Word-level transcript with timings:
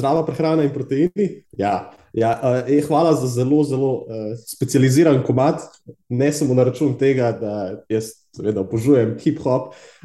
Zdrava 0.00 0.24
prehrana 0.26 0.64
in 0.66 0.72
proteini. 0.74 1.28
Ja, 1.58 1.92
ja, 2.16 2.32
uh, 2.40 2.72
hvala 2.88 3.14
za 3.20 3.28
zelo, 3.30 3.62
zelo 3.68 3.92
uh, 4.02 4.32
specializiran 4.48 5.22
komat. 5.26 5.62
Ne 6.08 6.32
samo 6.32 6.56
na 6.56 6.64
račun 6.66 6.96
tega, 6.98 7.30
da 7.36 7.54
jaz 7.92 8.14
seveda 8.36 8.62
obožujem 8.64 9.16
hip-hop, 9.20 9.72
uh, 9.72 10.04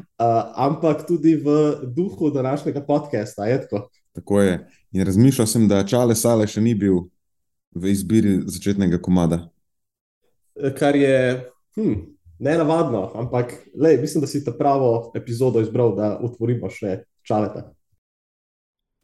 ampak 0.54 1.06
tudi 1.08 1.36
v 1.40 1.58
duhu 1.96 2.30
današnjega 2.30 2.84
podcasta. 2.86 3.46
Je 3.46 3.60
tako? 3.66 3.88
tako 4.16 4.40
je. 4.40 4.68
In 4.92 5.06
razmišljal 5.06 5.46
sem, 5.46 5.68
da 5.68 5.84
čale 5.86 6.14
sale 6.16 6.46
še 6.48 6.62
ni 6.64 6.74
bil 6.74 7.04
v 7.76 7.92
izbiri 7.92 8.38
začetnega 8.48 8.98
komada. 9.02 9.42
Kar 10.78 10.96
je 10.96 11.16
hm, 11.76 11.96
ne 12.38 12.54
navadno, 12.56 13.10
ampak 13.14 13.52
lej, 13.76 14.00
mislim, 14.00 14.24
da 14.24 14.30
si 14.30 14.44
ta 14.44 14.54
pravo 14.56 15.12
epizodo 15.14 15.60
izbral, 15.60 15.92
da 15.96 16.14
otvorimo 16.16 16.70
še 16.72 17.02
čaleta. 17.26 17.68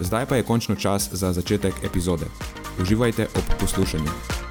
Zdaj 0.00 0.26
pa 0.26 0.36
je 0.36 0.42
končno 0.42 0.74
čas 0.74 1.08
za 1.12 1.32
začetek 1.32 1.74
epizode. 1.84 2.26
Uživajte 2.80 3.28
ob 3.34 3.60
poslušanju. 3.60 4.45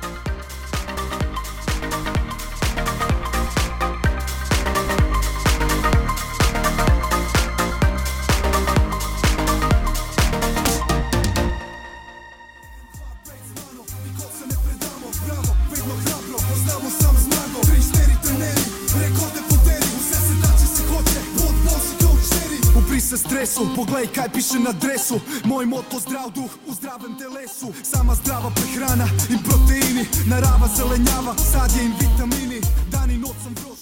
Kaj 24.16 24.30
piše 24.34 24.60
na 24.68 24.72
dresu, 24.84 25.18
moj 25.46 25.66
moto 25.66 26.00
zdrav 26.00 26.32
duh 26.36 26.52
v 26.68 26.74
zdravem 26.80 27.14
telesu. 27.20 27.68
Sama 27.84 28.16
zdrava 28.16 28.50
prehrana 28.56 29.08
in 29.34 29.40
proteini, 29.48 30.04
narava 30.32 30.68
zelenjava, 30.78 31.34
sadje 31.52 31.84
in 31.84 31.94
vitamini, 32.00 32.60
dan 32.92 33.12
in 33.12 33.20
noč 33.20 33.38
sem 33.44 33.54
vroč. 33.60 33.80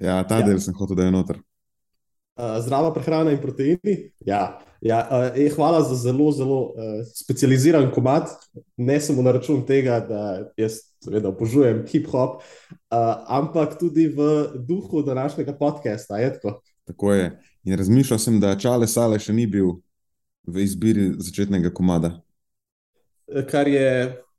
Ja, 0.00 0.20
ta 0.28 0.42
ja. 0.42 0.46
del 0.46 0.60
sem 0.60 0.76
hotel, 0.76 0.96
da 0.96 1.08
je 1.08 1.14
noter. 1.14 1.40
Uh, 2.36 2.58
zdrava 2.66 2.92
prehrana 2.92 3.32
in 3.32 3.40
proteini. 3.40 3.94
Ja, 4.26 4.58
ja, 4.84 5.00
uh, 5.08 5.30
e, 5.32 5.48
hvala 5.56 5.80
za 5.88 5.96
zelo, 5.96 6.28
zelo 6.32 6.60
uh, 6.60 7.00
specializiran 7.14 7.88
komat. 7.94 8.28
Ne 8.76 9.00
samo 9.00 9.24
na 9.24 9.32
račun 9.32 9.64
tega, 9.64 10.02
da 10.04 10.20
jaz 10.60 10.82
seveda 11.04 11.32
obožujem 11.32 11.84
hip-hop, 11.88 12.42
uh, 12.42 13.00
ampak 13.28 13.78
tudi 13.80 14.10
v 14.12 14.48
duhu 14.68 15.02
današnjega 15.02 15.56
podcasta. 15.56 16.20
Je 16.20 16.32
tako? 16.36 16.60
Tako 16.84 17.12
je. 17.12 17.40
In 17.64 17.78
razmišljal 17.78 18.18
sem, 18.18 18.40
da 18.40 18.56
čale 18.60 18.86
sale 18.86 19.18
še 19.18 19.32
ni 19.32 19.46
bil 19.46 19.78
v 20.46 20.64
izbiri 20.64 21.12
začetnega 21.18 21.72
komada. 21.72 22.18
Kar 23.50 23.68
je 23.68 23.88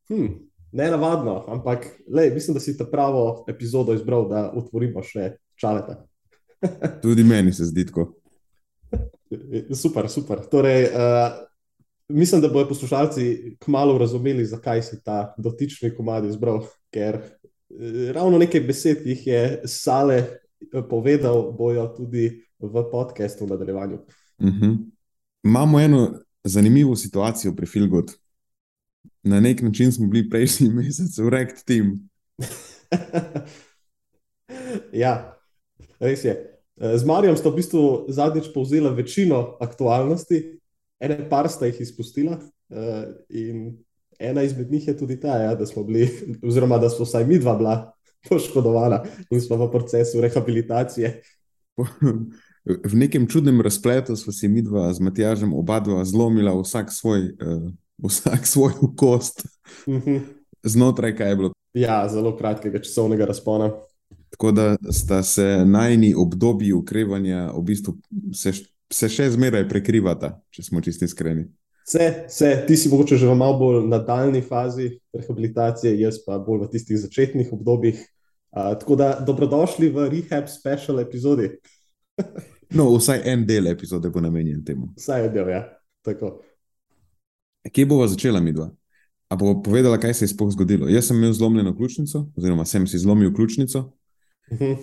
hm, 0.09 0.27
ne 0.71 0.89
navadno, 0.93 1.39
ampak 1.49 1.87
lej, 2.07 2.33
mislim, 2.33 2.53
da 2.53 2.61
si 2.61 2.77
ta 2.77 2.85
pravo 2.85 3.45
epizodo 3.49 3.95
izbral, 3.97 4.27
da 4.29 4.51
otvorimo 4.53 5.01
še 5.03 5.33
čaleta. 5.57 6.03
Tudi 7.03 7.23
meni 7.23 7.53
se 7.53 7.65
zdi 7.65 7.87
tako. 7.89 8.11
Super, 9.73 10.09
super. 10.09 10.43
Torej, 10.51 10.85
uh, 10.91 11.39
mislim, 12.13 12.41
da 12.41 12.51
bodo 12.53 12.69
poslušalci 12.69 13.55
kmalo 13.65 13.97
razumeli, 13.97 14.45
zakaj 14.45 14.83
si 14.85 15.01
ta 15.03 15.33
dotični 15.37 15.95
komad 15.97 16.29
izbral. 16.29 16.61
Ker 16.93 17.17
uh, 17.17 18.11
ravno 18.13 18.37
nekaj 18.37 18.61
besed, 18.67 19.01
ki 19.03 19.15
jih 19.15 19.27
je 19.27 19.45
Sale 19.65 20.21
povedal, 20.89 21.51
bojo 21.51 21.87
tudi 21.97 22.43
v 22.59 22.83
podkastu 22.91 23.45
v 23.45 23.49
nadaljevanju. 23.49 23.97
Uh 24.37 24.47
mhm. 24.47 24.65
-huh. 24.65 24.77
Imamo 25.43 25.79
eno 25.79 26.19
zanimivo 26.43 26.95
situacijo 26.95 27.55
pri 27.55 27.65
Filgodu. 27.65 28.13
Na 29.23 29.39
nek 29.39 29.61
način 29.61 29.91
smo 29.91 30.07
bili 30.07 30.29
prejšnji 30.29 30.69
mesec 30.77 31.17
v 31.17 31.29
Rekt 31.29 31.65
Team. 31.65 32.09
ja, 34.93 35.37
res 35.99 36.23
je. 36.23 36.51
Z 36.75 37.05
Marijo 37.05 37.35
sta 37.35 37.49
v 37.49 37.55
bistvu 37.55 38.05
zadnjič 38.09 38.45
povzela 38.53 38.89
večino 38.89 39.57
aktualnosti, 39.59 40.59
ene 40.99 41.29
par 41.29 41.49
sta 41.49 41.65
jih 41.65 41.81
izpustila. 41.81 42.39
Eh, 42.69 43.05
in 43.29 43.77
ena 44.19 44.43
izmed 44.43 44.71
njih 44.71 44.87
je 44.87 44.97
tudi 44.97 45.19
ta, 45.19 45.37
ja, 45.37 45.55
da 45.55 45.65
smo 45.65 45.83
bili, 45.83 46.09
oziroma 46.43 46.77
da 46.77 46.89
smo 46.89 47.05
vsaj 47.05 47.25
mi 47.25 47.39
dva 47.39 47.55
bila 47.55 47.94
poškodovana 48.29 49.03
in 49.29 49.41
smo 49.41 49.57
v 49.57 49.71
procesu 49.71 50.21
rehabilitacije. 50.21 51.21
v 52.65 52.93
nekem 52.93 53.27
čudnem 53.27 53.61
razpletu 53.61 54.15
smo 54.15 54.33
si 54.33 54.47
mi 54.47 54.61
dva 54.61 54.93
z 54.93 54.99
Matjažem 54.99 55.53
oba 55.53 55.79
dva 55.79 56.05
zlomila 56.05 56.55
vsak 56.61 56.91
svoj, 56.91 57.35
uh, 57.37 57.71
vsak 58.03 58.47
svoj 58.47 58.73
kost 58.95 59.45
mhm. 59.87 60.17
znotraj, 60.63 61.15
kaj 61.15 61.29
je 61.29 61.35
bilo. 61.35 61.51
Ja, 61.75 62.07
zelo 62.09 62.37
kratkega 62.37 62.79
časovnega 62.79 63.25
razpona. 63.25 63.71
Tako 64.29 64.51
da 64.51 64.75
sta 64.91 65.23
se 65.23 65.63
najni 65.65 66.13
obdobji 66.17 66.73
ukrevanja 66.73 67.51
v 67.55 67.61
bistvu 67.61 67.97
se, 68.33 68.53
se 68.93 69.09
še 69.09 69.29
zmeraj 69.31 69.67
prekrivata, 69.69 70.39
če 70.51 70.63
smo 70.63 70.81
čisti 70.81 71.05
iskreni. 71.05 71.45
Vse, 71.85 72.25
vse, 72.27 72.49
ti 72.67 72.77
si 72.77 72.89
mogoče 72.89 73.17
že 73.21 73.27
v 73.29 73.35
malo 73.37 73.59
bolj 73.59 73.83
nadaljni 73.87 74.41
fazi 74.41 74.89
rehabilitacije, 75.13 75.93
jaz 76.01 76.17
pa 76.25 76.39
bolj 76.41 76.65
v 76.65 76.69
tistih 76.73 76.97
začetnih 76.97 77.53
obdobjih. 77.53 78.01
Uh, 78.55 78.71
tako 78.79 78.95
da 78.95 79.19
dobrodošli 79.19 79.89
v 79.89 80.09
Rehab 80.09 80.47
Special 80.47 80.99
epizodi. 80.99 81.49
No, 82.69 82.87
vsaj 82.95 83.21
en 83.27 83.43
del 83.45 83.67
epizode 83.67 84.09
bo 84.09 84.21
namenjen 84.23 84.63
temu. 84.65 84.93
Vsaj 84.97 85.27
en 85.27 85.33
del, 85.33 85.49
ja. 85.51 85.61
Tako. 86.05 86.39
Kje 87.71 87.85
bova 87.85 88.07
začela 88.07 88.39
mi 88.39 88.53
dva? 88.55 88.69
A 89.29 89.35
bo 89.35 89.57
povedala, 89.63 89.99
kaj 89.99 90.13
se 90.13 90.25
je 90.25 90.31
sploh 90.31 90.51
zgodilo? 90.53 90.87
Jaz 90.89 91.09
sem 91.09 91.17
imel 91.17 91.33
zlomljeno 91.33 91.75
ključnico, 91.75 92.25
oziroma 92.37 92.65
sem 92.65 92.87
si 92.87 92.99
zlomil 92.99 93.33
ključnico. 93.33 93.79
Uh 94.51 94.59
-huh. 94.59 94.77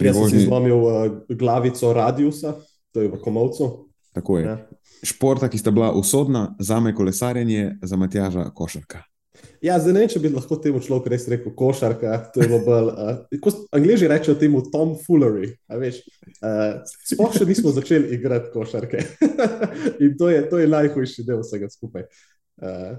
Jaz 0.00 0.16
sem 0.16 0.30
si 0.30 0.44
zlomil 0.44 0.76
uh, 0.76 0.92
glavico 1.28 1.92
radiusa, 1.92 2.54
to 2.92 3.00
je 3.00 3.08
v 3.08 3.20
komovcu. 3.22 3.88
Tako 4.12 4.38
je. 4.38 4.44
Ja. 4.44 4.68
Športa, 5.02 5.48
ki 5.48 5.58
sta 5.58 5.70
bila 5.70 5.92
usodna, 5.92 6.56
za 6.58 6.80
me 6.80 6.94
kolesarjenje, 6.94 7.78
za 7.82 7.96
Matjaža 7.96 8.50
košarka. 8.50 9.02
Ja, 9.64 9.78
zdaj 9.80 9.94
ne 9.96 10.02
vem, 10.02 10.10
če 10.12 10.20
bi 10.20 10.28
lahko 10.28 10.58
temu 10.60 10.80
človeku 10.84 11.08
res 11.08 11.24
rekel 11.32 11.54
košarka. 11.56 12.18
Bolj, 12.66 12.90
uh, 12.92 13.54
Angliži 13.72 14.10
rečejo 14.10 14.36
temu 14.36 14.60
tomfoolery. 14.68 15.54
Uh, 15.72 16.82
Sploh 17.08 17.32
še 17.32 17.46
nismo 17.48 17.72
začeli 17.72 18.12
igrati 18.18 18.52
košarke. 18.52 19.00
In 20.04 20.18
to 20.20 20.28
je, 20.28 20.44
to 20.52 20.60
je 20.60 20.68
najhujši 20.68 21.24
del 21.24 21.40
vsega 21.40 21.70
skupaj. 21.72 22.04
Uh, 22.60 22.92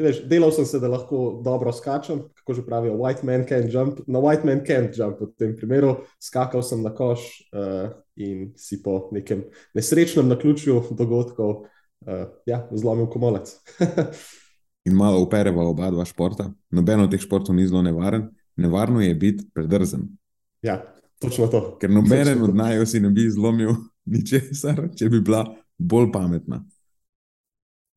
veš, 0.00 0.24
delal 0.30 0.56
sem 0.56 0.70
se, 0.72 0.80
da 0.80 0.88
lahko 0.88 1.42
dobro 1.44 1.76
skačem, 1.76 2.24
kako 2.40 2.56
že 2.56 2.64
pravijo, 2.64 2.96
white 3.02 3.28
man 3.28 3.44
can 3.44 3.68
jump. 3.68 4.00
Na 4.08 4.24
white 4.24 4.48
man 4.48 4.64
can't 4.64 4.96
jump 4.96 5.20
v 5.20 5.34
tem 5.36 5.52
primeru. 5.52 5.98
Skakal 6.16 6.64
sem 6.64 6.80
na 6.80 6.96
koš 6.96 7.28
uh, 7.52 7.92
in 8.16 8.54
si 8.56 8.80
po 8.80 9.02
nekem 9.12 9.50
nesrečnem 9.76 10.32
naključju 10.32 10.86
dogodkov 10.96 11.58
uh, 11.60 12.30
ja, 12.48 12.64
zlomil 12.72 13.12
komolec. 13.12 13.52
in 14.84 14.96
malo 14.96 15.20
opereva 15.22 15.64
oba 15.68 15.90
dva 15.90 16.04
športa. 16.04 16.50
Noben 16.70 17.04
od 17.04 17.10
teh 17.12 17.20
športov 17.20 17.54
ni 17.54 17.66
zelo 17.68 17.82
nevaren, 17.82 18.28
nevarno 18.56 19.00
je 19.00 19.14
biti 19.14 19.46
predrzen. 19.54 20.08
Ja, 20.62 20.80
točno 21.20 21.46
to. 21.46 21.78
Ker 21.80 21.90
noben 21.90 22.42
od 22.42 22.56
najbolj 22.56 22.86
si 22.86 23.00
ne 23.00 23.10
bi 23.10 23.28
zlomil 23.30 23.74
ničesar, 24.12 24.88
če 24.96 25.08
bi 25.08 25.20
bila 25.20 25.44
bolj 25.78 26.10
pametna. 26.12 26.64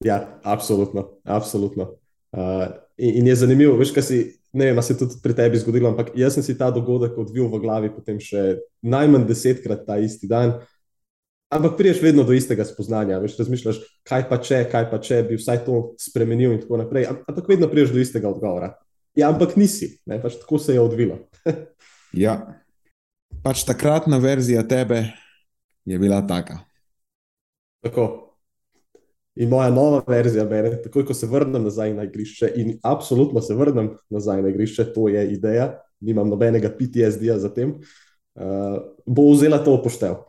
Ja, 0.04 0.40
absolutno. 0.44 1.10
absolutno. 1.24 1.96
Uh, 2.32 2.68
in, 2.98 3.22
in 3.22 3.28
je 3.28 3.36
zanimivo, 3.36 3.78
veš, 3.80 3.94
kaj 3.96 4.04
si. 4.04 4.24
Ne 4.54 4.68
vem, 4.70 4.78
se 4.86 4.94
je 4.94 5.00
tudi 5.00 5.16
pri 5.24 5.34
tebi 5.34 5.58
zgodilo, 5.58 5.90
ampak 5.90 6.12
jaz 6.14 6.36
sem 6.36 6.44
si 6.46 6.54
ta 6.54 6.68
dogodek 6.70 7.16
odvil 7.18 7.48
v 7.50 7.58
glavi, 7.64 7.88
potem 7.90 8.20
še 8.22 8.60
najmanj 8.86 9.24
desetkrat 9.26 9.82
ta 9.88 9.96
isti 9.98 10.30
dan. 10.30 10.60
Ampak 11.54 11.76
priješ 11.78 12.02
vedno 12.02 12.24
do 12.26 12.34
istega 12.34 12.66
spoznanja, 12.66 13.20
veš, 13.22 13.36
razmišljaš, 13.38 13.80
kaj 14.10 14.26
pa 14.30 14.40
če, 14.42 14.64
kaj 14.72 14.88
pa 14.90 14.98
če 15.04 15.20
bi 15.28 15.38
vsaj 15.38 15.62
to 15.68 15.84
spremenil 16.02 16.56
in 16.56 16.64
tako 16.64 16.80
naprej. 16.82 17.06
Ampak 17.12 17.50
vedno 17.52 17.70
priješ 17.70 17.94
do 17.94 18.02
istega 18.02 18.32
odgovora. 18.32 18.74
Ja, 19.14 19.30
ampak 19.30 19.54
nisi, 19.60 19.92
ne, 20.10 20.18
pač 20.22 20.40
tako 20.42 20.58
se 20.58 20.74
je 20.74 20.82
odvilo. 20.82 21.20
ja, 22.26 22.40
pač 23.46 23.62
takratna 23.68 24.18
verzija 24.18 24.64
tebe 24.66 25.04
je 25.86 26.00
bila 26.02 26.24
taka. 26.26 26.64
Tako. 27.86 28.08
In 29.36 29.50
moja 29.50 29.70
nova 29.74 30.02
verzija, 30.08 30.46
bere, 30.46 30.76
takoj 30.82 31.06
ko 31.06 31.14
se 31.18 31.28
vrnem 31.30 31.64
nazaj 31.66 31.94
na 31.94 32.06
igrišče, 32.06 32.52
in 32.62 32.76
absolutno 32.86 33.42
se 33.42 33.56
vrnem 33.58 33.92
nazaj 34.14 34.42
na 34.42 34.50
igrišče, 34.54 34.92
to 34.94 35.08
je 35.10 35.24
ideja, 35.34 35.72
nimam 36.02 36.30
nobenega 36.30 36.70
PTSD-ja 36.70 37.40
za 37.42 37.50
tem, 37.54 37.80
uh, 38.38 38.78
bo 39.06 39.32
vzela 39.34 39.58
to 39.66 39.74
upoštev. 39.80 40.22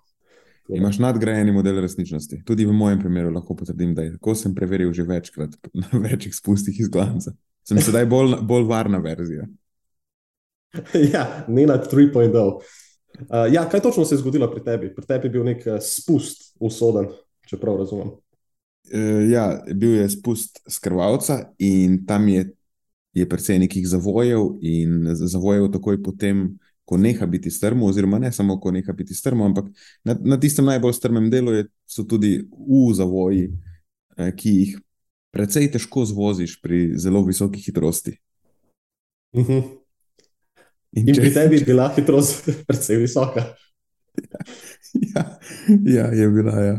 Imáš 0.69 0.99
nadgrajeni 0.99 1.53
model 1.53 1.81
resničnosti. 1.81 2.43
Tudi 2.45 2.65
v 2.65 2.73
mojem 2.73 3.01
primeru 3.01 3.33
lahko 3.35 3.57
potrdim, 3.57 3.95
da 3.95 4.03
je 4.03 4.15
tako. 4.17 4.35
Sem 4.35 4.55
preveril 4.55 4.93
že 4.93 5.03
večkrat 5.03 5.57
na 5.83 5.99
večjih 5.99 6.35
spustih 6.35 6.81
iz 6.81 6.89
glanca. 6.89 7.35
Sem 7.69 7.81
sedaj 7.81 8.07
bolj, 8.07 8.39
bolj 8.43 8.65
varna 8.69 8.99
verzija. 8.99 9.47
ja, 11.15 11.45
ne 11.49 11.67
na 11.67 11.79
3.0. 11.79 12.59
Uh, 13.15 13.53
ja, 13.53 13.69
kaj 13.69 13.81
točno 13.81 14.05
se 14.05 14.15
je 14.15 14.19
zgodilo 14.19 14.51
pri 14.51 14.65
tebi? 14.65 14.95
Pri 14.95 15.07
tebi 15.07 15.27
je 15.27 15.31
bil 15.31 15.45
nek 15.45 15.67
uh, 15.67 15.79
spust 15.81 16.57
usoden, 16.61 17.09
če 17.47 17.61
prav 17.61 17.79
razumem. 17.79 18.11
Uh, 18.91 19.23
ja, 19.31 19.63
bil 19.75 20.01
je 20.01 20.09
spust 20.17 20.61
skrvalca 20.69 21.39
in 21.59 22.03
tam 22.07 22.29
je, 22.29 22.49
je 23.15 23.29
precej 23.29 23.59
nekih 23.63 23.87
zavojev 23.89 24.57
in 24.61 25.15
zavojev 25.15 25.71
takoj 25.77 26.03
potem, 26.03 26.49
ko 26.85 26.97
neha 26.97 27.27
biti 27.27 27.51
strmo, 27.51 27.87
oziroma 27.87 28.19
ne 28.19 28.33
samo, 28.33 28.59
ko 28.61 28.71
neha 28.71 28.93
biti 28.93 29.15
strmo, 29.15 29.45
ampak 29.45 29.71
na, 30.05 30.17
na 30.21 30.41
tistem 30.41 30.67
najbolj 30.69 30.93
strmem 30.99 31.31
delu 31.33 31.53
je, 31.53 31.67
so 31.89 32.05
tudi 32.05 32.37
v 32.45 32.83
zavoji, 32.95 33.49
eh, 34.17 34.33
ki 34.37 34.57
jih 34.59 34.75
precej 35.35 35.71
težko 35.73 36.05
zvoziš 36.07 36.61
pri 36.63 36.93
zelo 37.01 37.25
visoki 37.25 37.63
hitrosti. 37.65 38.19
Uh 39.33 39.41
mhm. 39.41 39.53
-huh. 39.53 39.63
In, 40.95 41.09
in 41.09 41.15
če... 41.15 41.21
pri 41.21 41.33
tebi 41.35 41.59
je 41.59 41.65
bila 41.67 41.89
hitrost 41.97 42.49
precej 42.69 43.01
visoka. 43.03 43.55
Ja, 44.95 45.39
ja, 45.85 46.07
je 46.15 46.29
bila. 46.31 46.61
Ja. 46.61 46.79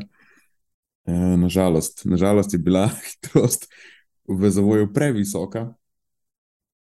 Eh, 1.06 1.38
nažalost, 1.38 2.06
nažalost 2.06 2.54
je 2.54 2.60
bila 2.60 2.90
hitrost 3.08 3.68
v 4.28 4.50
zavoju 4.50 4.94
previsoka. 4.94 5.74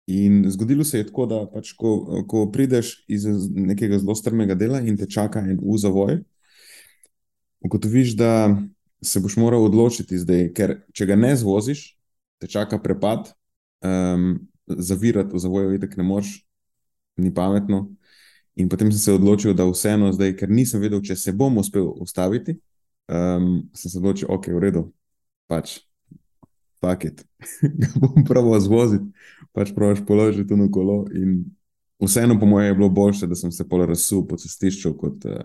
In 0.10 0.44
zgodilo 0.50 0.84
se 0.84 0.98
je 0.98 1.06
tako, 1.08 1.28
da 1.30 1.44
pač, 1.54 1.72
ko, 1.78 2.24
ko 2.28 2.48
prideš 2.52 2.96
iz 3.12 3.28
nekega 3.54 4.00
zelo 4.02 4.16
strmega 4.18 4.56
dela 4.58 4.82
in 4.82 4.98
te 4.98 5.06
čaka 5.06 5.44
en 5.46 5.60
v 5.62 5.78
zavoj, 5.78 6.22
ugotoviš, 7.62 8.16
da 8.18 8.32
se 9.06 9.22
boš 9.22 9.38
moral 9.38 9.68
odločiti 9.68 10.18
zdaj, 10.18 10.48
ker 10.58 10.80
če 10.98 11.08
ga 11.12 11.18
ne 11.20 11.36
zvoziš, 11.38 11.84
te 12.42 12.50
čaka 12.50 12.80
prepad, 12.82 13.30
um, 13.86 14.40
zavirati 14.66 15.36
v 15.36 15.44
zavoju, 15.44 15.70
videti, 15.76 16.00
ne 16.00 16.08
moreš, 16.08 16.40
ni 17.20 17.34
pametno. 17.36 17.86
In 18.60 18.70
potem 18.72 18.90
sem 18.92 19.00
se 19.00 19.14
odločil, 19.14 19.54
da 19.54 19.68
vseeno 19.70 20.10
zdaj, 20.16 20.34
ker 20.40 20.50
nisem 20.50 20.82
vedel, 20.82 21.04
če 21.06 21.16
se 21.16 21.36
bom 21.36 21.62
uspel 21.62 21.86
ustaviti 22.02 22.58
um, 23.10 23.70
sem 23.74 23.92
se 23.92 23.98
odločil, 23.98 24.30
ok, 24.32 24.48
v 24.54 24.64
redu, 24.64 24.84
pač, 25.50 25.80
paket, 26.80 27.24
ga 27.82 27.90
bom 28.00 28.24
pravo 28.28 28.58
zvoziti, 28.60 29.06
pač 29.56 29.74
praviš 29.76 30.04
položiti 30.08 30.58
na 30.58 30.70
kolo. 30.72 31.04
In 31.16 31.44
vseeno, 32.04 32.40
po 32.40 32.46
mojem, 32.46 32.72
je 32.72 32.78
bilo 32.80 32.90
boljše, 32.90 33.28
da 33.28 33.36
sem 33.36 33.52
se 33.52 33.68
pol 33.70 33.86
razsul 33.86 34.26
po 34.28 34.38
cestišču, 34.40 34.94
kot 34.98 35.28
uh, 35.28 35.44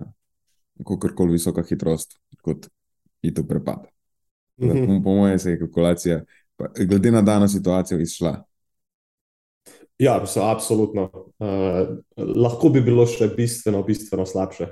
kakorkoli 0.86 1.38
visoka 1.38 1.64
hitrost, 1.66 2.18
kot 2.42 2.68
je 3.22 3.34
to 3.34 3.46
prepad. 3.46 3.86
Mm 4.60 4.68
-hmm. 4.68 5.04
Po 5.04 5.10
mojem, 5.10 5.38
se 5.38 5.50
je 5.50 5.58
kalkulacija, 5.58 6.24
pa, 6.56 6.68
glede 6.78 7.10
na 7.10 7.22
dano 7.22 7.48
situacijo, 7.48 8.00
izšla. 8.00 8.44
Ja, 9.98 10.26
so 10.26 10.42
absolutno. 10.42 11.10
Uh, 11.38 11.98
lahko 12.36 12.68
bi 12.68 12.80
bilo 12.80 13.06
še 13.06 13.28
bistveno, 13.36 13.82
bistveno 13.82 14.26
slabše. 14.26 14.66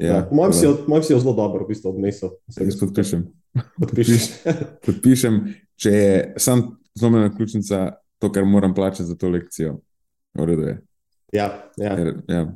Ja, 0.00 0.28
Mojem 0.32 0.52
si, 0.52 0.66
si 1.06 1.12
jo 1.12 1.18
zelo 1.18 1.32
dobro 1.32 1.64
v 1.64 1.68
bistvu 1.68 1.90
odnesel. 1.90 2.30
Jaz 2.56 2.78
podpišem. 2.80 3.43
podpišem, 4.86 5.40
če 5.76 5.90
je 5.90 6.16
sam 6.38 6.66
zlomljena 6.94 7.36
ključnica, 7.36 7.92
to, 8.18 8.32
kar 8.32 8.44
moram 8.44 8.74
plačati 8.74 9.08
za 9.08 9.16
to 9.16 9.28
lekcijo. 9.28 9.78
V 10.34 10.44
redu 10.44 10.62
je. 10.62 10.80
Ja, 11.32 11.46
ja. 11.76 11.96
Ker, 11.96 12.14
ja. 12.28 12.46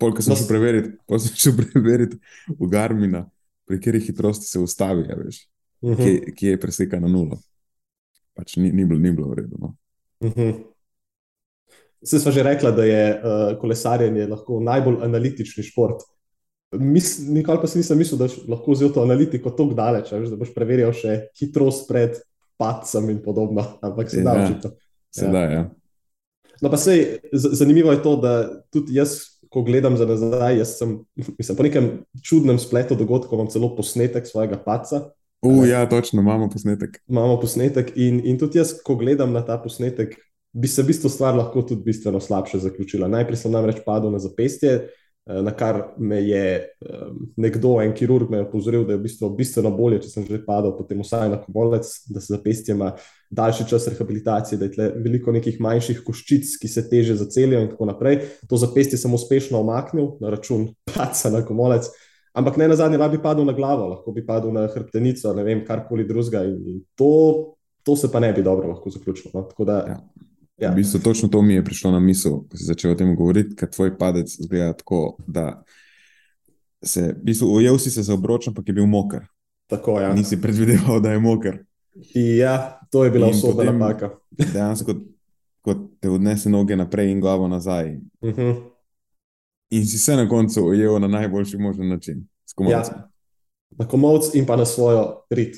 Polk 0.00 0.20
sem 0.24 0.36
šel 0.36 0.48
preveriti, 0.48 0.92
pa 1.08 1.18
sem 1.22 1.36
šel 1.44 1.56
preveriti 1.60 2.18
v 2.48 2.68
Garmina, 2.72 3.24
pri 3.68 3.78
kateri 3.80 4.02
hitrosti 4.04 4.48
se 4.48 4.60
ustavi, 4.60 5.06
ja, 5.08 5.16
veš, 5.16 5.44
uh 5.80 5.90
mhm. 5.90 6.02
-huh. 6.02 6.04
kje, 6.04 6.34
kje 6.34 6.50
je 6.50 6.60
preseka 6.60 7.00
na 7.00 7.08
nulo. 7.08 7.40
Pač 8.34 8.56
ni, 8.56 8.72
ni, 8.72 8.84
bilo, 8.84 8.98
ni 9.00 9.12
bilo 9.12 9.28
v 9.28 9.34
redu. 9.34 9.56
No. 9.60 9.74
Uh 10.20 10.28
mhm. 10.30 10.40
-huh. 10.40 10.62
Se 12.04 12.20
sva 12.20 12.32
že 12.32 12.42
rekla, 12.42 12.70
da 12.70 12.84
je 12.84 13.04
uh, 13.16 13.60
kolesarjenje 13.60 14.26
lahko 14.26 14.60
najbolj 14.60 15.04
analitični 15.04 15.62
šport. 15.62 16.02
Mis, 16.80 17.16
nikoli 17.28 17.60
pa 17.62 17.68
si 17.70 17.80
nisem 17.80 17.98
mislil, 17.98 18.18
da 18.20 18.28
lahko 18.50 18.74
vzel 18.74 18.92
to 18.94 19.02
analitiko 19.04 19.52
tako 19.54 19.76
daleč, 19.76 20.12
veš, 20.12 20.30
da 20.32 20.38
boš 20.40 20.52
preverjal 20.54 20.94
še 20.96 21.18
hitrost 21.38 21.88
pred 21.90 22.18
padcem 22.60 23.10
in 23.12 23.22
podobno. 23.24 23.66
Ampak 23.84 24.10
se 24.10 24.22
da 24.24 24.36
učiti. 24.44 24.70
Se 25.14 25.30
da, 25.30 25.44
ja. 25.50 25.64
No, 26.62 26.70
pa 26.70 26.78
sej, 26.80 27.20
zanimivo 27.32 27.92
je 27.92 28.02
to, 28.02 28.16
da 28.16 28.34
tudi 28.72 28.96
jaz, 28.98 29.18
ko 29.52 29.62
gledam 29.62 29.96
za 29.96 30.06
nazaj, 30.06 30.64
sem 30.66 30.96
mislim, 31.38 31.56
po 31.56 31.62
nekem 31.66 31.90
čudnem 32.26 32.58
spletu 32.58 32.96
dogodkov, 32.98 33.38
imam 33.38 33.50
celo 33.52 33.70
posnetek 33.76 34.26
svojega 34.26 34.58
padca. 34.58 35.10
Uh, 35.44 35.62
ja, 35.68 35.84
točno, 35.88 36.22
imamo 36.22 36.48
posnetek. 36.50 37.02
Imamo 37.08 37.36
posnetek 37.40 37.92
in, 37.94 38.22
in 38.24 38.38
tudi 38.40 38.58
jaz, 38.58 38.72
ko 38.82 38.96
gledam 38.98 39.34
na 39.34 39.44
ta 39.46 39.58
posnetek, 39.62 40.16
bi 40.54 40.70
se 40.70 40.82
v 40.82 40.88
bistvu 40.90 41.10
stvar 41.10 41.36
lahko 41.36 41.62
tudi 41.62 41.84
bistveno 41.84 42.20
slabše 42.20 42.58
zaključila. 42.64 43.10
Najprej 43.12 43.42
sem 43.42 43.52
namreč 43.52 43.82
padel 43.86 44.14
na 44.14 44.22
zapestje, 44.22 44.88
na 45.26 45.50
kar 45.56 45.94
me 45.96 46.18
je 46.20 46.68
nekdo, 47.36 47.78
en 47.80 47.94
kirurg, 47.96 48.28
opozoril, 48.42 48.84
da 48.84 48.92
je 48.92 48.98
v 48.98 49.04
bistvu 49.06 49.30
bistveno 49.36 49.70
bolje, 49.72 50.02
če 50.04 50.10
sem 50.10 50.26
že 50.28 50.42
padel, 50.44 50.74
potem 50.76 51.00
vsaj 51.00 51.30
na 51.32 51.38
komolec, 51.40 51.88
da 52.12 52.20
se 52.20 52.34
zapestje 52.34 52.76
ima 52.76 52.90
daljši 53.32 53.66
čas 53.70 53.88
rehabilitacije, 53.88 54.58
da 54.60 54.68
je 54.68 54.74
tle 54.74 54.90
veliko 55.00 55.32
nekih 55.32 55.56
manjših 55.64 56.02
koščic, 56.04 56.58
ki 56.60 56.68
se 56.68 56.84
teže 56.90 57.16
zacelijo 57.16 57.62
in 57.64 57.70
tako 57.72 57.88
naprej. 57.88 58.20
To 58.50 58.60
zapestje 58.60 59.00
sem 59.00 59.14
uspešno 59.16 59.62
omaknil 59.64 60.18
na 60.20 60.34
račun 60.34 60.68
paca 60.94 61.32
na 61.32 61.40
komolec. 61.46 61.88
Ampak 62.34 62.58
ne 62.58 62.68
na 62.68 62.76
zadnje, 62.76 62.98
da 62.98 63.08
bi 63.08 63.22
padel 63.22 63.46
na 63.46 63.54
glavo, 63.56 63.88
lahko 63.94 64.12
bi 64.12 64.26
padel 64.26 64.52
na 64.52 64.66
hrbtenico, 64.68 65.32
ne 65.38 65.44
vem, 65.46 65.64
karkoli 65.64 66.04
drugega. 66.04 66.42
In 66.50 66.82
to, 66.98 67.54
to 67.86 67.96
se 67.96 68.10
pa 68.12 68.20
ne 68.20 68.32
bi 68.34 68.42
dobro 68.42 68.68
lahko 68.74 68.90
zaključilo. 68.90 69.30
No? 69.34 69.48
Tako 69.48 69.64
da 69.64 69.78
ja. 69.88 69.98
Ja. 70.56 70.70
V 70.70 70.74
bistvu, 70.74 71.00
točno 71.00 71.28
to 71.28 71.42
mi 71.42 71.54
je 71.54 71.64
prišlo 71.64 71.90
na 71.90 72.00
misel, 72.00 72.44
ko 72.48 72.56
si 72.56 72.64
začel 72.64 72.92
o 72.92 72.94
tem 72.94 73.16
govoriti, 73.16 73.56
ker 73.58 73.70
tvoj 73.70 73.96
padec 73.98 74.30
zgleda 74.30 74.72
tako, 74.78 75.16
da 75.26 75.64
se, 76.82 77.10
v 77.10 77.24
bistvu, 77.26 77.48
ujel 77.58 77.78
si 77.78 77.90
se 77.90 78.02
za 78.02 78.14
obroč, 78.14 78.48
ampak 78.48 78.68
je 78.68 78.74
bil 78.74 78.86
moker. 78.86 79.26
Tako, 79.66 79.98
ja. 80.00 80.12
Nisi 80.14 80.40
predvideval, 80.40 81.00
da 81.00 81.12
je 81.12 81.18
moker. 81.18 81.58
Ja, 82.14 82.78
to 82.90 83.04
je 83.04 83.10
bila 83.10 83.28
usodna 83.28 83.72
napaka. 83.72 84.12
Dejansko, 84.30 84.94
ko 85.62 85.74
te 86.00 86.10
odnese 86.10 86.50
noge 86.50 86.76
naprej 86.76 87.10
in 87.10 87.20
glavo 87.20 87.48
nazaj. 87.48 87.96
Uh 88.20 88.30
mhm. 88.30 88.40
-huh. 88.40 88.62
In 89.70 89.86
si 89.86 89.98
se 89.98 90.16
na 90.16 90.28
koncu 90.28 90.66
ujel 90.66 91.00
na 91.00 91.08
najboljši 91.08 91.58
možen 91.58 91.88
način, 91.88 92.28
s 92.46 92.52
komovcem. 92.52 92.94
Ja. 92.96 93.10
Na 93.78 93.88
komovc 93.88 94.34
in 94.34 94.46
pa 94.46 94.56
na 94.56 94.64
svojo 94.64 95.24
rit. 95.30 95.56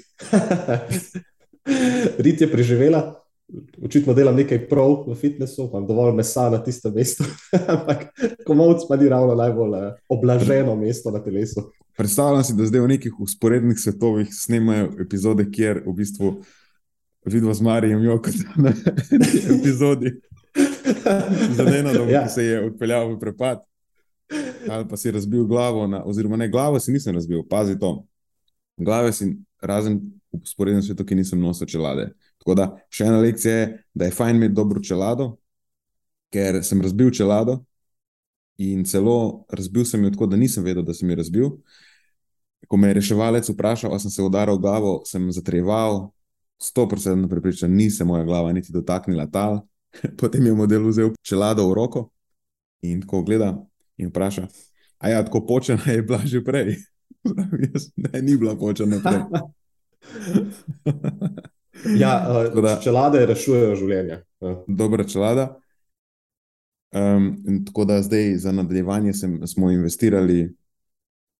rit 2.24 2.40
je 2.40 2.52
preživela 2.52 3.25
očitno 3.82 4.14
delam 4.14 4.36
nekaj 4.36 4.68
prav 4.68 5.04
v 5.06 5.14
fitnessu, 5.14 5.68
imam 5.70 5.86
dovolj 5.86 6.14
mesa 6.16 6.48
na 6.50 6.58
tistem 6.62 6.94
mestu, 6.94 7.24
ampak 7.74 8.08
komovc 8.46 8.88
pa 8.88 8.96
ni 8.96 9.08
ravno 9.08 9.34
najbolj 9.34 9.78
eh, 9.78 9.92
oblaženo 10.08 10.76
mesto 10.76 11.10
na 11.10 11.22
telesu. 11.22 11.70
Predstavljam 11.96 12.44
si, 12.44 12.54
da 12.54 12.66
zdaj 12.66 12.80
v 12.80 12.88
nekih 12.88 13.20
usporednih 13.20 13.78
svetovih 13.78 14.28
snemajo 14.32 14.90
epizode, 15.00 15.46
kjer 15.50 15.82
v 15.86 15.94
bistvu 15.96 16.32
vidimo 17.24 17.54
z 17.54 17.62
Marijem 17.62 18.02
Joko 18.02 18.30
na 18.64 18.72
epizodi. 19.58 20.20
Za 21.56 21.64
eno 21.78 21.92
dobo, 21.92 22.10
ja. 22.10 22.24
ki 22.24 22.34
se 22.34 22.44
je 22.44 22.60
odpeljal 22.66 23.14
v 23.14 23.18
prepad. 23.20 23.64
Ali 24.68 24.88
pa 24.88 24.96
si 24.96 25.10
razbil 25.10 25.44
glavo, 25.44 25.86
na, 25.86 26.02
oziroma 26.04 26.36
ne, 26.36 26.48
glavo 26.48 26.80
si 26.80 26.92
nisem 26.92 27.14
razbil, 27.14 27.42
pazi 27.48 27.78
to. 27.78 28.04
Glave 28.76 29.12
si, 29.12 29.36
razen 29.62 30.00
v 30.36 30.46
usporednem 30.46 30.82
svetu, 30.82 31.04
ki 31.06 31.18
nisem 31.18 31.40
nosil 31.40 31.68
čelade. 31.70 32.10
Tako 32.42 32.54
da 32.58 32.68
še 32.92 33.08
ena 33.08 33.20
lekcija 33.22 33.54
je, 33.54 33.66
da 33.94 34.08
je 34.08 34.14
fajn 34.14 34.36
imeti 34.36 34.54
dobro 34.54 34.82
čelado, 34.82 35.36
ker 36.32 36.60
sem 36.64 36.82
razbil 36.82 37.10
čelado 37.14 37.62
in 38.58 38.84
celo 38.84 39.44
razbil 39.52 39.84
sem 39.84 40.04
jo 40.04 40.10
tako, 40.10 40.26
da 40.26 40.36
nisem 40.36 40.64
vedel, 40.64 40.84
da 40.84 40.94
sem 40.94 41.10
jo 41.10 41.16
razbil. 41.16 41.50
Ko 42.68 42.76
me 42.76 42.88
je 42.88 42.98
reševalec 43.00 43.48
vprašal, 43.52 43.92
ali 43.92 44.00
sem 44.00 44.10
se 44.10 44.22
udaril 44.22 44.58
glavo, 44.58 45.02
sem 45.06 45.26
zatreval, 45.32 46.10
100% 46.62 47.28
prepričan, 47.28 47.70
ni 47.70 47.90
se 47.90 48.04
moja 48.04 48.24
glava 48.24 48.52
niti 48.52 48.72
dotaknila 48.72 49.26
tal. 49.30 49.60
Potem 50.20 50.46
je 50.46 50.54
model 50.54 50.88
vzel 50.88 51.12
čelado 51.22 51.68
v 51.68 51.74
roko 51.74 52.08
in 52.82 53.00
tako 53.00 53.22
gleda 53.22 53.54
in 53.96 54.08
vpraša, 54.08 54.46
a 54.98 55.08
ja, 55.08 55.24
tako 55.24 55.46
počena 55.46 55.92
je 55.92 56.02
bila 56.02 56.20
že 56.24 56.44
prej. 56.44 56.76
Jaz, 57.72 57.90
ne, 57.96 58.22
ni 58.22 58.36
bila 58.36 58.56
počena 58.56 59.00
prej. 59.02 59.24
ja, 62.02 62.26
uh, 62.54 62.62
da- 62.62 62.80
čelade 62.82 63.26
rešujejo 63.26 63.76
življenje. 63.76 64.20
Ja. 64.40 64.54
Dobra 64.68 65.04
čelada. 65.04 65.56
Um, 66.96 67.64
tako 67.66 67.84
da 67.84 68.02
zdaj 68.02 68.36
za 68.36 68.52
nadaljevanje 68.52 69.12
sem, 69.12 69.40
smo 69.46 69.70
investirali, 69.70 70.44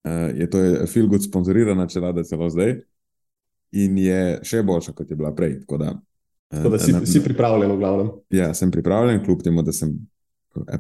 uh, 0.05 0.29
je 0.37 0.51
to 0.51 0.59
je 0.59 0.87
Feel 0.87 1.07
Good 1.09 1.25
sponzorirana 1.25 1.87
čelada 1.87 2.25
celo 2.25 2.51
zdaj 2.51 2.75
in 3.73 3.99
je 3.99 4.41
še 4.43 4.63
boljša, 4.63 4.93
kot 4.93 5.11
je 5.11 5.17
bila 5.17 5.33
prej. 5.35 5.61
Tako 5.61 5.79
da, 5.79 5.93
uh, 5.95 6.59
Tako 6.59 6.75
da 6.75 6.79
si, 6.79 6.93
na- 6.93 7.07
si 7.07 7.23
pripravljen, 7.25 7.73
v 7.73 7.79
glavnem. 7.79 8.11
Ja, 8.31 8.53
sem 8.55 8.71
pripravljen, 8.71 9.25
kljub 9.25 9.43
temu, 9.43 9.63
da 9.63 9.73
sem 9.73 9.95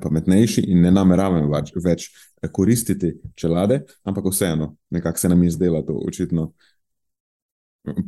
pametnejši 0.02 0.62
in 0.72 0.80
ne 0.80 0.90
nameravam 0.90 1.50
več, 1.52 1.72
več 1.84 2.06
koristiti 2.52 3.12
čelade, 3.36 3.82
ampak 4.04 4.24
vseeno, 4.30 4.76
nekako 4.90 5.18
se 5.18 5.28
nam 5.28 5.42
je 5.44 5.50
zdelo 5.50 5.82
to 5.82 5.92
očitno. 6.06 6.52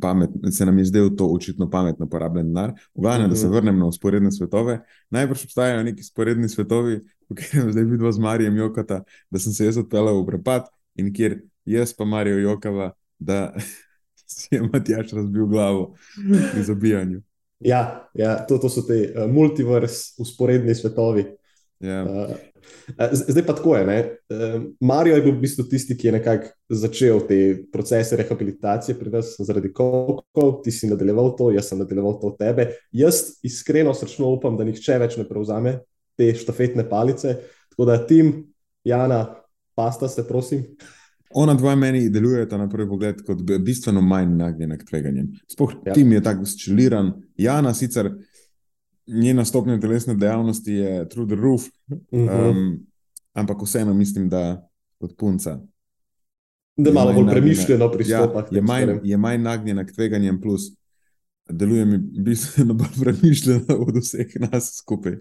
Pamet, 0.01 0.31
se 0.51 0.67
nam 0.67 0.79
je 0.79 0.85
zdel 0.85 1.11
to 1.17 1.27
očitno 1.27 1.71
pametno 1.71 2.09
porabljen 2.09 2.47
denar. 2.47 2.71
V 2.95 3.01
glavnem, 3.03 3.31
da 3.31 3.37
se 3.37 3.47
Mhm. 3.47 3.55
vrnem 3.57 3.79
na 3.79 3.87
usporedne 3.87 4.33
svetove. 4.33 4.81
Najbrž 5.11 5.45
obstajajo 5.45 5.83
neki 5.83 6.03
sporedni 6.03 6.49
svetovi, 6.49 7.01
v 7.31 7.35
katerem 7.35 7.73
zdaj 7.73 7.85
vidva 7.85 8.13
z 8.13 8.19
Marijem 8.19 8.57
Jokata, 8.57 9.03
da 9.31 9.39
sem 9.39 9.53
se 9.53 9.65
jaz 9.65 9.79
odpeljal 9.79 10.23
v 10.23 10.27
prepad 10.27 10.67
in 10.97 11.13
kjer 11.13 11.41
jaz 11.65 11.93
pa 11.95 12.05
Marijo 12.05 12.39
Jokava, 12.39 12.91
da 13.19 13.55
si 14.27 14.49
je 14.51 14.63
Matjaš 14.73 15.13
razbil 15.13 15.47
glavo 15.47 15.95
pri 16.53 16.63
zabijanju. 16.63 17.23
Ja, 17.61 18.09
ja 18.15 18.47
to, 18.47 18.59
to 18.59 18.69
so 18.69 18.83
ti 18.83 19.09
uh, 19.11 19.31
multivers, 19.31 20.15
usporedni 20.19 20.75
svetovi. 20.75 21.25
Ja. 21.81 22.03
Uh, 22.05 22.37
zdaj 23.13 23.47
pa 23.47 23.55
tako 23.55 23.77
je. 23.77 23.87
Ne? 23.87 23.99
Uh, 24.29 24.63
Mario 24.81 25.17
je 25.17 25.23
bil 25.23 25.35
v 25.37 25.41
bistvu 25.41 25.65
tisti, 25.71 25.97
ki 25.97 26.09
je 26.09 26.13
nekako 26.13 26.53
začel 26.69 27.21
te 27.29 27.39
procese 27.73 28.17
rehabilitacije 28.17 28.99
pri 28.99 29.11
nas 29.11 29.35
zaradi 29.39 29.73
kokov, 29.73 30.61
ti 30.65 30.73
si 30.73 30.91
nadaljeval 30.91 31.35
to, 31.39 31.51
jaz 31.55 31.71
sem 31.71 31.79
nadaljeval 31.79 32.19
to 32.21 32.33
od 32.33 32.39
tebe. 32.39 32.71
Jaz 32.93 33.41
iskreno 33.43 33.95
srčno 33.95 34.31
upam, 34.37 34.57
da 34.57 34.67
nihče 34.69 34.99
več 34.99 35.19
ne 35.21 35.27
prevzame 35.29 35.79
te 36.19 36.33
štafetne 36.35 36.89
palice. 36.89 37.37
Tako 37.71 37.87
da 37.89 37.99
tim, 38.07 38.33
Jana, 38.85 39.25
pasta 39.79 40.09
se, 40.09 40.27
prosim. 40.29 40.65
Ona 41.37 41.55
dva 41.55 41.75
meni 41.77 42.09
delujeta 42.11 42.57
na 42.57 42.69
prvi 42.69 42.89
pogled 42.89 43.21
kot 43.27 43.43
bi- 43.45 43.59
bistveno 43.61 44.01
manj 44.01 44.33
nagnjena 44.39 44.79
k 44.79 44.87
tveganjem. 44.89 45.29
Sploh 45.51 45.75
ja. 45.87 45.93
Tim 45.95 46.13
je 46.13 46.23
tako 46.25 46.45
zčeliran, 46.49 47.13
Jana 47.37 47.75
sicer 47.75 48.11
njena 49.09 49.45
stopnja 49.45 49.81
telesne 49.81 50.15
dejavnosti 50.15 50.73
je 50.73 51.09
through 51.09 51.29
the 51.31 51.37
roof, 51.37 51.63
Uh 51.89 51.99
-huh. 52.13 52.51
um, 52.51 52.87
ampak 53.33 53.63
vseeno 53.63 53.95
mislim, 53.95 54.29
da 54.29 54.69
kot 54.99 55.17
punca. 55.17 55.61
Da 56.77 56.93
malo 56.93 57.13
bolj 57.13 57.31
premišljeno 57.31 57.93
pristopa. 57.93 58.39
Ja, 58.39 58.47
je, 58.51 58.63
manj, 58.63 59.01
je 59.03 59.17
manj 59.17 59.43
nagnjena 59.43 59.87
k 59.87 59.93
tveganjem, 59.93 60.41
plus 60.41 60.63
deluje 61.51 61.85
mi 61.85 61.99
bistveno 61.99 62.75
bolj 62.75 62.95
premišljeno 63.05 63.77
od 63.89 63.97
vseh 63.97 64.27
nas 64.41 64.77
skupaj. 64.77 65.17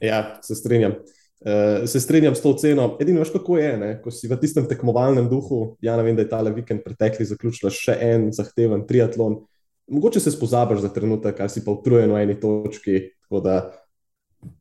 Ja, 0.00 0.38
se 0.42 0.54
strinjam. 0.54 0.92
Uh, 1.40 1.88
se 1.88 2.00
strinjam 2.00 2.34
s 2.34 2.40
to 2.42 2.50
oceno. 2.50 2.96
Edino, 3.00 3.20
veš, 3.20 3.30
kako 3.32 3.58
je, 3.58 3.76
ne? 3.78 3.90
ko 4.02 4.10
si 4.10 4.28
v 4.28 4.38
tistem 4.40 4.68
tekmovalnem 4.68 5.28
duhu. 5.28 5.76
Ja, 5.80 5.96
ne 5.96 6.02
vem, 6.02 6.16
da 6.16 6.24
je 6.24 6.28
ta 6.28 6.40
vikend 6.42 6.84
pretekli 6.84 7.26
zaključila 7.26 7.70
še 7.70 7.98
en 8.00 8.30
zahteven 8.32 8.86
triatlon. 8.88 9.42
Mogoče 9.86 10.20
se 10.20 10.30
spozabiš 10.30 10.80
za 10.80 10.88
trenutek, 10.88 11.40
ali 11.40 11.50
si 11.50 11.64
pa 11.64 11.70
utrujen 11.70 12.12
v 12.12 12.22
eni 12.22 12.40
točki. 12.40 13.00
Tako 13.22 13.40
da, 13.40 13.56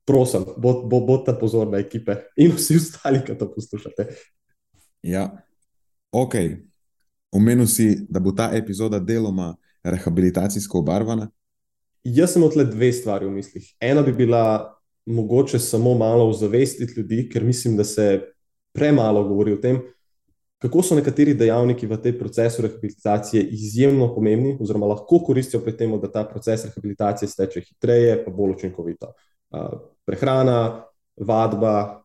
prosim, 0.06 0.46
bod, 0.58 0.86
bo, 0.90 1.00
bodite 1.06 1.34
pozorni, 1.40 1.80
ekipe 1.82 2.16
in 2.38 2.54
vsi 2.56 2.78
ostali, 2.78 3.22
ki 3.26 3.38
to 3.38 3.50
poslušate. 3.54 4.08
Ja, 5.06 5.30
ok. 6.12 6.36
Omenil 7.36 7.68
si, 7.68 7.90
da 8.10 8.20
bo 8.20 8.32
ta 8.32 8.52
epizoda 8.54 9.00
deloma 9.00 9.56
rehabilitacijsko 9.84 10.80
obarvana. 10.80 11.30
Jaz 12.06 12.36
sem 12.36 12.44
odle 12.46 12.66
dve 12.70 12.92
stvari 12.94 13.26
v 13.26 13.34
mislih. 13.34 13.66
Ena 13.82 14.02
bi 14.06 14.14
bila 14.14 14.76
mogoče 15.06 15.60
samo 15.60 15.94
malo 15.98 16.30
ozavestiti 16.30 16.94
ljudi, 16.98 17.30
ker 17.30 17.44
mislim, 17.44 17.78
da 17.78 17.84
se 17.84 18.22
premalo 18.74 19.24
govori 19.24 19.54
o 19.54 19.58
tem, 19.58 19.82
kako 20.66 20.82
so 20.84 20.96
nekateri 20.98 21.34
dejavniki 21.38 21.88
v 21.88 21.98
tem 22.02 22.16
procesu 22.18 22.64
rehabilitacije 22.66 23.44
izjemno 23.54 24.10
pomembni, 24.16 24.56
oziroma 24.62 24.90
lahko 24.90 25.20
koristijo 25.24 25.62
pri 25.62 25.76
tem, 25.78 25.94
da 26.02 26.10
ta 26.12 26.24
proces 26.26 26.66
rehabilitacije 26.66 27.30
steče 27.30 27.62
hitreje, 27.62 28.18
pa 28.26 28.32
bolj 28.34 28.56
učinkovito. 28.58 29.12
Prehrana, 30.06 30.86
vadba, 31.18 32.02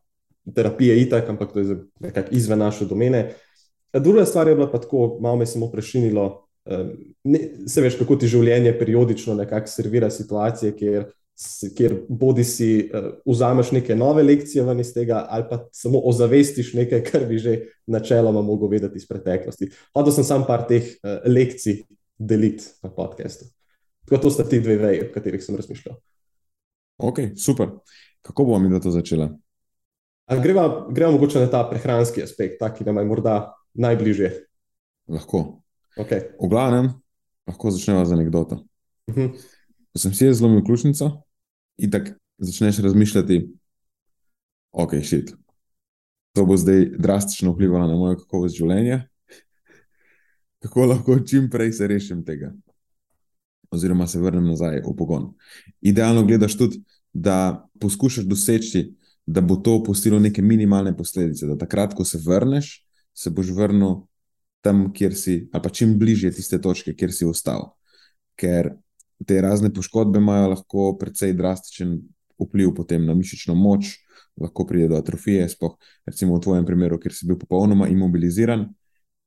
terapija 0.55 0.95
itak, 1.01 1.29
ampak 1.29 1.53
to 1.53 1.61
je 1.65 1.79
nekako 2.01 2.35
izven 2.37 2.59
naše 2.59 2.85
domene. 2.85 3.31
Druga 3.93 4.25
stvar 4.25 4.49
je 4.49 4.55
bila 4.55 4.71
pa 4.71 4.79
tako, 4.79 5.19
malo 5.21 5.37
me 5.37 5.43
je 5.43 5.55
samo 5.55 5.71
prešinilo. 5.73 6.47
Ne, 7.25 7.41
se 7.67 7.81
veš, 7.81 7.97
kako 7.99 8.17
ti 8.21 8.29
življenje 8.29 8.77
periodično 8.79 9.35
nekako 9.35 9.73
servira 9.73 10.11
situacije, 10.11 10.77
kjer, 10.77 11.09
kjer 11.77 11.95
bodi 12.09 12.45
si 12.45 12.91
uh, 12.93 13.13
vzameš 13.27 13.71
neke 13.73 13.97
nove 13.97 14.23
lekcije 14.23 14.65
ven 14.65 14.81
iz 14.81 14.93
tega, 14.95 15.25
ali 15.29 15.47
pa 15.51 15.63
samo 15.73 16.01
ozavestiš 16.05 16.75
nekaj, 16.75 17.05
kar 17.11 17.25
bi 17.29 17.39
že 17.39 17.57
načeloma 17.87 18.43
mogel 18.43 18.69
vedeti 18.69 19.01
iz 19.01 19.09
preteklosti. 19.09 19.71
Hodil 19.95 20.13
sem 20.13 20.25
sam 20.25 20.45
par 20.49 20.67
teh 20.69 20.85
uh, 21.01 21.21
lekcij 21.25 21.83
deliti 22.19 22.65
na 22.83 22.91
podkastu. 22.91 23.49
Tako 24.05 24.23
to 24.23 24.31
sta 24.31 24.45
ti 24.45 24.61
dve 24.61 24.77
veji, 24.77 25.05
o 25.07 25.13
katerih 25.15 25.43
sem 25.45 25.57
razmišljal. 25.57 25.97
Ok, 26.99 27.21
super. 27.37 27.71
Kako 28.23 28.45
bomo 28.45 28.59
mi 28.59 28.73
da 28.73 28.81
to 28.81 28.91
začela? 28.91 29.31
Greva, 30.43 30.87
greva 30.91 31.13
mogoče 31.13 31.41
na 31.41 31.49
ta 31.51 31.63
prehranski 31.71 32.23
aspekt, 32.23 32.61
ta, 32.61 32.69
ki 32.75 32.85
nam 32.85 33.01
je 33.01 33.05
morda 33.05 33.37
najbližje. 33.75 34.31
Lahko. 35.09 35.63
Okay. 35.99 36.29
V 36.39 36.49
glavnem, 36.49 36.93
lahko 37.49 37.71
začnemo 37.71 38.05
z 38.05 38.13
anegdoto. 38.13 38.61
Uh 39.09 39.15
-huh. 39.15 39.33
Ko 39.93 39.99
sem 39.99 40.15
si 40.15 40.25
jaz 40.25 40.39
zlomil 40.39 40.65
ključnico, 40.65 41.23
in 41.81 41.91
tako 41.91 42.17
začneš 42.41 42.79
razmišljati, 42.85 43.41
ok, 44.73 44.95
šit. 45.03 45.35
To 46.33 46.45
bo 46.47 46.57
zdaj 46.57 46.85
drastično 46.99 47.53
vplivalo 47.53 47.89
na 47.89 47.97
mojo 47.99 48.21
kakovost 48.23 48.57
življenja. 48.57 49.03
Kako 50.61 50.87
lahko 50.87 51.19
čim 51.27 51.49
prej 51.51 51.73
se 51.73 51.89
rešim 51.89 52.21
tega, 52.25 52.53
oziroma 53.73 54.07
se 54.07 54.21
vrnem 54.21 54.47
nazaj 54.53 54.83
v 54.85 54.95
pogon. 54.97 55.31
Idealno 55.81 56.23
gledaš 56.29 56.57
tudi, 56.61 56.83
da 57.13 57.67
poskušaš 57.81 58.29
doseči, 58.29 58.85
da 59.27 59.41
bo 59.41 59.57
to 59.57 59.81
pustilo 59.85 60.19
neke 60.19 60.43
minimalne 60.43 60.93
posledice, 60.97 61.47
da 61.47 61.59
takrat, 61.59 61.95
ko 61.95 62.05
se 62.05 62.21
vrneš, 62.25 62.85
se 63.15 63.31
boš 63.31 63.51
vrnil 63.57 64.03
tam, 64.61 64.91
kjer 64.93 65.17
si, 65.17 65.49
ali 65.53 65.63
pa 65.63 65.73
čim 65.73 65.97
bližje 65.99 66.33
tiste 66.37 66.61
točke, 66.61 66.95
kjer 66.95 67.13
si 67.13 67.27
ostal. 67.27 67.73
Ker 68.37 68.75
te 69.27 69.41
razne 69.41 69.73
poškodbe 69.73 70.19
imajo 70.19 70.49
lahko 70.55 70.97
precej 70.99 71.33
drastičen 71.33 71.99
vpliv 72.41 72.73
na 72.99 73.15
mišično 73.15 73.55
moč, 73.55 73.99
lahko 74.41 74.67
pride 74.67 74.89
do 74.89 74.97
atrofije, 74.97 75.49
sploh 75.49 75.77
recimo 76.07 76.37
v 76.37 76.41
tvojem 76.41 76.67
primeru, 76.67 76.99
kjer 76.99 77.15
si 77.15 77.27
bil 77.27 77.39
popolnoma 77.39 77.89
imobiliziran. 77.89 78.69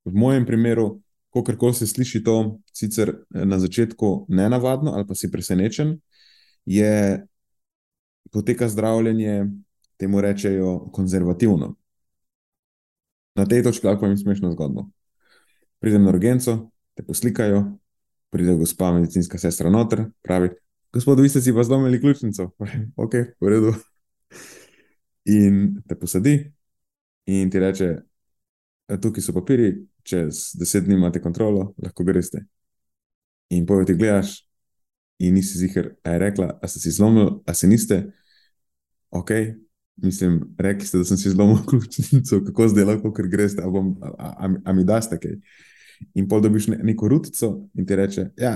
V 0.05 0.13
mojem 0.13 0.45
primeru, 0.45 1.01
kako 1.33 1.73
se 1.73 1.87
sliši 1.87 2.23
to, 2.23 2.59
sicer 2.73 3.13
na 3.29 3.59
začetku 3.59 4.25
nenavadno 4.29 4.91
ali 4.91 5.07
pa 5.07 5.15
si 5.15 5.31
presenečen, 5.31 5.99
je 6.65 7.25
poteka 8.31 8.67
zdravljenje, 8.69 9.45
temu 9.97 10.21
rečejo 10.21 10.89
konzervativno. 10.91 11.75
Na 13.35 13.45
tej 13.45 13.63
točki 13.63 13.87
lahko 13.87 14.05
jim 14.05 14.17
smešno 14.17 14.51
zgodbo. 14.51 14.89
Pridem 15.79 16.03
na 16.03 16.09
urgenco, 16.09 16.71
te 16.93 17.03
poslikajo, 17.03 17.77
pride 18.33 18.55
gospa 18.57 18.91
medicinska 18.91 19.37
sestra 19.37 19.69
noter, 19.69 20.07
pravi, 20.25 20.49
gospod, 20.93 21.21
vi 21.21 21.29
ste 21.29 21.41
si 21.41 21.53
pa 21.53 21.63
zlomili 21.63 22.01
ključnico. 22.01 22.49
ok, 23.03 23.13
v 23.41 23.49
redu. 23.49 23.73
In 25.29 25.81
te 25.87 25.95
posadi 25.95 26.35
in 27.29 27.51
ti 27.51 27.59
reče, 27.59 27.93
tukaj 29.01 29.23
so 29.23 29.33
papiri, 29.33 29.69
čez 30.03 30.49
deset 30.59 30.83
dni 30.83 30.97
imate 30.97 31.21
kontrolo, 31.21 31.73
lahko 31.83 32.03
greste. 32.03 32.43
In 33.53 33.65
pojo 33.65 33.85
ti 33.85 33.95
gledaš 33.95 34.41
in 35.19 35.37
nisi 35.37 35.57
ziger, 35.57 35.93
a 36.03 36.15
je 36.15 36.19
rekla, 36.19 36.57
a 36.61 36.67
ste 36.67 36.79
si 36.79 36.91
zlomili, 36.91 37.31
a 37.45 37.53
se 37.53 37.67
niste. 37.67 38.01
Ok, 39.13 39.29
mislim, 39.95 40.41
rekli 40.57 40.87
ste, 40.87 40.97
da 40.97 41.05
sem 41.05 41.17
si 41.17 41.29
zlomil 41.29 41.61
ključnico, 41.69 42.41
kako 42.45 42.67
zdaj 42.67 42.89
lahko, 42.89 43.13
ker 43.13 43.29
greste, 43.31 43.63
a, 43.63 43.69
bom, 43.69 43.93
a, 44.01 44.09
a, 44.17 44.49
a 44.65 44.73
mi 44.73 44.83
daste 44.83 45.19
kaj. 45.21 45.37
In 46.13 46.27
pol 46.27 46.41
dobiš 46.41 46.67
ne, 46.67 46.77
neko 46.83 47.07
rutico 47.07 47.49
in 47.77 47.85
ti 47.85 47.95
reče, 47.95 48.25
ja, 48.37 48.55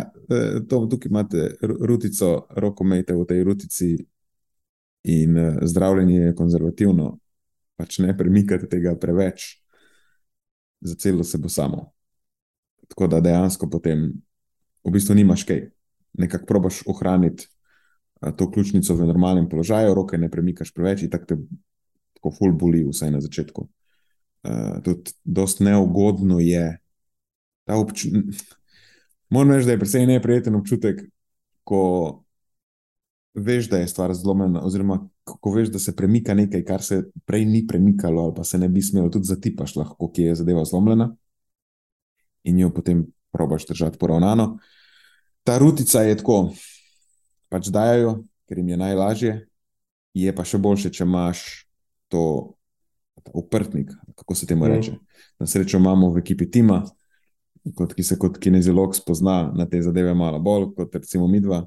to, 0.69 0.85
tukaj 0.91 1.09
imate 1.09 1.47
rutico, 1.61 2.47
roko 2.49 2.83
mejte 2.83 3.15
v 3.15 3.25
tej 3.27 3.43
rutici 3.43 3.89
in 5.07 5.37
uh, 5.37 5.59
zdravljenje 5.61 6.19
je 6.19 6.35
konzervativno, 6.35 7.11
pač 7.77 7.99
ne 8.03 8.17
premikate 8.17 8.67
tega 8.69 8.95
preveč, 8.99 9.61
za 10.81 10.95
celo 10.95 11.23
se 11.23 11.37
bo 11.37 11.49
samo. 11.49 11.91
Tako 12.87 13.07
da 13.07 13.21
dejansko 13.21 13.69
potem 13.69 14.09
v 14.83 14.91
bistvu 14.91 15.15
nimaš 15.15 15.43
kaj. 15.43 15.69
nekako 16.17 16.45
probaš 16.45 16.81
ohraniti 16.87 17.45
a, 18.21 18.31
to 18.31 18.51
ključnico 18.51 18.95
v 18.95 19.05
normalnem 19.05 19.49
položaju, 19.49 19.93
roke 19.93 20.17
ne 20.17 20.29
premikaš 20.31 20.71
preveč, 20.73 21.03
in 21.03 21.09
tako 21.09 21.25
te 21.25 21.35
tako 22.17 22.31
ful 22.33 22.53
boli, 22.57 22.81
vsaj 22.83 23.11
na 23.11 23.21
začetku. 23.21 23.67
Uh, 24.47 24.81
tudi 24.83 25.13
dost 25.23 25.59
neugodno 25.59 26.39
je 26.39 26.79
občutek. 27.75 28.24
Moram 29.29 29.51
reči, 29.51 29.65
da 29.65 29.71
je 29.71 29.79
precej 29.79 30.07
neprijeten 30.07 30.55
občutek, 30.55 31.01
ko 31.67 31.83
veš, 33.33 33.69
da 33.69 33.77
je 33.77 33.88
stvar 33.88 34.13
zlomljena, 34.13 34.63
oziroma 34.65 35.01
ko 35.24 35.51
veš, 35.51 35.69
da 35.69 35.79
se 35.79 35.95
premika 35.95 36.33
nekaj, 36.33 36.63
kar 36.65 36.83
se 36.83 37.03
prej 37.25 37.45
ni 37.45 37.65
premikalo, 37.67 38.24
ali 38.24 38.33
pa 38.36 38.43
se 38.43 38.57
ne 38.57 38.69
bi 38.69 38.81
smelo, 38.81 39.09
tudi 39.09 39.27
zatipaš 39.27 39.75
lahko, 39.75 40.12
ki 40.12 40.29
je 40.29 40.36
zadeva 40.36 40.65
zlomljena 40.65 41.12
in 42.43 42.59
jo 42.59 42.69
potem 42.74 43.05
probaš 43.31 43.65
držati 43.67 43.97
poravnano. 43.97 44.57
Ta 45.43 45.57
rutica 45.57 46.01
je 46.01 46.17
tako, 46.17 46.53
pač 47.50 47.67
dajo, 47.67 48.24
ker 48.47 48.57
jim 48.57 48.69
je 48.69 48.77
najlažje, 48.77 49.33
je 50.13 50.36
pa 50.36 50.45
še 50.47 50.57
boljše, 50.57 50.91
če 50.95 51.03
imaš 51.03 51.43
to 52.07 52.24
uprtnik, 53.33 53.91
kako 54.15 54.36
se 54.36 54.47
temu 54.47 54.67
reče. 54.67 54.95
Na 55.39 55.47
srečo 55.47 55.77
imamo 55.77 56.09
v 56.13 56.24
ekipi 56.24 56.47
tima, 56.51 56.86
kot, 57.75 57.93
ki 57.93 58.03
se 58.03 58.17
kot 58.19 58.38
kineziolog 58.39 58.95
spozna 58.95 59.51
na 59.55 59.65
te 59.69 59.81
zadeve 59.81 60.13
malo 60.13 60.39
bolj 60.39 60.71
kot 60.75 60.95
recimo 60.95 61.27
mi 61.27 61.41
dva. 61.41 61.65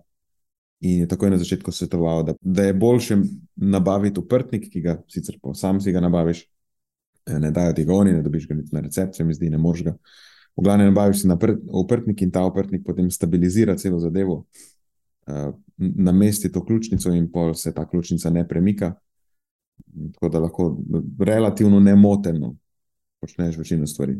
In 0.81 1.03
je 1.03 1.09
takoj 1.09 1.31
na 1.31 1.37
začetku 1.37 1.73
svetoval, 1.73 2.23
da, 2.25 2.35
da 2.41 2.65
je 2.65 2.75
boljše 2.75 3.19
nabaviti 3.57 4.21
uprtnik, 4.21 4.71
ki 4.73 4.81
ga 4.81 4.97
sicer 5.13 5.37
po 5.43 5.53
sam 5.55 5.81
si 5.81 5.93
ga 5.93 6.01
nabaviš, 6.01 6.47
ne 7.29 7.51
dajo 7.51 7.75
ti 7.77 7.85
ga 7.85 7.93
oni, 7.95 8.15
ne 8.17 8.23
dobiš 8.25 8.47
ga 8.49 8.57
niti 8.57 8.75
na 8.75 8.81
recept, 8.81 9.17
se 9.17 9.25
mi 9.25 9.37
zdi, 9.37 9.51
ne 9.51 9.59
moreš 9.61 9.85
ga. 9.91 9.95
V 10.57 10.65
glavnem, 10.65 10.89
nabaviš 10.89 11.21
si 11.21 11.29
uprtnik 11.83 12.23
in 12.23 12.33
ta 12.33 12.47
uprtnik 12.49 12.85
potem 12.87 13.11
stabilizira 13.11 13.77
celo 13.77 14.01
zadevo, 14.01 14.45
uh, 15.29 15.53
namesti 15.77 16.53
to 16.53 16.65
ključnico 16.65 17.13
in 17.13 17.29
pol 17.33 17.55
se 17.55 17.75
ta 17.75 17.85
ključnica 17.89 18.31
ne 18.31 18.49
premika. 18.49 18.95
Tako 20.15 20.29
da 20.29 20.41
lahko 20.41 20.79
relativno 21.19 21.81
nemoteno 21.81 22.57
počneš 23.21 23.57
večino 23.57 23.87
stvari. 23.87 24.17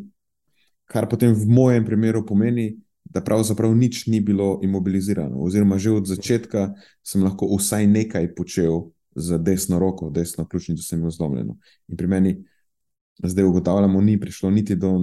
Kar 0.91 1.07
potem 1.07 1.35
v 1.35 1.47
mojem 1.47 1.85
primeru 1.87 2.25
pomeni, 2.27 2.75
da 3.05 3.23
pravzaprav 3.23 3.75
nič 3.75 4.07
ni 4.07 4.21
bilo 4.21 4.59
imobilizirano. 4.63 5.43
Oziroma, 5.43 5.79
že 5.79 5.91
od 5.91 6.07
začetka 6.07 6.75
sem 7.03 7.23
lahko 7.23 7.47
vsaj 7.59 7.87
nekaj 7.87 8.35
počel 8.35 8.91
z 9.15 9.39
desno 9.43 9.79
roko, 9.79 10.11
desno 10.11 10.47
ključnico 10.47 10.83
sem 10.83 10.99
imel 10.99 11.11
zlomljeno. 11.11 11.57
In 11.89 11.97
pri 11.97 12.07
meni, 12.07 12.33
zdaj 13.23 13.45
ugotavljamo, 13.45 14.01
ni 14.01 14.21
prišlo 14.21 14.51
niti 14.51 14.77
do 14.77 14.95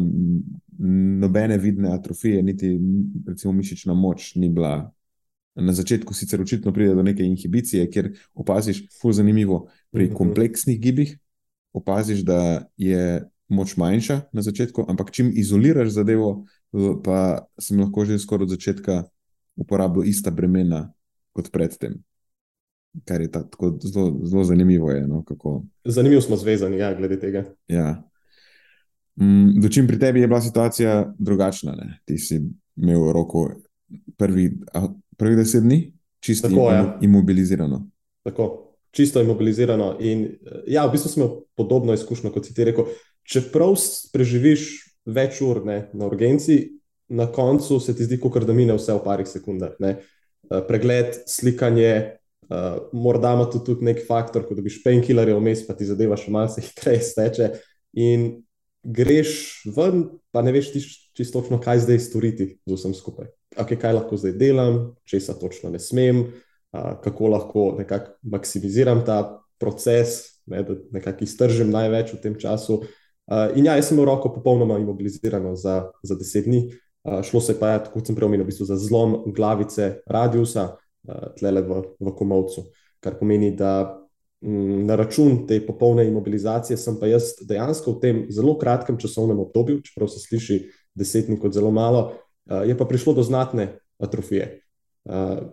nobene 1.20 1.58
vidne 1.58 1.92
atrofije, 1.94 2.44
niti 2.44 2.80
recimo 3.28 3.54
mišična 3.54 3.94
moč 3.94 4.36
ni 4.36 4.50
bila. 4.50 4.92
Na 5.56 5.74
začetku 5.74 6.14
sicer 6.14 6.42
očitno 6.42 6.72
pride 6.74 6.94
do 6.94 7.04
neke 7.04 7.26
inhibicije, 7.26 7.88
ker 7.90 8.12
opaziš, 8.38 8.84
zelo 9.02 9.14
zanimivo, 9.14 9.66
pri 9.92 10.06
mhm. 10.06 10.16
kompleksnih 10.16 10.80
gibih 10.80 11.18
opaziš, 11.74 12.20
da 12.20 12.70
je 12.78 13.26
moč 13.50 13.78
manjša 13.78 14.22
na 14.34 14.42
začetku, 14.42 14.86
ampak 14.90 15.12
čim 15.12 15.32
izoliraš 15.36 15.96
zadevo, 15.96 16.46
pa 17.04 17.48
sem 17.60 17.80
lahko 17.80 18.06
že 18.06 18.20
skoraj 18.20 18.44
od 18.44 18.56
začetka 18.56 19.04
uporabljal 19.56 20.06
ista 20.06 20.32
bremena 20.32 20.92
kot 21.34 21.52
predtem. 21.52 22.02
Kar 23.06 23.22
je 23.22 23.32
tako 23.32 23.78
zelo, 23.84 24.20
zelo 24.26 24.44
zanimivo. 24.44 24.92
Je, 24.92 25.08
no, 25.08 25.24
zanimivo 25.86 26.22
smo 26.22 26.38
zvezani, 26.38 26.78
ja, 26.78 26.94
glede 26.98 27.20
tega. 27.20 27.44
Ja. 27.68 28.04
Mm, 29.22 29.62
Dočim 29.62 29.88
pri 29.88 30.00
tebi 30.00 30.22
je 30.22 30.28
bila 30.28 30.42
situacija 30.42 31.14
drugačna. 31.20 31.76
Ne? 31.76 32.00
Ti 32.06 32.18
si 32.18 32.42
imel 32.76 33.12
roko 33.14 33.50
prvi, 34.18 34.60
prvi 35.18 35.36
deset 35.36 35.64
dni, 35.64 35.94
čisto 36.20 36.50
tako, 36.50 36.72
ja. 36.72 36.98
imobilizirano. 37.02 37.90
Tako, 38.24 38.74
čisto 38.92 39.22
imobilizirano. 39.22 39.98
In 40.00 40.28
ja, 40.68 40.86
v 40.86 40.92
bistvu 40.92 41.10
smo 41.10 41.30
podobno 41.56 41.94
izkušnjo, 41.94 42.32
kot 42.34 42.46
si 42.46 42.54
ti 42.54 42.66
rekel. 42.66 42.90
Čeprav 43.28 43.76
preživiš 44.14 44.68
več 45.08 45.42
ur 45.44 45.64
ne, 45.68 45.88
na 45.96 46.08
urgenci, 46.08 46.78
na 47.08 47.28
koncu 47.32 47.80
se 47.80 47.96
ti 47.96 48.08
zdi, 48.08 48.20
kot 48.20 48.44
da 48.48 48.56
mine 48.56 48.76
vse 48.76 48.96
v 48.96 49.04
parih 49.04 49.28
sekundah. 49.28 49.76
Ne. 49.84 49.98
Eh, 50.48 50.62
pregled, 50.68 51.16
slikanje, 51.28 52.20
uh, 52.48 52.78
morda 52.96 53.34
ima 53.36 53.50
tu 53.52 53.60
tudi 53.60 53.84
neki 53.84 54.06
faktor, 54.08 54.46
ko 54.48 54.56
dobiš 54.56 54.80
painkillerje 54.84 55.36
vmes, 55.36 55.64
pa 55.68 55.76
ti 55.76 55.88
zadeva 55.88 56.16
še 56.20 56.32
malce 56.32 56.64
hitreje 56.64 57.02
steče. 57.04 57.50
In 58.00 58.28
greš 58.84 59.34
ven, 59.76 60.06
pa 60.32 60.44
ne 60.46 60.54
veš 60.56 60.72
čisto 61.18 61.42
točno, 61.42 61.60
kaj 61.64 61.84
zdaj 61.84 62.00
storiti 62.06 62.48
z 62.64 62.78
vsem 62.78 62.96
skupaj. 62.96 63.28
Okay, 63.58 63.80
kaj 63.80 63.98
lahko 63.98 64.20
zdaj 64.20 64.38
delam, 64.40 64.80
česa 65.10 65.36
točno 65.36 65.74
ne 65.74 65.82
smem, 65.84 66.24
uh, 66.24 66.94
kako 67.04 67.34
lahko 67.36 67.66
nekako 67.82 68.16
maksimiziram 68.24 69.04
ta 69.04 69.42
proces, 69.60 70.40
ne, 70.48 70.64
da 70.64 70.80
nekako 70.96 71.28
iztržim 71.28 71.76
največ 71.76 72.16
v 72.16 72.22
tem 72.24 72.40
času. 72.40 72.80
Uh, 72.80 72.96
Uh, 73.28 73.52
in 73.60 73.66
ja, 73.68 73.76
jaz 73.76 73.90
sem 73.90 73.98
imel 73.98 74.08
roko 74.08 74.32
popolnoma 74.32 74.78
imobilizirano 74.80 75.56
za, 75.60 75.90
za 76.04 76.16
deset 76.16 76.46
dni. 76.48 76.70
Uh, 77.04 77.20
šlo 77.28 77.42
se 77.44 77.58
pa 77.60 77.74
je, 77.74 77.80
kot 77.92 78.08
sem 78.08 78.16
prej 78.16 78.30
omenil, 78.30 78.46
v 78.46 78.54
bistvu 78.54 78.68
za 78.70 78.78
zlom 78.80 79.18
glavice 79.36 79.98
radiusa, 80.08 80.70
uh, 80.78 81.26
tlele 81.36 81.64
v, 81.68 81.82
v 82.00 82.14
komovcu. 82.16 82.70
Kar 83.04 83.18
pomeni, 83.20 83.52
da 83.52 84.00
m, 84.40 84.86
na 84.88 84.96
račun 84.96 85.42
te 85.48 85.60
popolne 85.66 86.08
imobilizacije 86.08 86.80
sem 86.80 86.96
pa 87.02 87.12
jaz 87.12 87.34
dejansko 87.44 87.98
v 87.98 88.02
tem 88.04 88.24
zelo 88.32 88.56
kratkem 88.60 88.96
časovnem 89.02 89.44
obdobju, 89.44 89.82
čeprav 89.84 90.08
se 90.14 90.24
sliši 90.24 90.62
deset 90.96 91.28
dni 91.28 91.36
kot 91.42 91.56
zelo 91.58 91.74
malo, 91.76 92.08
uh, 92.48 92.64
je 92.64 92.78
pa 92.80 92.88
prišlo 92.88 93.18
do 93.20 93.28
znatne 93.28 93.74
atrofije. 94.00 94.54
Uh, 95.04 95.52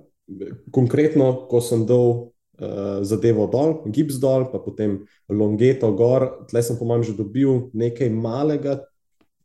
konkretno, 0.70 1.48
ko 1.50 1.58
sem 1.58 1.82
dal 1.90 2.33
zadevo 3.02 3.46
dol, 3.50 3.80
gips 3.90 4.20
dol, 4.22 4.46
pa 4.52 4.60
potem 4.62 5.00
longeto 5.28 5.90
gor. 5.92 6.46
Tle 6.50 6.62
sem, 6.62 6.78
po 6.78 6.86
mojem, 6.86 7.02
že 7.10 7.16
dobil 7.18 7.68
nekaj 7.74 8.10
malega 8.10 8.78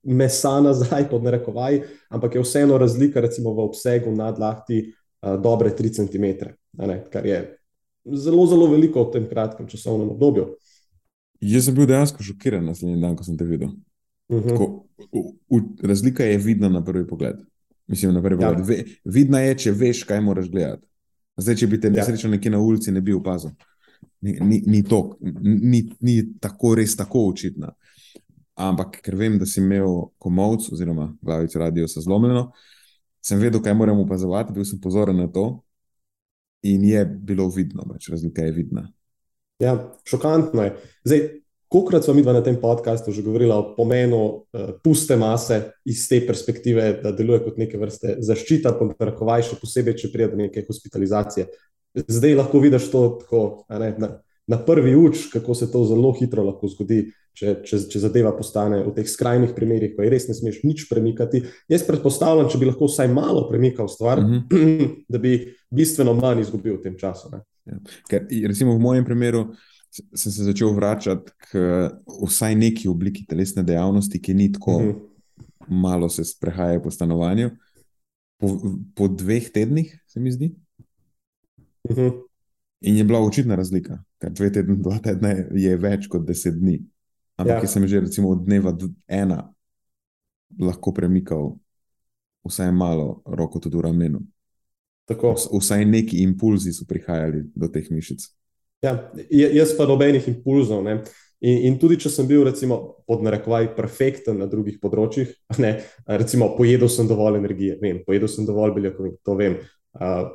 mesa 0.04 0.60
nazaj, 0.62 1.10
pod 1.10 1.24
narekovaj, 1.24 1.82
ampak 2.10 2.36
je 2.36 2.43
vseeno 2.43 2.78
razlika, 2.78 3.22
recimo 3.22 3.54
v 3.54 3.65
obsegu 3.67 4.12
nadlahti, 4.15 4.93
uh, 5.22 5.36
dobre 5.41 5.74
3 5.76 6.00
cm, 6.00 6.26
ne, 6.80 7.04
kar 7.12 7.26
je 7.26 7.39
zelo, 8.06 8.45
zelo 8.48 8.69
veliko 8.72 9.04
v 9.04 9.12
tem 9.17 9.28
kratkem 9.30 9.67
časovnem 9.67 10.10
obdobju. 10.10 10.56
Jaz 11.41 11.67
sem 11.67 11.76
bil 11.76 11.88
dejansko 11.88 12.24
šokiran 12.24 12.65
naslednji 12.65 13.00
dan, 13.02 13.15
ko 13.15 13.24
sem 13.24 13.38
te 13.38 13.48
videl. 13.48 13.72
Uh 14.30 14.38
mhm. 14.38 14.50
-huh. 14.50 14.50
Tako, 14.50 14.86
v, 15.12 15.58
v, 15.58 15.88
razlika 15.88 16.24
je 16.24 16.38
vidna 16.38 16.69
na 16.69 16.84
prvi 16.86 17.08
pogled. 17.08 17.36
Mislim, 17.88 18.13
na 18.13 18.22
prvi 18.22 18.43
ja. 18.43 18.50
pogled. 18.50 18.67
Ve, 18.67 18.84
vidna 19.06 19.39
je, 19.39 19.58
če 19.58 19.72
veš, 19.72 20.04
kaj 20.04 20.22
moraš 20.22 20.50
gledati. 20.50 20.88
Zdaj, 21.39 21.56
če 21.62 21.67
bi 21.67 21.80
te 21.82 21.91
ja. 21.95 22.06
nekje 22.30 22.52
na 22.52 22.60
ulici, 22.60 22.91
ne 22.91 23.02
bi 23.02 23.13
opazil. 23.15 23.52
Ni, 24.21 24.36
ni, 24.41 24.60
ni, 24.67 24.82
to, 24.84 25.17
ni, 25.21 25.84
ni 26.04 26.15
tako 26.39 26.73
res 26.75 26.95
tako 26.99 27.30
očitna. 27.32 27.71
Ampak, 28.60 28.99
ker 29.04 29.15
vem, 29.15 29.38
da 29.39 29.47
si 29.47 29.62
imel 29.62 30.10
komovc, 30.19 30.67
oziroma 30.73 31.13
glavico 31.23 31.60
radio 31.62 31.88
sa 31.88 32.04
zlomljeno, 32.04 32.49
sem 33.23 33.39
vedel, 33.39 33.63
kaj 33.63 33.75
moram 33.80 34.02
opazovati, 34.04 34.54
bil 34.56 34.67
sem 34.67 34.82
pozoren 34.84 35.17
na 35.19 35.30
to. 35.32 35.47
In 36.67 36.84
je 36.84 37.06
bilo 37.06 37.47
vidno, 37.56 37.86
več 37.88 38.10
razlika 38.12 38.43
je 38.43 38.52
vidna. 38.52 38.89
Ja, 39.63 39.78
šokantno 40.08 40.65
je. 40.65 40.73
Zdaj, 41.08 41.21
Kolikrat 41.70 42.04
smo 42.04 42.14
mi 42.18 42.24
na 42.26 42.42
tem 42.44 42.56
podkastu 42.58 43.12
že 43.12 43.22
govorili 43.22 43.52
o 43.54 43.76
pomenu 43.78 44.22
uh, 44.26 44.70
puste 44.84 45.16
mase 45.16 45.62
iz 45.86 46.08
te 46.10 46.22
perspektive, 46.28 47.00
da 47.04 47.12
deluje 47.12 47.44
kot 47.46 47.60
neke 47.62 47.78
vrste 47.78 48.16
zaščita, 48.26 48.74
pa 48.74 48.90
narekovaj 48.90 49.46
še 49.52 49.60
posebej, 49.62 49.98
če 50.02 50.10
pride 50.14 50.32
do 50.34 50.42
neke 50.42 50.66
hospitalizacije. 50.66 51.46
Zdaj 52.08 52.36
lahko 52.36 52.60
vidiš 52.64 52.90
to 52.90 53.04
tako, 53.22 53.44
ne, 53.70 53.94
na, 54.02 54.10
na 54.50 54.58
prvi 54.66 54.96
uč, 54.98 55.28
kako 55.34 55.56
se 55.56 55.70
to 55.72 55.86
zelo 55.86 56.12
hitro 56.18 56.44
lahko 56.48 56.70
zgodi, 56.74 57.04
če, 57.38 57.56
če, 57.66 57.80
če 57.92 58.02
zadeva 58.02 58.34
postane 58.36 58.82
v 58.84 58.94
teh 58.98 59.08
skrajnih 59.08 59.54
primerih, 59.56 59.94
ko 59.96 60.04
je 60.04 60.12
res 60.14 60.28
ne 60.30 60.36
smeš 60.38 60.64
nič 60.66 60.88
premikati. 60.90 61.44
Jaz 61.70 61.86
predpostavljam, 61.88 62.50
če 62.50 62.60
bi 62.62 62.70
lahko 62.70 62.90
vsaj 62.90 63.14
malo 63.14 63.46
premikal 63.50 63.88
stvar, 63.88 64.22
mm 64.26 64.42
-hmm. 64.50 64.90
da 65.14 65.22
bi 65.22 65.54
bistveno 65.70 66.18
manj 66.18 66.42
izgubil 66.42 66.80
v 66.80 66.84
tem 66.84 66.98
času. 66.98 67.30
Ja. 67.32 67.78
Ker, 68.10 68.26
recimo 68.48 68.74
v 68.74 68.82
mojem 68.82 69.06
primeru 69.06 69.52
sem 69.91 70.32
se 70.32 70.43
začel 70.43 70.73
vračati 70.73 71.32
k 71.38 71.62
vsaj 72.25 72.56
neki 72.56 72.88
obliki 72.88 73.25
telesne 73.25 73.63
dejavnosti, 73.63 74.21
ki 74.21 74.34
ni 74.34 74.52
tako 74.52 74.75
uh 74.75 74.84
mhm. 74.84 74.91
-huh. 74.91 75.02
malo 75.69 76.10
se 76.10 76.23
sprehaja 76.25 76.80
po 76.80 76.91
stanovanju. 76.91 77.49
Po, 78.38 78.62
po 78.95 79.08
dveh 79.08 79.49
tednih, 79.52 80.04
se 80.08 80.19
mi 80.19 80.32
zdi. 80.32 80.56
Uh 81.84 81.91
mhm. 81.91 82.02
-huh. 82.02 82.21
In 82.82 82.97
je 82.97 83.04
bila 83.04 83.19
očitna 83.19 83.56
razlika, 83.56 84.04
ker 84.17 84.32
dve 84.32 84.52
tedni, 84.52 84.78
dva 84.78 84.99
tedna 84.99 85.30
je 85.52 85.78
več 85.78 86.08
kot 86.08 86.28
deset 86.28 86.56
dni. 86.56 86.80
Ampak 87.36 87.63
ja. 87.63 87.67
sem 87.67 87.88
že 87.88 87.99
recimo 87.99 88.30
od 88.30 88.45
dneva 88.45 88.78
ena 89.08 89.54
lahko 90.60 90.93
premikal 90.93 91.58
vsaj 92.43 92.71
malo 92.71 93.21
roko 93.25 93.60
tudi 93.60 93.78
v 93.78 93.82
ramenu. 93.82 94.19
Tako. 95.06 95.36
Vsaj 95.60 95.86
neki 95.86 96.21
impulzi 96.23 96.73
so 96.73 96.86
prihajali 96.86 97.43
do 97.56 97.67
teh 97.67 97.88
mišic. 97.91 98.28
Ja, 98.84 98.94
jaz 99.30 99.74
pa 99.78 99.88
nobenih 99.88 100.28
impulzov. 100.32 100.88
In, 101.39 101.58
in 101.70 101.78
tudi, 101.80 101.96
če 102.00 102.12
sem 102.12 102.28
bil, 102.28 102.44
recimo, 102.48 103.00
pod 103.08 103.24
narekovaj, 103.24 103.72
perfekten 103.78 104.42
na 104.42 104.48
drugih 104.52 104.80
področjih, 104.82 105.32
ne, 105.63 105.78
recimo, 106.08 106.52
pojedel 106.58 106.92
sem 106.92 107.08
dovolj 107.08 107.39
energije, 107.39 107.80
vem, 107.82 108.04
pojedel 108.08 108.32
sem 108.32 108.48
dovolj 108.48 108.76
beljakovin, 108.78 109.15
to 109.26 109.39
vem. 109.39 109.60
Uh, 109.96 110.28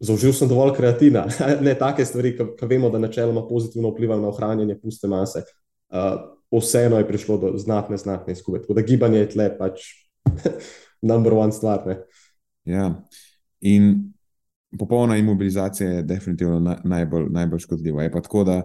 Zaužil 0.00 0.32
sem 0.32 0.48
dovolj 0.48 0.72
kreatina, 0.78 1.26
ne 1.66 1.74
take 1.76 2.06
stvari, 2.08 2.32
ki 2.32 2.68
vemo, 2.68 2.88
da 2.88 2.98
načeloma 3.02 3.42
pozitivno 3.44 3.90
vplivajo 3.92 4.22
na 4.22 4.30
ohranjanje 4.30 4.78
puste 4.80 5.10
mase. 5.12 5.42
Uh, 5.92 6.14
vseeno 6.56 6.98
je 6.98 7.06
prišlo 7.08 7.36
do 7.38 7.50
znatne, 7.60 7.98
znatne 8.00 8.32
izgube. 8.32 8.62
Tako 8.62 8.78
da 8.78 8.82
gibanje 8.86 9.18
je 9.18 9.28
tle 9.34 9.50
pač 9.58 9.84
number 11.10 11.36
one 11.36 11.52
stvar. 11.52 11.84
Ne? 11.86 11.98
Ja, 12.64 12.86
in 13.60 14.09
popolna 14.78 15.16
imobilizacija 15.16 15.90
je 15.90 16.02
definitivno 16.02 16.60
na, 16.60 16.76
najbolj, 16.84 17.26
najbolj 17.30 17.58
škodljiva. 17.58 18.02
Je 18.02 18.12
pa 18.12 18.20
tako, 18.20 18.44
da 18.44 18.62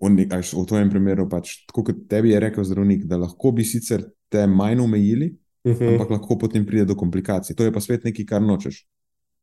v, 0.00 0.26
v 0.52 0.66
tvojem 0.66 0.90
primeru, 0.90 1.28
pač, 1.28 1.60
tako 1.68 1.84
kot 1.90 2.06
tebi 2.08 2.30
je 2.30 2.40
rekel 2.40 2.64
zdravnik, 2.64 3.04
da 3.04 3.20
lahko 3.20 3.52
bi 3.52 3.64
sicer 3.64 4.04
te 4.28 4.46
manj 4.46 4.80
omejili, 4.80 5.36
uh 5.64 5.72
mhm. 5.72 5.84
-huh. 5.84 5.92
ampak 5.92 6.10
lahko 6.10 6.38
potem 6.38 6.66
pride 6.66 6.84
do 6.84 6.94
komplikacij. 6.94 7.56
To 7.56 7.64
je 7.64 7.72
pa 7.72 7.80
spet 7.80 8.04
nekaj, 8.04 8.26
kar 8.26 8.42
nočeš. 8.42 8.86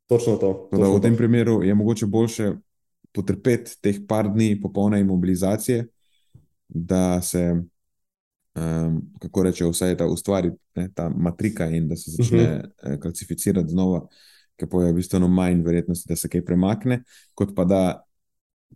Točno 0.08 0.36
to. 0.36 0.68
Točno 0.72 0.96
v 0.96 1.02
tem 1.02 1.14
to. 1.14 1.18
primeru 1.18 1.64
je 1.64 1.76
mogoče 1.76 2.06
boljše 2.06 2.54
potrpeti 3.12 3.82
teh 3.82 4.00
par 4.08 4.30
dni 4.34 4.62
popolne 4.62 5.00
imobilizacije, 5.00 5.88
da 6.68 7.22
se, 7.22 7.56
um, 8.56 9.02
kako 9.20 9.44
reče, 9.44 9.66
vse 9.66 9.96
ta 9.98 10.06
ustvari, 10.06 10.52
ne, 10.76 10.90
ta 10.94 11.10
matrika 11.10 11.70
in 11.70 11.88
da 11.88 11.96
se 11.96 12.12
začne 12.12 12.44
uh 12.44 12.48
-huh. 12.50 12.94
uh, 12.94 13.00
klasificirati 13.02 13.70
znova, 13.70 14.08
pa 14.66 14.84
je 14.84 14.94
bistveno 14.94 15.28
manj 15.28 15.62
verjetnosti, 15.62 16.10
da 16.10 16.16
se 16.16 16.30
kaj 16.30 16.42
premakne, 16.46 17.04
kot 17.38 17.54
pa 17.56 17.66
da 17.66 17.82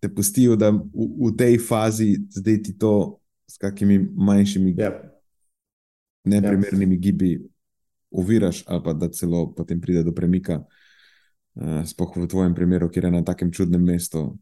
te 0.02 0.10
pustijo, 0.14 0.56
da 0.56 0.70
v, 0.70 0.82
v 0.94 1.32
tej 1.38 1.58
fazi 1.58 2.14
zdaj 2.30 2.62
ti 2.64 2.78
to 2.78 3.18
s 3.50 3.58
kakimi 3.58 4.00
manjšimi, 4.00 4.76
yep. 4.78 4.82
Ja. 4.82 5.12
neprimernimi 6.24 6.96
yep. 6.96 7.02
gibi 7.02 7.32
oviraš, 8.12 8.64
ali 8.68 8.84
pa 8.84 8.94
da 8.94 9.10
celo 9.10 9.50
potem 9.56 9.82
pride 9.82 10.04
do 10.04 10.14
premika. 10.14 10.62
Uh, 11.56 11.82
Sploh 11.86 12.16
v 12.16 12.28
tvojem 12.28 12.56
primeru, 12.56 12.88
kjer 12.90 13.10
je 13.10 13.12
na 13.12 13.24
takem 13.28 13.52
čudnem 13.52 13.84
mestu. 13.84 14.38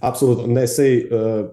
Absolutno. 0.00 0.48
Ne, 0.50 0.66
sej, 0.66 1.06
uh, 1.06 1.52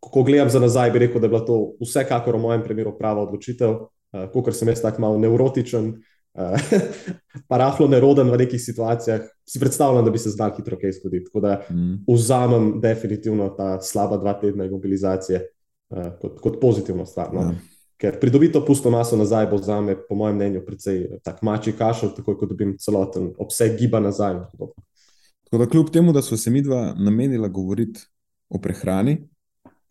ko 0.00 0.22
gledam 0.24 0.48
za 0.50 0.60
nazaj, 0.60 0.90
bi 0.90 1.04
rekel, 1.04 1.20
da 1.20 1.28
je 1.28 1.34
bila 1.34 1.44
to 1.44 1.58
vsekakor 1.82 2.36
v 2.36 2.40
mojem 2.40 2.62
primeru 2.64 2.94
prava 2.98 3.26
odločitev. 3.26 3.76
Uh, 4.12 4.44
Ker 4.44 4.56
sem 4.56 4.68
jaz 4.72 4.80
tako 4.80 5.04
malo 5.04 5.20
neurotičen, 5.20 5.92
uh, 5.92 6.11
pa 7.48 7.58
rahlo 7.58 7.88
neroden 7.88 8.30
v 8.32 8.38
nekih 8.44 8.60
situacijah, 8.60 9.20
si 9.48 9.60
predstavljam, 9.60 10.04
da 10.04 10.10
bi 10.10 10.18
se 10.18 10.30
znal 10.30 10.54
hitro 10.56 10.78
kaj 10.80 10.92
zgoditi. 10.92 11.24
Tako 11.24 11.40
da 11.40 11.60
mm. 11.70 12.04
vzamem 12.08 12.80
definitivno 12.80 13.48
ta 13.56 13.80
slaba 13.80 14.16
dva 14.16 14.32
tedna 14.40 14.64
imobilizacije 14.64 15.42
uh, 15.90 16.06
kot, 16.20 16.40
kot 16.40 16.60
pozitivno 16.60 17.06
stvar. 17.06 17.34
No? 17.34 17.40
Ja. 17.40 17.54
Ker 18.00 18.16
pridobiti 18.20 18.52
to 18.52 18.64
pusto 18.66 18.90
maso 18.90 19.16
nazaj 19.16 19.46
bo 19.46 19.58
za 19.58 19.80
me, 19.80 19.96
po 20.08 20.14
mojem 20.14 20.36
mnenju, 20.36 20.62
precej 20.66 21.04
tak 21.22 21.42
mači 21.42 21.72
kašel, 21.72 22.14
tako 22.16 22.34
kot 22.40 22.48
dobim 22.48 22.74
celoten 22.80 23.34
obseg 23.38 23.76
giba 23.78 24.00
nazaj. 24.00 24.40
Tako 24.56 25.60
da, 25.60 25.68
kljub 25.68 25.90
temu, 25.92 26.12
da 26.12 26.22
so 26.22 26.36
se 26.36 26.50
mi 26.50 26.62
dva 26.62 26.94
namenila 26.98 27.48
govoriti 27.48 28.00
o 28.48 28.58
prehrani, 28.58 29.18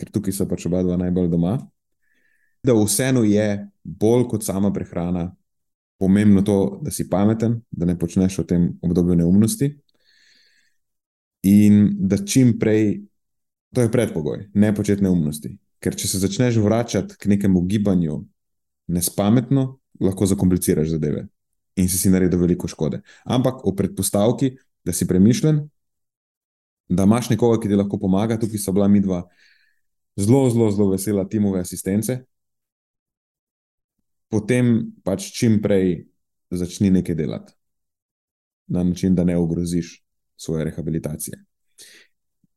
ker 0.02 0.10
tukaj 0.10 0.34
so 0.34 0.48
pač 0.50 0.66
oba 0.66 0.82
dva 0.84 0.98
najbolj 0.98 1.30
doma. 1.30 1.60
Da 2.66 2.74
vseeno 2.78 3.24
je 3.24 3.46
bolj 3.84 4.28
kot 4.30 4.44
sama 4.46 4.74
prehrana 4.74 5.30
pomembno 6.02 6.42
to, 6.42 6.80
da 6.82 6.92
si 6.92 7.06
pameten, 7.10 7.60
da 7.70 7.86
ne 7.86 7.94
počneš 8.00 8.40
v 8.42 8.46
tem 8.50 8.64
obdobju 8.82 9.20
neumnosti. 9.20 9.68
In 11.46 11.92
da 12.10 12.18
čim 12.26 12.56
prej, 12.60 13.04
to 13.74 13.86
je 13.86 13.92
predpogoj, 13.92 14.48
ne 14.54 14.72
početi 14.76 15.06
neumnosti. 15.06 15.54
Ker 15.82 15.94
če 15.98 16.10
se 16.10 16.22
začneš 16.22 16.58
vračati 16.62 17.18
k 17.22 17.30
nekemu 17.36 17.62
gibanju 17.70 18.18
nespametno, 18.90 19.78
lahko 20.02 20.26
zakompliciraš 20.26 20.96
zadeve 20.96 21.28
in 21.78 21.88
si 21.90 22.02
si 22.02 22.10
naredil 22.10 22.42
veliko 22.42 22.68
škode. 22.68 23.04
Ampak 23.24 23.62
v 23.66 23.76
predpostavki, 23.78 24.52
da 24.86 24.94
si 24.94 25.06
premišljen, 25.08 25.62
da 26.90 27.06
imaš 27.06 27.30
nekoga, 27.30 27.62
ki 27.62 27.70
ti 27.70 27.78
lahko 27.78 28.02
pomaga, 28.02 28.40
tukaj 28.42 28.60
so 28.60 28.74
bila 28.74 28.90
mi 28.90 29.00
dva 29.00 29.22
zelo, 30.18 30.50
zelo, 30.50 30.72
zelo 30.74 30.90
vesela 30.92 31.30
timove 31.30 31.62
asistence, 31.62 32.24
potem 34.32 34.92
pač 35.04 35.30
čim 35.36 35.60
prej 35.62 36.06
začni 36.52 36.92
nekaj 36.92 37.16
delati 37.16 37.54
na 38.72 38.84
način, 38.84 39.16
da 39.16 39.24
ne 39.28 39.36
ogroziš 39.38 40.00
svoje 40.38 40.66
rehabilitacije. 40.66 41.44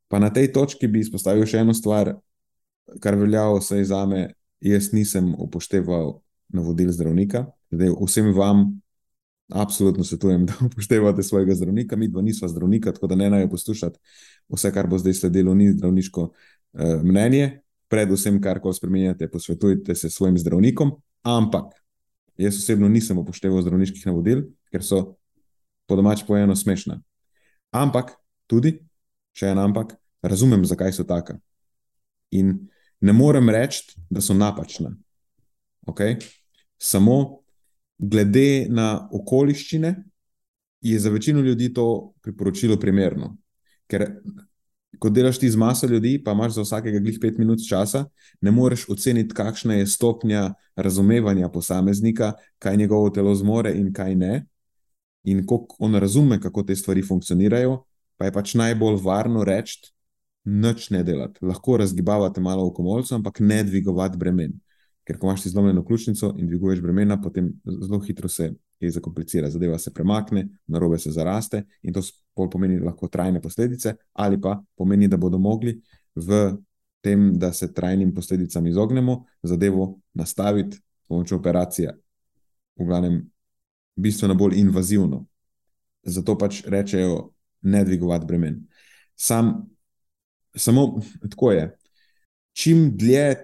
Pa 0.09 0.19
na 0.19 0.31
tej 0.33 0.53
točki 0.53 0.87
bi 0.87 1.03
izpostavil 1.03 1.47
še 1.47 1.65
eno 1.65 1.75
stvar, 1.75 2.15
kar 3.03 3.19
velja 3.19 3.49
vse 3.57 3.83
za 3.85 4.05
me. 4.07 4.29
Jaz 4.65 4.95
nisem 4.95 5.35
upošteval 5.37 6.23
navodil 6.55 6.89
zdravnika, 6.95 7.43
zdaj 7.75 7.91
vsem 7.99 8.31
vam 8.33 8.63
absolutno 9.53 10.05
svetujem, 10.07 10.47
da 10.49 10.55
upoštevate 10.71 11.23
svojega 11.23 11.59
zdravnika. 11.59 11.99
Mi 12.01 12.09
dva 12.09 12.23
nisva 12.23 12.49
zdravnika, 12.49 12.95
tako 12.95 13.11
da 13.13 13.19
ne 13.19 13.29
naj 13.35 13.51
poslušate 13.51 13.99
vse, 14.49 14.73
kar 14.73 14.89
bo 14.89 14.99
zdaj 14.99 15.19
sledilo, 15.19 15.55
ni 15.55 15.73
zdravniško 15.75 16.31
Eh, 16.75 16.99
mnenje, 17.03 17.61
predvsem, 17.89 18.41
kar 18.43 18.59
ko 18.59 18.73
spremenjate, 18.75 19.29
posvetujte 19.31 19.95
se 19.95 20.11
svojim 20.11 20.39
zdravnikom. 20.39 20.91
Ampak 21.25 21.73
jaz 22.37 22.59
osebno 22.59 22.89
nisem 22.89 23.19
upošteval 23.19 23.63
zdravniških 23.65 24.07
navodil, 24.07 24.45
ker 24.73 24.85
so 24.85 25.17
po 25.89 25.97
domač 25.97 26.25
pojeno 26.27 26.57
smešna. 26.57 26.99
Ampak 27.75 28.15
tudi, 28.51 28.77
če 29.35 29.53
en 29.53 29.61
ampak, 29.63 29.95
razumem, 30.23 30.65
zakaj 30.69 30.93
so 30.93 31.07
taka. 31.09 31.39
In 32.37 32.57
ne 33.01 33.13
morem 33.13 33.51
reči, 33.51 33.97
da 34.11 34.21
so 34.21 34.37
napačna. 34.37 34.93
Okay? 35.89 36.19
Samo 36.81 37.45
glede 37.99 38.67
na 38.69 39.09
okoliščine 39.13 39.95
je 40.85 40.99
za 41.01 41.11
večino 41.11 41.41
ljudi 41.41 41.73
to 41.75 42.15
priporočilo 42.23 42.77
primerno. 42.81 43.37
Ker 43.89 44.07
ko 45.05 45.11
delaš 45.13 45.37
ti 45.39 45.51
z 45.51 45.61
maso 45.61 45.87
ljudi, 45.87 46.17
pa 46.25 46.33
imaš 46.33 46.55
za 46.57 46.63
vsakega 46.65 46.99
glih 47.05 47.19
pet 47.21 47.37
minut 47.39 47.61
časa, 47.69 48.07
ne 48.41 48.51
moreš 48.51 48.87
oceniti, 48.89 49.35
kakšna 49.37 49.75
je 49.75 49.87
stopnja 49.87 50.55
razumevanja 50.77 51.51
posameznika, 51.53 52.33
kaj 52.59 52.77
njegovo 52.77 53.11
telo 53.11 53.35
zmore 53.35 53.75
in 53.77 53.93
kaj 53.93 54.15
ne. 54.17 54.47
In 55.29 55.43
ko 55.47 55.67
on 55.79 56.01
razume, 56.01 56.41
kako 56.41 56.63
te 56.63 56.77
stvari 56.77 57.03
funkcionirajo, 57.05 57.83
pa 58.17 58.31
je 58.31 58.33
pač 58.33 58.55
najbolj 58.57 58.97
varno 59.05 59.45
reči, 59.45 59.93
noč 60.45 60.89
ne 60.91 61.03
delati. 61.05 61.45
Lahko 61.45 61.77
razgibavate 61.85 62.41
malo 62.41 62.65
v 62.71 62.73
komolcu, 62.81 63.15
ampak 63.15 63.45
ne 63.45 63.61
dvigovati 63.65 64.17
bremen. 64.19 64.57
Ker 65.05 65.21
ko 65.21 65.29
imaš 65.29 65.45
ti 65.45 65.53
zlomljeno 65.53 65.85
ključnico 65.85 66.33
in 66.39 66.49
dviguješ 66.49 66.81
bremena, 66.81 67.21
potem 67.21 67.53
zelo 67.83 68.01
hitro 68.01 68.29
se 68.29 68.55
je 68.81 68.91
zakomplicira, 68.91 69.51
zadeva 69.53 69.79
se 69.79 69.93
premakne, 69.93 70.49
narobe 70.67 70.99
se 70.99 71.13
zaraste 71.13 71.67
in 71.83 71.93
to 71.93 72.01
pomeni 72.35 72.81
lahko 72.81 73.09
trajne 73.09 73.41
posledice, 73.43 73.95
ali 74.13 74.41
pa 74.41 74.59
pomeni, 74.77 75.09
da 75.09 75.17
bodo 75.17 75.39
mogli 75.39 75.81
v 76.15 76.57
tem, 77.05 77.33
da 77.39 77.53
se 77.53 77.73
trajnim 77.75 78.15
posledicam 78.15 78.67
izognemo, 78.67 79.25
zadevo 79.43 80.01
nastaviti 80.15 80.77
s 80.77 81.09
pomočjo 81.09 81.39
operacije, 81.39 81.95
v 82.77 82.87
glavnem, 82.87 83.23
bistveno 83.97 84.35
bolj 84.35 84.59
invazivno. 84.59 85.25
Zato 86.03 86.39
pač 86.39 86.65
rečejo, 86.67 87.31
ne 87.63 87.85
dvigovati 87.85 88.27
bremen. 88.27 88.65
Sam, 89.17 89.71
samo 90.57 91.01
tako 91.31 91.53
je. 91.53 91.77
Čim 92.53 92.97
dlje 92.97 93.35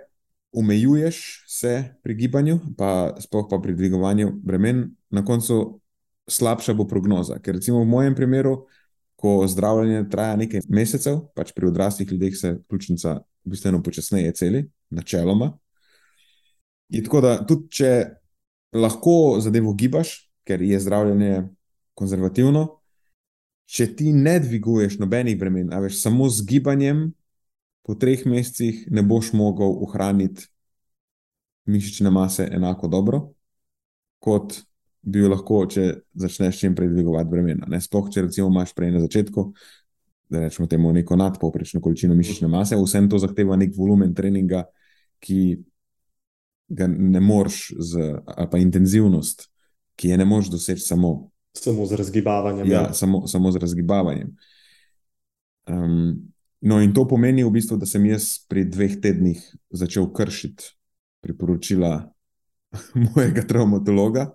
omejuješ 0.53 1.45
se 1.49 1.95
pri 2.03 2.15
gibanju, 2.15 2.59
pa 2.79 3.15
sploh 3.21 3.47
pa 3.51 3.59
pri 3.63 3.75
dvigovanju 3.75 4.33
bremen, 4.43 4.91
na 5.11 5.25
koncu 5.25 5.81
slabša 6.31 6.75
bo 6.75 6.87
prognoza. 6.87 7.39
Ker 7.39 7.55
recimo 7.55 7.81
v 7.83 7.89
mojem 7.91 8.15
primeru, 8.15 8.67
ko 9.21 9.45
zdravljenje 9.49 10.07
traja 10.11 10.37
nekaj 10.41 10.63
mesecev, 10.73 11.19
pač 11.37 11.53
pri 11.53 11.69
odraslih 11.69 12.09
ljudeh 12.09 12.37
se 12.37 12.55
ključnica 12.69 13.19
bistveno 13.45 13.83
počasneje 13.83 14.33
celi, 14.33 14.63
načeloma. 14.91 15.53
Je 16.89 17.03
tako, 17.05 17.21
da 17.21 17.35
tudi 17.47 17.69
če 17.77 17.91
lahko 18.73 19.37
zadevo 19.45 19.75
gibaš, 19.77 20.15
ker 20.49 20.63
je 20.65 20.81
zdravljenje 20.81 21.43
konzervativno, 21.95 22.65
če 23.69 23.91
ti 23.97 24.15
ne 24.17 24.39
dviguješ 24.41 24.97
nobenih 24.99 25.37
bremen, 25.39 25.69
a 25.73 25.83
veš 25.85 26.01
samo 26.01 26.31
z 26.33 26.47
gibanjem, 26.49 27.11
po 27.85 27.95
treh 28.01 28.25
mesecih 28.25 28.87
ne 28.89 29.05
boš 29.05 29.35
mogel 29.37 29.77
ohraniti 29.85 30.49
mišične 31.69 32.11
mase 32.11 32.49
enako 32.49 32.89
dobro, 32.89 33.21
kot 34.19 34.63
bi 35.03 35.23
lahko, 35.25 35.65
če 35.71 35.87
začneš 36.21 36.61
čim 36.61 36.75
prej 36.77 36.91
dvigovati 36.93 37.31
bremena. 37.31 37.81
Sploh, 37.81 38.11
če 38.13 38.27
recimo 38.29 38.51
imaš 38.53 38.75
prej 38.77 38.93
na 38.95 39.03
začetku, 39.05 39.47
da 40.31 40.45
rečemo 40.45 40.69
temu 40.71 40.93
neko 40.93 41.17
nadpovprečno 41.17 41.81
količino 41.81 42.15
mišične 42.15 42.49
mase, 42.49 42.79
vsem 42.79 43.09
to 43.11 43.19
zahteva 43.19 43.57
nek 43.59 43.75
volumen 43.77 44.15
treninga, 44.15 44.65
ki 45.21 45.41
ga 46.71 46.87
ne 46.87 47.21
moreš, 47.21 47.73
z, 47.79 48.13
ali 48.27 48.49
pa 48.51 48.61
intenzivnost, 48.63 49.49
ki 49.99 50.13
je 50.13 50.19
ne 50.21 50.25
moreš 50.25 50.53
doseči 50.55 50.85
samo. 50.87 51.31
Samo 51.57 51.87
z 51.87 51.99
razgibavanjem. 51.99 52.69
Ja, 52.71 52.83
ja. 52.83 52.93
Samo, 52.95 53.27
samo 53.27 53.51
z 53.51 53.59
razgibavanjem. 53.59 54.37
Um, 55.67 56.31
no, 56.61 56.79
in 56.81 56.95
to 56.95 57.09
pomeni 57.09 57.45
v 57.45 57.51
bistvu, 57.51 57.81
da 57.81 57.89
sem 57.91 58.07
jaz 58.07 58.37
pri 58.49 58.65
dveh 58.71 59.01
tednih 59.03 59.43
začel 59.71 60.07
kršiti 60.15 60.77
priporočila 61.21 62.13
mojega 63.11 63.43
traumatologa, 63.43 64.31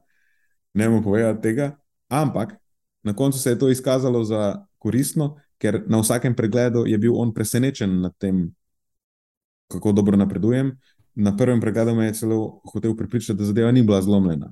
ne 0.76 0.90
bomo 0.90 1.02
povedali 1.04 1.42
tega, 1.42 1.72
ampak 2.12 2.56
na 3.04 3.14
koncu 3.14 3.40
se 3.40 3.50
je 3.50 3.60
to 3.60 3.70
izkazalo 3.70 4.24
za 4.24 4.66
koristno, 4.78 5.36
ker 5.58 5.84
na 5.88 6.02
vsakem 6.02 6.36
pregledu 6.36 6.84
je 6.86 6.98
bil 6.98 7.16
on 7.16 7.34
presenečen 7.34 8.02
nad 8.02 8.14
tem, 8.18 8.50
kako 9.72 9.92
dobro 9.92 10.18
napredujem. 10.18 10.76
Na 11.16 11.32
prvem 11.38 11.62
pregledu 11.62 11.96
me 11.96 12.06
je 12.06 12.14
celo 12.14 12.62
hotel 12.74 12.96
pripričati, 12.96 13.40
da 13.40 13.46
zadeva 13.46 13.72
ni 13.72 13.84
bila 13.84 14.02
zlomljena. 14.02 14.52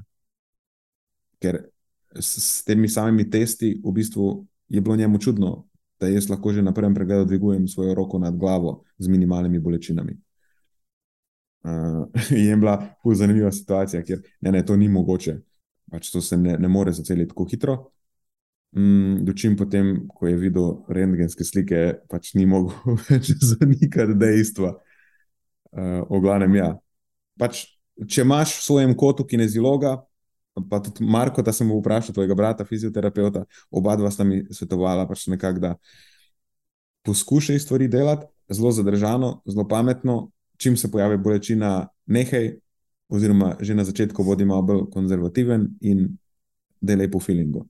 Ker 1.41 1.59
s, 2.15 2.39
s 2.39 2.63
temi 2.63 2.89
samimi 2.89 3.29
testi 3.29 3.81
v 3.83 3.91
bistvu 3.91 4.45
je 4.69 4.81
bilo 4.81 4.95
njemu 4.95 5.19
čudno, 5.19 5.67
da 5.99 6.07
jaz 6.07 6.29
lahko 6.29 6.53
že 6.53 6.61
na 6.61 6.73
prvem 6.73 6.93
pregledu 6.93 7.25
dvigujem 7.25 7.67
svojo 7.67 7.93
roko 7.95 8.19
nad 8.19 8.37
glavo 8.37 8.83
z 8.97 9.07
minimalnimi 9.07 9.59
bolečinami. 9.59 10.17
Uh, 11.63 12.07
je 12.47 12.55
bila 12.55 12.95
zanimiva 13.13 13.51
situacija, 13.51 14.03
ker 14.03 14.21
ne, 14.41 14.51
ne, 14.51 14.65
to 14.65 14.77
ni 14.77 14.87
mogoče. 14.89 15.39
Pač 15.93 16.09
to 16.09 16.21
se 16.25 16.37
ne, 16.37 16.55
ne 16.57 16.69
more 16.71 16.93
zaceliti 16.93 17.29
tako 17.31 17.45
hitro. 17.49 17.75
Mm, 18.73 19.21
dočim 19.27 19.53
potem, 19.57 19.91
ko 20.09 20.25
je 20.25 20.37
videl 20.41 20.71
rentgenske 20.89 21.45
slike, 21.45 21.81
pač 22.09 22.31
ni 22.33 22.47
mogel 22.49 22.97
več 23.09 23.35
zanikati 23.37 24.17
dejstva. 24.17 24.73
Uh, 25.73 26.01
o 26.09 26.21
glavnem, 26.21 26.57
ja. 26.57 26.71
Pač, 27.37 27.63
če 28.09 28.25
imaš 28.25 28.57
v 28.57 28.65
svojem 28.65 28.95
kotu 28.97 29.25
kineziologa, 29.29 29.99
pa 30.69 30.81
tudi 30.85 31.05
Marko, 31.05 31.41
da 31.45 31.53
sem 31.53 31.69
vprašal, 31.69 32.13
tvojega 32.17 32.37
brata, 32.37 32.65
fizioterapeuta, 32.65 33.45
oba 33.73 33.95
dva 33.97 34.11
sta 34.13 34.25
mi 34.25 34.43
svetovala, 34.53 35.07
pač 35.09 35.25
nekako, 35.33 35.61
da 35.61 35.73
poskušaj 37.05 37.61
stvari 37.61 37.89
delati 37.91 38.29
zelo 38.53 38.71
zadržano, 38.71 39.41
zelo 39.45 39.67
pametno, 39.67 40.31
čim 40.57 40.77
se 40.77 40.91
pojavi 40.91 41.17
bolečina, 41.17 41.87
nehaj, 42.05 42.53
oziroma 43.13 43.53
že 43.61 43.75
na 43.77 43.85
začetku 43.85 44.23
bodi 44.23 44.45
malo 44.45 44.61
bolj 44.61 44.83
konzervativen 44.93 45.67
in 45.81 46.09
delaj 46.81 47.11
po 47.11 47.19
feelingu. 47.19 47.67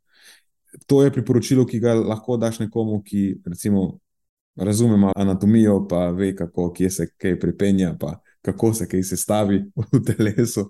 To 0.89 1.03
je 1.03 1.11
priporočilo, 1.13 1.65
ki 1.69 1.79
ga 1.79 1.93
lahko 1.93 2.37
daš 2.37 2.59
nekomu, 2.63 3.03
ki 3.05 3.43
recimo 3.45 3.99
razume 4.55 5.11
anatomijo, 5.15 5.83
pa 5.87 6.09
ve, 6.09 6.33
kako 6.35 6.73
se 6.89 7.07
kaj 7.17 7.39
pripenja, 7.39 7.95
pa 7.99 8.21
kako 8.41 8.73
se 8.73 8.87
kaj 8.87 9.03
sestavi 9.03 9.63
v 9.93 10.03
telesu 10.05 10.69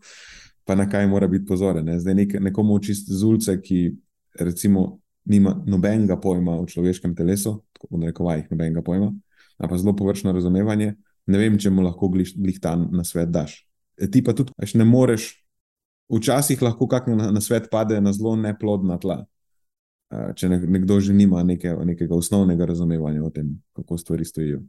pa 0.66 0.76
na 0.76 0.90
kaj 0.90 1.08
mora 1.08 1.28
biti 1.28 1.46
pozoren. 1.46 1.86
Ne? 1.86 2.00
Zdaj, 2.00 2.16
nek, 2.16 2.36
nekomu 2.40 2.80
čist 2.80 3.12
z 3.12 3.24
ulice, 3.24 3.58
ki 3.62 3.96
recimo 4.40 5.00
nima 5.26 5.56
nobenega 5.68 6.18
pojma 6.20 6.58
o 6.60 6.66
človeškem 6.68 7.16
telesu, 7.16 7.58
tako 7.74 7.98
v 7.98 8.12
rekovajih, 8.12 8.48
nobenega 8.52 8.84
pojma, 8.84 9.12
pa 9.58 9.78
zelo 9.78 9.96
površno 9.96 10.32
razumevanje, 10.36 10.96
ne 11.28 11.40
vem, 11.40 11.58
če 11.60 11.72
mu 11.72 11.84
lahko 11.84 12.10
glih 12.12 12.60
ta 12.62 12.76
na 12.76 13.04
svet 13.08 13.32
daš. 13.32 13.62
E, 13.98 14.12
ti 14.12 14.24
pa 14.24 14.34
tudi 14.34 14.52
ne 14.74 14.86
moreš, 14.86 15.32
včasih 16.14 16.62
lahko 16.62 16.88
kak 16.88 17.08
na, 17.08 17.32
na 17.32 17.42
svet 17.42 17.70
pade 17.72 18.02
na 18.02 18.14
zelo 18.14 18.36
neplodna 18.36 18.98
tla. 19.00 19.24
Če 20.36 20.50
nekdo 20.50 21.00
že 21.02 21.14
nima 21.14 21.42
neke, 21.44 21.72
nekega 21.74 22.16
osnovnega 22.16 22.68
razumevanja 22.70 23.24
o 23.24 23.32
tem, 23.34 23.56
kako 23.74 23.98
stvari 23.98 24.26
stojijo. 24.26 24.62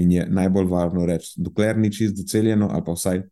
In 0.00 0.12
je 0.12 0.24
najbolj 0.30 0.68
varno 0.70 1.04
reči, 1.06 1.34
dokler 1.36 1.76
ni 1.78 1.92
čisto 1.92 2.22
doceljeno, 2.22 2.68
ali 2.72 2.84
pa 2.86 2.94
vsaj 2.94 3.22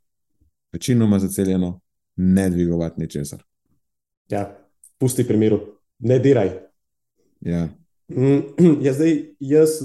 večinoma 0.73 1.19
zaceljeno, 1.19 1.81
ne 2.17 2.51
dvigovati 2.51 3.01
ničesar. 3.01 3.43
Ja, 4.29 4.59
pusti 4.99 5.25
primeru, 5.25 5.61
ne 5.99 6.19
diraj. 6.19 6.51
Ja. 7.41 7.69
Mm, 8.09 8.59
ja, 8.85 8.93
zdaj, 8.93 9.17
jaz 9.41 9.79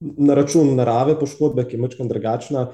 na 0.00 0.34
račun 0.34 0.74
narave 0.76 1.16
poškodbe, 1.20 1.64
ki 1.68 1.76
je 1.76 1.80
močkam 1.80 2.08
drugačna, 2.08 2.66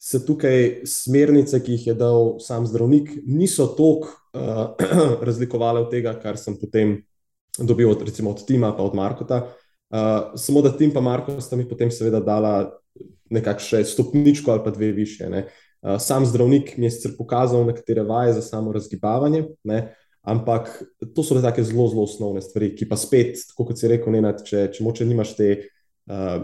se 0.00 0.22
tukaj 0.26 0.80
smernice, 0.88 1.60
ki 1.60 1.76
jih 1.76 1.86
je 1.90 1.94
dal 1.94 2.38
sam 2.40 2.66
zdravnik, 2.66 3.10
niso 3.26 3.66
toliko 3.76 4.08
uh, 4.34 4.74
razlikovale 5.26 5.84
od 5.84 5.90
tega, 5.92 6.14
kar 6.22 6.38
sem 6.40 6.56
potem 6.60 7.02
dobil 7.58 7.90
od, 7.90 8.02
recimo, 8.08 8.32
od 8.32 8.46
Tima 8.46 8.72
in 8.72 8.84
od 8.84 8.94
Markota. 8.96 9.42
Uh, 9.90 10.32
samo 10.40 10.62
da 10.62 10.72
Tim 10.72 10.92
in 10.94 11.02
Marko 11.02 11.40
sta 11.40 11.56
mi 11.56 11.68
potem 11.68 11.90
seveda 11.90 12.20
dala 12.20 12.70
nekakšne 13.30 13.84
stopničko 13.84 14.50
ali 14.50 14.64
pa 14.64 14.70
dve 14.70 14.92
više. 14.92 15.28
Uh, 15.28 15.44
Eh, 15.82 15.98
sam 15.98 16.26
zdravnik 16.26 16.76
mi 16.76 16.86
je 16.86 16.90
sicer 16.90 17.12
pokazal 17.18 17.64
nekatere 17.64 18.02
vaje 18.02 18.32
za 18.32 18.42
samo 18.42 18.72
razgibavanje, 18.72 19.44
ne, 19.64 19.94
ampak 20.22 20.82
to 21.14 21.22
so 21.22 21.40
tako 21.40 21.62
zelo, 21.62 21.88
zelo 21.88 22.02
osnovne 22.02 22.40
stvari, 22.40 22.74
ki 22.76 22.88
pa 22.88 22.96
spet, 22.96 23.38
kot 23.56 23.78
si 23.78 23.88
rekel, 23.88 24.12
ne, 24.12 24.34
če, 24.44 24.66
če 24.74 24.84
moče 24.84 25.06
nimaš 25.08 25.32
te 25.38 25.48
uh, 25.56 25.68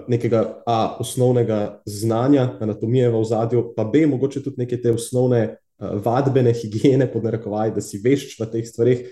nekega 0.08 0.62
A, 0.66 0.96
osnovnega 1.00 1.80
znanja, 1.86 2.56
anatomije 2.60 3.10
v 3.10 3.20
ozadju, 3.20 3.72
pa 3.76 3.84
B, 3.84 4.06
mogoče 4.06 4.42
tudi 4.42 4.62
neke 4.62 4.78
te 4.82 4.92
osnovne 4.92 5.42
uh, 5.48 5.96
vadbene 6.04 6.52
higiene, 6.54 7.08
pod 7.12 7.24
narekovaj, 7.24 7.72
da 7.74 7.82
si 7.82 7.98
veš 8.02 8.28
v 8.38 8.46
teh 8.52 8.66
stvarih. 8.66 9.06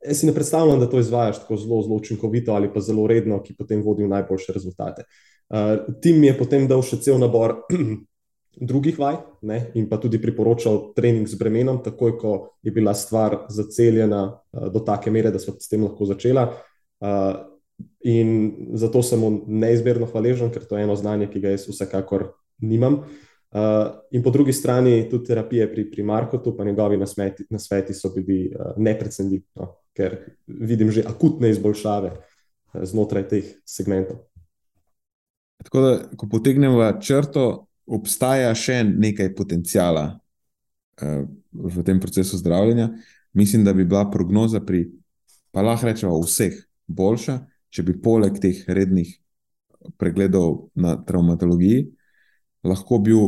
Jaz 0.00 0.22
si 0.22 0.26
ne 0.26 0.32
predstavljam, 0.32 0.80
da 0.80 0.88
to 0.88 1.00
izvajaš 1.00 1.42
tako 1.42 1.58
zelo, 1.60 1.82
zelo 1.82 1.98
učinkovito 2.00 2.52
ali 2.52 2.70
pa 2.72 2.80
zelo 2.80 3.06
redno, 3.06 3.42
ki 3.42 3.54
potem 3.58 3.82
vodi 3.84 4.06
v 4.06 4.14
najboljše 4.14 4.56
rezultate. 4.56 5.04
Uh, 5.50 5.76
tim 6.02 6.20
mi 6.20 6.30
je 6.30 6.38
potem 6.38 6.64
dal 6.70 6.80
še 6.86 7.02
cel 7.04 7.20
nabor 7.20 7.58
drugih 8.70 8.96
vaj 8.98 9.20
ne, 9.42 9.60
in 9.74 9.88
pa 9.90 9.98
tudi 10.00 10.20
priporočal 10.22 10.94
trening 10.96 11.28
z 11.28 11.36
bremenom, 11.36 11.82
takoj 11.84 12.16
ko 12.18 12.32
je 12.62 12.72
bila 12.72 12.94
stvar 12.94 13.42
zaceljena 13.52 14.24
uh, 14.30 14.72
do 14.72 14.80
take 14.80 15.12
mere, 15.12 15.34
da 15.34 15.42
smo 15.42 15.58
s 15.60 15.68
tem 15.68 15.84
lahko 15.84 16.08
začela. 16.08 16.48
Uh, 17.00 17.49
in 18.04 18.30
zato 18.74 19.02
sem 19.02 19.20
mu 19.20 19.32
neizmerno 19.46 20.06
hvaležen, 20.06 20.52
ker 20.52 20.64
to 20.64 20.78
je 20.78 20.84
eno 20.84 20.96
znanje, 20.96 21.28
ki 21.32 21.40
ga 21.40 21.54
jaz 21.54 21.66
vsekakor 21.68 22.30
nimam. 22.64 23.02
Uh, 23.50 23.98
in 24.14 24.22
po 24.22 24.30
drugi 24.30 24.52
strani 24.52 25.08
tudi 25.10 25.26
terapije 25.26 25.66
pri, 25.72 25.84
pri 25.90 26.02
Markotu, 26.06 26.52
pa 26.56 26.64
njegovi 26.64 26.96
nasmeti, 26.96 27.44
nasveti 27.50 27.94
so 27.94 28.12
bili 28.14 28.52
uh, 28.54 28.76
neprecenljivi, 28.78 29.42
no, 29.58 29.72
ker 29.96 30.16
vidim 30.46 30.90
že 30.94 31.02
akutne 31.02 31.50
izboljšave 31.50 32.12
uh, 32.14 32.84
znotraj 32.86 33.26
teh 33.28 33.48
segmentov. 33.66 34.22
Tako 35.64 35.82
da, 35.82 35.90
ko 36.16 36.28
potegnemo 36.30 36.78
črto, 37.02 37.66
obstaja 37.90 38.54
še 38.54 38.84
nekaj 38.86 39.34
potencijala 39.34 40.06
uh, 40.14 41.26
v 41.50 41.82
tem 41.84 41.98
procesu 42.00 42.38
zdravljenja. 42.38 42.92
Mislim, 43.34 43.64
da 43.66 43.74
bi 43.74 43.84
bila 43.84 44.06
prognoza 44.10 44.62
pri, 44.62 44.86
pa 45.50 45.62
lahko 45.66 45.90
rečemo, 45.90 46.22
vseh 46.22 46.54
boljša, 46.86 47.40
če 47.70 47.82
bi 47.86 47.94
poleg 48.02 48.38
teh 48.42 48.64
rednih 48.68 49.14
pregledov 49.96 50.70
na 50.74 50.96
traumatologiji 50.96 51.88
lahko 52.64 52.98
bil 52.98 53.22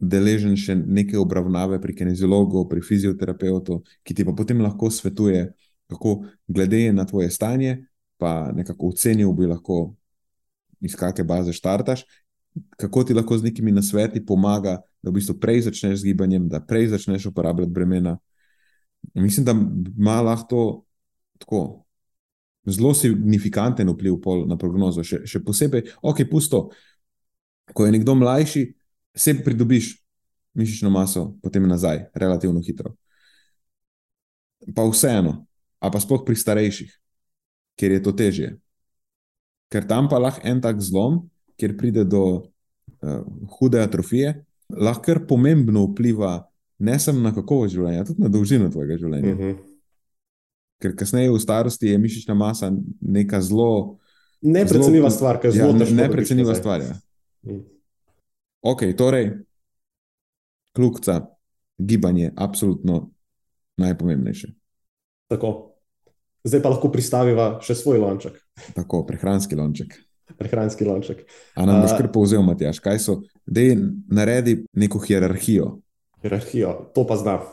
deležen 0.00 0.56
še 0.56 0.74
neke 0.78 1.18
obravnave 1.20 1.80
pri 1.80 1.94
kineziologu, 1.96 2.64
pri 2.70 2.80
fizioterapeutu, 2.84 3.80
ki 4.06 4.16
ti 4.16 4.24
pa 4.24 4.32
potem 4.36 4.62
lahko 4.62 4.88
svetuje, 4.90 5.50
kako 5.90 6.22
glede 6.48 6.88
na 6.94 7.04
tvoje 7.04 7.30
stanje, 7.30 7.84
pa 8.16 8.52
nekako 8.54 8.94
ocenil 8.94 9.32
bi 9.36 9.50
lahko. 9.50 9.94
Iz 10.80 10.94
kakšne 10.96 11.26
baze 11.28 11.52
štartaš, 11.52 12.06
kako 12.80 13.02
ti 13.04 13.12
lahko 13.12 13.36
z 13.36 13.50
nekimi 13.50 13.68
nasveti 13.68 14.22
pomaga, 14.24 14.78
da 15.04 15.12
v 15.12 15.18
bistvu 15.18 15.34
prej 15.36 15.66
začneš 15.66 16.00
z 16.00 16.08
gibanjem, 16.08 16.46
da 16.48 16.62
prej 16.64 16.88
začneš 16.94 17.26
uporabljati 17.28 17.72
bremena. 17.72 18.14
Mislim, 19.12 19.44
da 19.44 19.52
ima 19.52 20.22
lahko 20.24 20.86
tako 21.36 21.79
zelo 22.70 22.94
signifikanten 22.94 23.88
vpliv 23.90 24.20
na 24.46 24.58
prognozo. 24.58 25.04
Še, 25.06 25.22
še 25.26 25.42
posebej, 25.44 25.86
ok, 26.02 26.24
pusto, 26.30 26.68
ko 27.74 27.86
je 27.86 27.94
nekdo 27.94 28.14
mlajši, 28.18 28.64
se 29.14 29.34
pridobiš 29.44 29.94
mišično 30.54 30.90
maso, 30.90 31.36
potem 31.42 31.68
nazaj, 31.68 32.08
relativno 32.14 32.60
hitro. 32.60 32.94
Pa 34.74 34.84
vseeno, 34.88 35.46
a 35.80 35.90
pa 35.90 36.00
sploh 36.02 36.24
pri 36.26 36.36
starejših, 36.36 36.90
ker 37.78 37.96
je 37.96 38.02
to 38.02 38.12
težje. 38.12 38.50
Ker 39.70 39.86
tam 39.86 40.10
pa 40.10 40.18
lahko 40.18 40.42
en 40.44 40.60
tak 40.60 40.82
zlom, 40.82 41.22
kjer 41.60 41.76
pride 41.78 42.04
do 42.04 42.24
uh, 42.26 43.22
hude 43.58 43.80
atrofije, 43.80 44.40
lahko 44.70 45.20
pomembno 45.28 45.86
vpliva 45.90 46.50
ne 46.80 46.98
samo 46.98 47.20
na 47.20 47.32
kakovost 47.36 47.74
življenja, 47.74 48.06
tudi 48.08 48.24
na 48.24 48.30
dolžino 48.32 48.70
tvojega 48.72 48.98
življenja. 48.98 49.34
Uh 49.34 49.38
mhm. 49.38 49.50
-huh. 49.50 49.69
Ker 50.80 50.96
kasneje 50.96 51.30
v 51.30 51.40
starosti 51.40 51.92
je 51.92 51.98
mišična 52.00 52.34
masa 52.34 52.72
neka 53.00 53.40
zelo. 53.44 53.98
Neprecenljiva 54.40 55.10
stvar, 55.12 55.40
ki 55.40 55.50
je 55.50 55.52
zelo 55.58 55.76
težka. 55.78 55.94
Neprecenljiva 55.94 56.54
stvar. 56.54 56.80
Ja. 56.80 56.94
-huh. 57.44 57.62
Ok, 58.62 58.82
torej, 58.96 59.30
kljubca, 60.76 61.26
gibanje, 61.78 62.32
absolutno 62.36 63.10
najpomembnejše. 63.76 64.48
Tako. 65.28 65.66
Zdaj 66.44 66.62
pa 66.62 66.68
lahko 66.68 66.88
pristaviva 66.88 67.58
še 67.60 67.74
svoj 67.74 67.98
lonček. 67.98 68.40
Tako, 68.74 69.04
prehranski 69.06 69.56
lonček 69.56 69.96
prehranski 70.38 70.84
lonček. 70.84 71.24
A 71.54 71.66
nam 71.66 71.82
boš 71.82 71.96
kar 71.98 72.08
povzel, 72.12 72.42
Matjaš, 72.46 72.80
kaj 72.82 72.98
so, 73.02 73.20
da 73.46 73.60
naredi 74.08 74.60
neko 74.72 75.00
hierarhijo. 75.04 75.74
Hierarhijo, 76.22 76.74
to 76.94 77.06
pa 77.06 77.16
znam. 77.16 77.46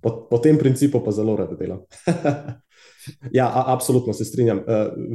Po, 0.00 0.14
po 0.30 0.38
tem 0.38 0.58
principu 0.58 1.02
pa 1.04 1.10
zelo 1.14 1.36
rado 1.36 1.56
delam. 1.58 1.82
ja, 3.32 3.46
a, 3.46 3.64
absolutno 3.74 4.12
se 4.16 4.24
strinjam. 4.24 4.62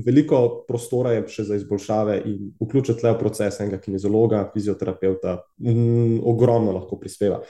Veliko 0.05 0.63
prostora 0.67 1.15
je 1.17 1.25
še 1.33 1.47
za 1.49 1.59
izboljšave 1.59 2.21
in 2.29 2.53
vključiti 2.61 3.05
le 3.05 3.13
v 3.13 3.19
proces 3.19 3.59
enega 3.63 3.81
kinezologa, 3.81 4.45
fizioterapeuta, 4.53 5.37
mm, 5.63 6.23
ogromno 6.29 6.75
lahko 6.75 6.99
prispeva. 7.01 7.43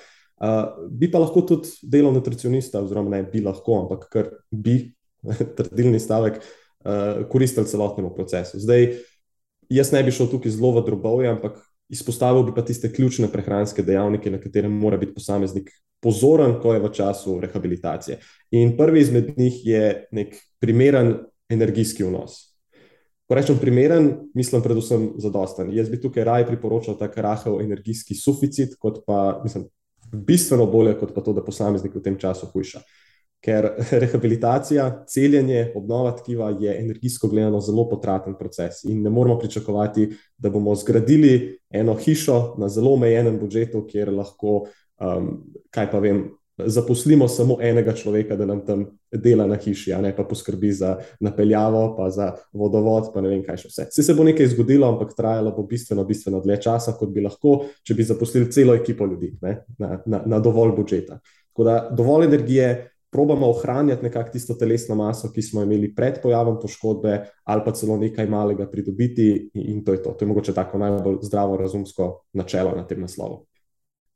Uh, 0.43 0.87
bi 0.91 1.07
pa 1.11 1.21
lahko 1.21 1.45
tudi 1.47 1.69
delal 1.87 2.11
nutricionista, 2.11 2.81
oziroma 2.83 3.13
ne 3.13 3.21
bi 3.31 3.39
lahko, 3.45 3.85
ampak 3.85 4.09
kar 4.11 4.33
bi, 4.51 4.81
trdilni 5.57 6.01
stavek, 6.03 6.41
uh, 6.41 6.59
uh, 6.83 7.29
koristili 7.29 7.67
celotnemu 7.67 8.13
procesu. 8.15 8.59
Zdaj, 8.59 8.97
jaz 9.69 9.91
ne 9.91 10.03
bi 10.03 10.11
šel 10.11 10.29
tukaj 10.31 10.51
zelo 10.51 10.73
v 10.75 10.85
drobovje, 10.85 11.31
ampak 11.31 11.59
izpostavil 11.93 12.43
bi 12.47 12.53
pa 12.55 12.63
tiste 12.65 12.91
ključne 12.91 13.29
prehranske 13.31 13.85
dejavnike, 13.85 14.31
na 14.31 14.41
katere 14.41 14.69
mora 14.69 14.97
biti 14.97 15.13
posameznik 15.13 15.69
pozoren, 16.03 16.57
ko 16.61 16.73
je 16.73 16.81
v 16.83 16.89
času 16.93 17.37
rehabilitacije. 17.41 18.17
In 18.51 18.75
prvi 18.77 19.01
izmed 19.01 19.37
njih 19.37 19.61
je 19.65 19.83
nek 20.11 20.35
primeren 20.59 21.15
energijski 21.49 22.03
vnos. 22.03 22.53
Ko 23.27 23.37
rečem 23.39 23.57
primeren, 23.61 24.09
mislim 24.35 24.61
predvsem 24.61 25.13
zadosten. 25.23 25.71
Jaz 25.71 25.89
bi 25.89 26.01
tukaj 26.01 26.25
raje 26.27 26.47
priporočal 26.47 26.97
tak 26.99 27.15
rahel 27.17 27.61
energijski 27.61 28.15
suficit, 28.19 28.75
kot 28.79 28.99
pa, 29.07 29.39
mislim, 29.43 29.69
bistveno 30.11 30.65
bolje, 30.65 30.97
kot 30.99 31.13
pa 31.15 31.23
to, 31.23 31.33
da 31.33 31.45
posameznik 31.45 31.95
v 31.95 32.03
tem 32.03 32.19
času 32.19 32.51
hujša. 32.51 32.83
Ker 33.43 33.69
rehabilitacija, 34.03 35.03
celjenje, 35.07 35.71
obnova 35.75 36.13
tkiva 36.15 36.49
je 36.59 36.77
energijsko 36.79 37.27
gledano 37.27 37.59
zelo 37.61 37.89
potraten 37.89 38.37
proces 38.39 38.83
in 38.83 39.01
ne 39.03 39.09
moramo 39.09 39.39
pričakovati, 39.39 40.09
da 40.37 40.49
bomo 40.49 40.75
zgradili 40.75 41.59
eno 41.69 41.95
hišo 41.95 42.55
na 42.57 42.69
zelo 42.69 42.93
omejenem 42.93 43.39
budžetu, 43.39 43.83
kjer 43.87 44.13
lahko, 44.13 44.63
um, 45.01 45.33
kaj 45.75 45.91
pa 45.91 45.99
vem, 45.99 46.23
zaposlimo 46.57 47.27
samo 47.27 47.57
enega 47.61 47.93
človeka, 47.93 48.35
da 48.35 48.45
nam 48.45 48.61
tam 48.65 48.85
dela 49.11 49.47
na 49.47 49.55
hiši, 49.57 49.93
a 49.93 50.01
ne 50.01 50.13
pa 50.15 50.23
poskrbi 50.23 50.71
za 50.71 50.97
napeljavo, 51.19 51.95
pa 51.97 52.09
za 52.09 52.31
vodovod, 52.53 53.09
pa 53.13 53.21
ne 53.21 53.29
vem 53.29 53.43
kaj 53.43 53.57
še 53.63 53.71
vse. 53.71 53.87
Vse 53.89 54.05
se 54.05 54.13
bo 54.13 54.23
nekaj 54.23 54.51
zgodilo, 54.53 54.87
ampak 54.87 55.15
trajalo 55.17 55.51
bo 55.55 55.65
bistveno, 55.69 56.05
bistveno 56.05 56.41
dlje 56.45 56.59
časa, 56.67 56.93
kot 56.99 57.09
bi 57.13 57.25
lahko, 57.25 57.57
če 57.83 57.97
bi 57.97 58.05
zaposlili 58.05 58.51
celo 58.53 58.75
ekipo 58.77 59.07
ljudi 59.09 59.33
ne, 59.41 59.57
na, 59.79 59.97
na, 60.05 60.21
na 60.25 60.39
dovolj 60.39 60.75
budžeta. 60.77 61.19
Tako 61.53 61.69
da 61.69 61.77
dovolj 61.91 62.29
energije. 62.31 62.89
Probamo 63.13 63.47
ohranjati 63.53 64.07
nekako 64.07 64.33
tisto 64.33 64.55
telesno 64.57 64.95
maso, 64.97 65.29
ki 65.31 65.41
smo 65.41 65.61
imeli 65.63 65.91
pred 65.95 66.17
pojavom 66.23 66.57
poškodbe, 66.61 67.17
ali 67.43 67.61
pa 67.65 67.71
celo 67.77 67.97
nekaj 68.01 68.27
malega 68.27 68.65
pridobiti, 68.69 69.49
in 69.53 69.83
to 69.85 69.93
je 69.93 70.03
to. 70.03 70.15
To 70.17 70.25
je 70.25 70.29
mogoče 70.33 70.53
tako 70.53 70.81
najbolj 70.81 71.21
zdravo, 71.29 71.57
razumsko 71.57 72.09
načelo 72.33 72.73
na 72.75 72.87
tem 72.87 73.01
naslovu. 73.01 73.45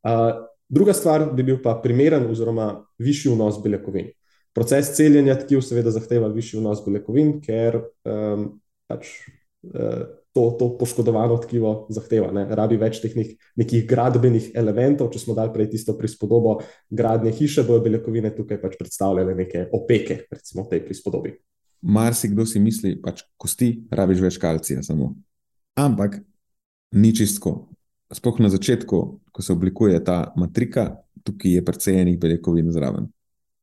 Uh, 0.04 0.48
Druga 0.70 0.94
stvar 0.94 1.30
bi 1.34 1.44
bil 1.44 1.62
pa 1.64 1.78
primeren 1.84 2.26
oziroma 2.28 2.84
višji 3.00 3.32
vnos 3.32 3.62
beljakovin. 3.64 4.10
Proces 4.56 4.90
celjenja 4.98 5.38
tkiv 5.40 5.62
seveda 5.64 5.94
zahteva 5.96 6.28
višji 6.34 6.60
vnos 6.60 6.82
beljakovin, 6.86 7.38
ker 7.46 7.80
um, 8.04 8.50
pač, 8.90 9.14
uh, 9.72 10.04
to, 10.38 10.44
to 10.60 10.70
poškodovano 10.78 11.40
tkivo 11.42 11.72
zahteva. 11.90 12.30
Ne? 12.36 12.46
Rabi 12.56 12.78
več 12.78 13.02
teh 13.02 13.16
nek, 13.18 13.34
nekih 13.58 13.88
gradbenih 13.90 14.52
elementov. 14.62 15.10
Če 15.14 15.24
smo 15.24 15.34
dali 15.38 15.50
prej 15.56 15.72
tisto 15.74 15.98
prispodobo 15.98 16.60
gradnje 16.94 17.34
hiše, 17.40 17.66
bojo 17.66 17.82
beljakovine 17.88 18.30
tukaj 18.38 18.62
pač 18.62 18.78
predstavljale 18.78 19.34
neke 19.38 19.66
opeke, 19.74 20.22
recimo 20.30 20.68
v 20.68 20.76
tej 20.76 20.84
prispodobi. 20.86 21.34
Marsikdo 21.82 22.46
si 22.46 22.62
misli, 22.62 22.94
pač 23.02 23.26
kosti, 23.42 23.74
rabiš 23.90 24.22
več 24.22 24.38
kalcija 24.42 24.86
samo. 24.86 25.16
Ampak 25.78 26.22
ni 26.94 27.14
čistko 27.18 27.58
sploh 28.14 28.40
na 28.40 28.50
začetku, 28.50 28.98
ko 29.32 29.42
se 29.42 29.54
oblikuje 29.54 30.00
ta 30.04 30.34
matrika, 30.38 31.04
tukaj 31.24 31.60
je 31.60 31.66
precej 31.66 32.02
enih 32.02 32.20
beljakovin 32.20 32.72
zraven. 32.72 33.12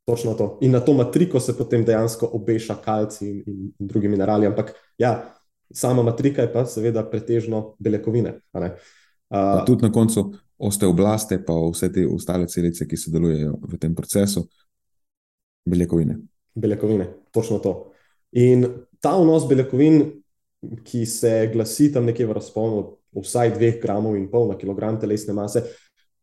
Točno 0.05 0.35
to. 0.35 0.59
In 0.61 0.77
na 0.77 0.81
to 0.85 0.93
matriko 0.93 1.41
se 1.41 1.57
potem 1.57 1.85
dejansko 1.85 2.29
obeša 2.33 2.77
kalci 2.85 3.29
in, 3.31 3.43
in, 3.47 3.61
in 3.81 3.87
drugi 3.89 4.09
minerali. 4.09 4.47
Ampak 4.47 4.75
ja, 4.99 5.33
sama 5.75 6.03
matrika 6.03 6.43
je 6.43 6.53
pa 6.53 6.65
seveda 6.67 7.05
pretežno 7.11 7.75
beljakovine. 7.79 8.39
Uh, 8.55 9.65
tudi 9.67 9.83
na 9.83 9.93
koncu 9.93 10.31
osteoblaste, 10.59 11.41
pa 11.45 11.55
vse 11.71 11.91
te 11.93 12.07
ostale 12.07 12.47
celice, 12.49 12.87
ki 12.89 12.97
sodelujejo 12.97 13.59
v 13.63 13.79
tem 13.81 13.95
procesu, 13.95 14.45
beljakovine. 15.67 16.19
Beljakovine, 16.55 17.09
točno 17.35 17.59
to. 17.59 17.75
In 18.39 18.67
ta 19.03 19.17
vnos 19.19 19.49
beljakovin, 19.49 20.03
ki 20.85 21.05
se 21.07 21.51
glasi 21.53 21.91
tam 21.93 22.07
nekje 22.09 22.27
v 22.27 22.37
razponu 22.39 22.85
vsaj 23.21 23.55
2 23.59 23.81
gramov 23.83 24.17
in 24.17 24.29
pol 24.31 24.49
na 24.49 24.59
kilogram 24.59 24.99
telesne 25.01 25.35
mase. 25.37 25.63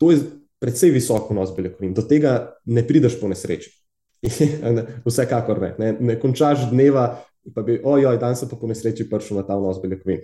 To 0.02 0.12
je 0.12 0.24
precej 0.62 0.92
visok 0.96 1.30
vnos 1.30 1.54
beljakovin. 1.56 1.94
Do 1.94 2.06
tega 2.08 2.56
ne 2.66 2.84
prideš 2.88 3.20
po 3.20 3.30
nesreči. 3.30 3.72
Vsekakor 5.08 5.62
ne. 5.62 5.74
ne. 5.78 5.92
Ne 6.00 6.18
končaš 6.20 6.70
dneva, 6.72 7.24
pa 7.56 7.62
bi, 7.62 7.80
ojoj, 7.84 8.18
danes 8.18 8.40
se 8.40 8.50
pa 8.50 8.56
po 8.56 8.68
nesreči 8.68 9.10
prišel 9.10 9.42
na 9.42 9.46
ta 9.48 9.58
vnos 9.58 9.82
beljakovin. 9.82 10.22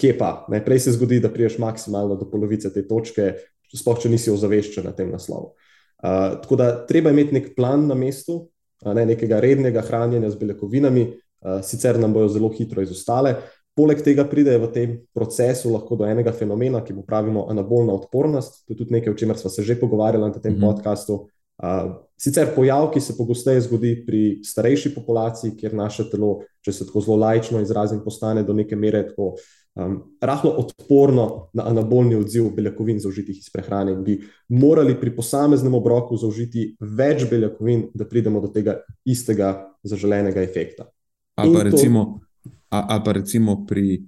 Kje 0.00 0.14
pa? 0.18 0.30
Ne? 0.48 0.62
Prej 0.64 0.86
se 0.86 0.94
zgodi, 0.96 1.20
da 1.20 1.32
priješ 1.32 1.58
maksimalno 1.58 2.16
do 2.16 2.28
polovice 2.30 2.72
te 2.72 2.86
točke, 2.88 3.34
sploh 3.74 3.98
če 4.00 4.10
nisi 4.10 4.32
ozaveščen 4.32 4.86
na 4.86 4.94
tem 4.96 5.10
naslovu. 5.12 5.52
Uh, 6.00 6.40
tako 6.40 6.56
da 6.56 6.70
treba 6.88 7.12
imeti 7.12 7.36
nek 7.36 7.50
plan 7.56 7.84
na 7.90 7.94
mestu, 7.98 8.46
ne, 8.86 9.04
nekega 9.04 9.40
rednega 9.42 9.82
hranjenja 9.84 10.30
z 10.32 10.40
beljakovinami, 10.40 11.02
uh, 11.10 11.58
sicer 11.66 11.98
nam 12.00 12.14
bojo 12.16 12.30
zelo 12.32 12.48
hitro 12.54 12.82
izostale. 12.82 13.34
Poleg 13.76 14.00
tega 14.04 14.24
pride 14.28 14.56
v 14.58 14.70
tem 14.74 14.94
procesu 15.14 15.70
lahko 15.74 15.98
do 16.00 16.06
enega 16.08 16.32
fenomena, 16.36 16.80
ki 16.84 16.96
mu 16.96 17.04
pravimo 17.06 17.46
anabolna 17.52 17.94
odpornost. 17.96 18.64
To 18.66 18.74
je 18.74 18.80
tudi 18.80 18.96
nekaj, 18.96 19.12
o 19.12 19.18
čemer 19.18 19.38
smo 19.38 19.52
se 19.52 19.62
že 19.62 19.78
pogovarjali 19.80 20.24
na 20.24 20.40
tem 20.40 20.52
mm 20.52 20.58
-hmm. 20.58 20.66
podkastu. 20.66 21.28
Uh, 21.60 21.92
sicer 22.16 22.54
pojav, 22.54 22.86
ki 22.92 23.00
se 23.00 23.16
pogosteje 23.16 23.60
zgodi 23.60 23.94
pri 24.06 24.20
starejši 24.44 24.94
populaciji, 24.94 25.56
kjer 25.60 25.74
naše 25.76 26.06
telo, 26.10 26.38
če 26.64 26.72
se 26.72 26.86
tako 26.88 27.02
zelo 27.04 27.16
lajčno 27.20 27.60
izrazim, 27.60 28.00
postane 28.04 28.44
do 28.44 28.56
neke 28.56 28.76
mere 28.76 29.02
tako 29.08 29.34
um, 29.74 29.98
rahlo 30.20 30.54
odporno 30.62 31.26
na 31.52 31.66
anabolni 31.68 32.16
odziv 32.16 32.48
beljakovin 32.56 33.00
zaužitih 33.00 33.38
iz 33.38 33.50
prehrane. 33.52 33.94
Bi 33.96 34.18
morali 34.48 34.96
pri 35.00 35.12
posameznem 35.16 35.74
obroku 35.74 36.16
zaužiti 36.16 36.70
več 36.80 37.26
beljakovin, 37.30 37.90
da 37.94 38.08
pridemo 38.08 38.40
do 38.40 38.48
tega 38.48 38.80
istega 39.04 39.52
zaželenega 39.82 40.42
efekta. 40.42 40.88
Ali 41.36 41.56
pa 41.56 41.68
recimo. 41.68 42.04
To, 42.04 42.56
ali 42.70 43.04
pa 43.04 43.12
recimo 43.12 43.64
pri 43.66 44.00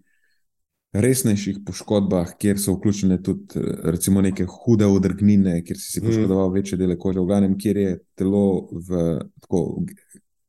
resnejših 0.92 1.62
poškodbah, 1.66 2.34
kjer 2.38 2.60
so 2.60 2.74
vključene 2.76 3.16
tudi 3.24 3.60
recimo, 3.84 4.20
neke 4.20 4.44
hude 4.44 4.86
odrgnine, 4.86 5.62
kjer 5.64 5.78
si, 5.78 5.88
si 5.92 6.00
mm. 6.00 6.06
poškodoval 6.06 6.50
mm. 6.50 6.54
večje 6.54 6.78
dele 6.78 6.98
kože, 6.98 7.20
v 7.20 7.26
glavnem, 7.26 7.56
kjer 7.58 7.76
je 7.76 7.94
telo 8.18 8.68
v, 8.72 9.04
tako, 9.40 9.62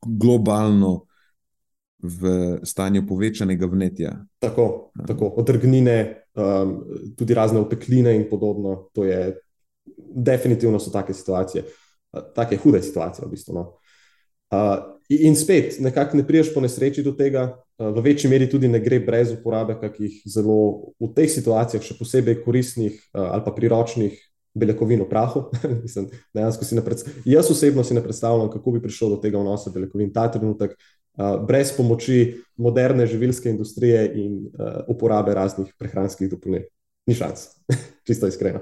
globalno 0.03 1.05
v 2.03 2.33
stanju 2.67 3.05
povečanega 3.07 3.69
vnetja. 3.71 4.17
Tako, 4.43 4.91
ja. 4.99 5.05
tako. 5.07 5.31
odrgnine, 5.39 6.27
um, 6.35 6.75
tudi 7.17 7.33
razne 7.33 7.63
opekline 7.63 8.15
in 8.15 8.27
podobno. 8.29 8.89
To 8.93 9.07
je 9.07 9.37
definitivno 10.15 10.79
so 10.79 10.91
take 10.91 11.13
situacije, 11.13 11.63
take 12.35 12.59
hude 12.59 12.83
situacije 12.83 13.25
v 13.25 13.31
bistvu. 13.31 13.55
No. 13.55 13.69
Uh, 14.51 14.75
in 15.09 15.39
spet, 15.39 15.79
nekako 15.79 16.17
ne 16.17 16.27
priješ 16.27 16.51
po 16.53 16.61
nesreči 16.61 17.03
do 17.03 17.15
tega, 17.15 17.47
Eh, 17.47 17.62
v 17.79 18.01
večji 18.01 18.29
meri 18.29 18.49
tudi 18.49 18.67
ne 18.67 18.79
gre 18.79 18.99
brez 19.01 19.31
uporabe 19.33 19.75
kakih 19.81 20.21
zelo 20.29 20.93
v 21.01 21.09
teh 21.15 21.29
situacijah 21.29 21.81
še 21.81 21.97
posebej 21.97 22.43
koristnih 22.45 22.93
eh, 22.93 23.17
ali 23.17 23.41
pa 23.45 23.53
priročnih 23.55 24.19
beljakovin 24.53 25.01
v 25.01 25.09
prahu. 25.09 25.47
Mislim, 25.85 26.11
Jaz 27.25 27.49
osebno 27.49 27.83
si 27.83 27.95
ne 27.97 28.03
predstavljam, 28.03 28.51
kako 28.53 28.75
bi 28.75 28.83
prišel 28.83 29.15
do 29.15 29.21
tega 29.23 29.41
vnosa 29.41 29.73
beljakovin 29.73 30.13
ta 30.13 30.27
trenutek, 30.29 30.77
eh, 30.77 31.37
brez 31.47 31.73
pomoči 31.73 32.37
moderne 32.57 33.07
živilske 33.09 33.49
industrije 33.49 34.05
in 34.21 34.45
uporabe 34.87 35.33
raznih 35.33 35.73
prehranskih 35.79 36.29
dopolnil. 36.29 36.69
Ni 37.09 37.17
šans, 37.17 37.49
čisto 38.07 38.29
iskreno. 38.29 38.61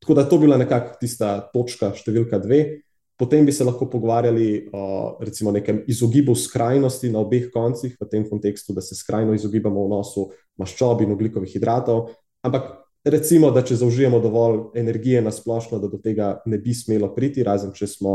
Tako 0.00 0.14
da 0.16 0.24
to 0.28 0.38
bila 0.40 0.56
nekako 0.58 0.96
tista 1.00 1.38
točka 1.52 1.92
številka 1.94 2.40
dve. 2.42 2.80
Potem 3.20 3.44
bi 3.44 3.52
se 3.52 3.64
lahko 3.64 3.84
pogovarjali 3.90 4.70
o 4.72 5.18
recimo, 5.20 5.52
nekem 5.52 5.82
izogibu 5.86 6.32
skrajnosti 6.34 7.10
na 7.12 7.20
obeh 7.20 7.50
koncih, 7.52 7.92
v 8.00 8.06
tem 8.08 8.24
kontekstu, 8.24 8.72
da 8.72 8.80
se 8.80 8.96
skrajno 8.96 9.34
izogibamo 9.36 9.84
vnosu 9.84 10.30
maščob 10.56 11.02
in 11.04 11.12
oglikovih 11.12 11.52
hidratov. 11.52 12.14
Ampak 12.40 12.70
recimo, 13.04 13.50
da 13.52 13.60
če 13.60 13.76
zaužijemo 13.82 14.22
dovolj 14.24 14.62
energije 14.80 15.20
na 15.20 15.34
splošno, 15.36 15.82
da 15.82 15.90
do 15.92 16.00
tega 16.00 16.38
ne 16.48 16.56
bi 16.58 16.72
smelo 16.74 17.12
priti, 17.12 17.44
razen 17.44 17.76
če 17.76 17.90
smo. 17.92 18.14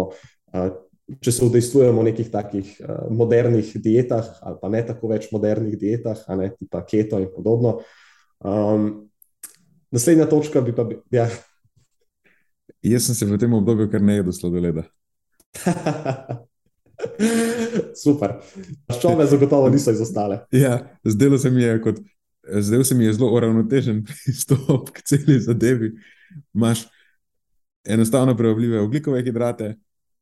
Če 1.21 1.36
se 1.36 1.45
udejstvujemo 1.45 2.01
v 2.01 2.07
nekih 2.07 2.34
takih 2.34 2.69
uh, 2.82 3.05
modernih 3.13 3.75
dietah, 3.77 4.25
ali 4.41 4.57
pa 4.57 4.73
ne 4.73 4.82
tako 4.88 5.11
več 5.13 5.29
modernih 5.29 5.77
dietah, 5.77 6.25
a 6.25 6.38
ne 6.39 6.49
tipa 6.55 6.82
keto 6.82 7.21
in 7.21 7.29
podobno. 7.29 7.75
Um, 8.41 9.05
naslednja 9.93 10.25
točka 10.25 10.65
bi 10.65 10.73
pa. 10.73 10.89
Ja. 11.13 11.29
Jaz 12.82 13.05
sem 13.05 13.17
se 13.17 13.29
v 13.29 13.38
tem 13.38 13.53
obdobju 13.53 13.86
kar 13.93 14.01
ne 14.01 14.17
jedel 14.17 14.34
sladoleda. 14.34 14.89
Super. 18.03 18.39
Ščove 18.91 19.27
zagotovo 19.29 19.69
niso 19.69 19.93
izostale. 19.95 20.43
Ja, 20.55 20.79
zdelo 21.03 21.37
se 21.37 21.51
mi 21.51 21.63
je 21.63 21.81
kot. 21.81 22.01
Zdaj 22.45 22.83
se 22.85 22.95
mi 22.95 23.05
je 23.05 23.13
zelo 23.13 23.31
uravnotežen 23.33 24.03
pristop 24.07 24.89
k 24.93 25.01
celi 25.01 25.39
zadevi. 25.41 25.91
Imáš 26.53 26.85
enostavno 27.85 28.37
preobljive 28.37 28.81
ugljikove 28.81 29.23
hidrate, 29.23 29.75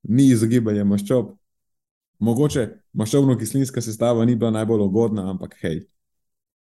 ni 0.03 0.29
izogibanja 0.31 0.86
maščob. 0.88 1.34
Mogoče 2.23 2.67
maščobno-kislinska 2.95 3.81
sestava 3.81 4.25
ni 4.25 4.36
bila 4.36 4.51
najbolj 4.55 4.86
ugodna, 4.86 5.25
ampak 5.31 5.57
hej, 5.61 5.84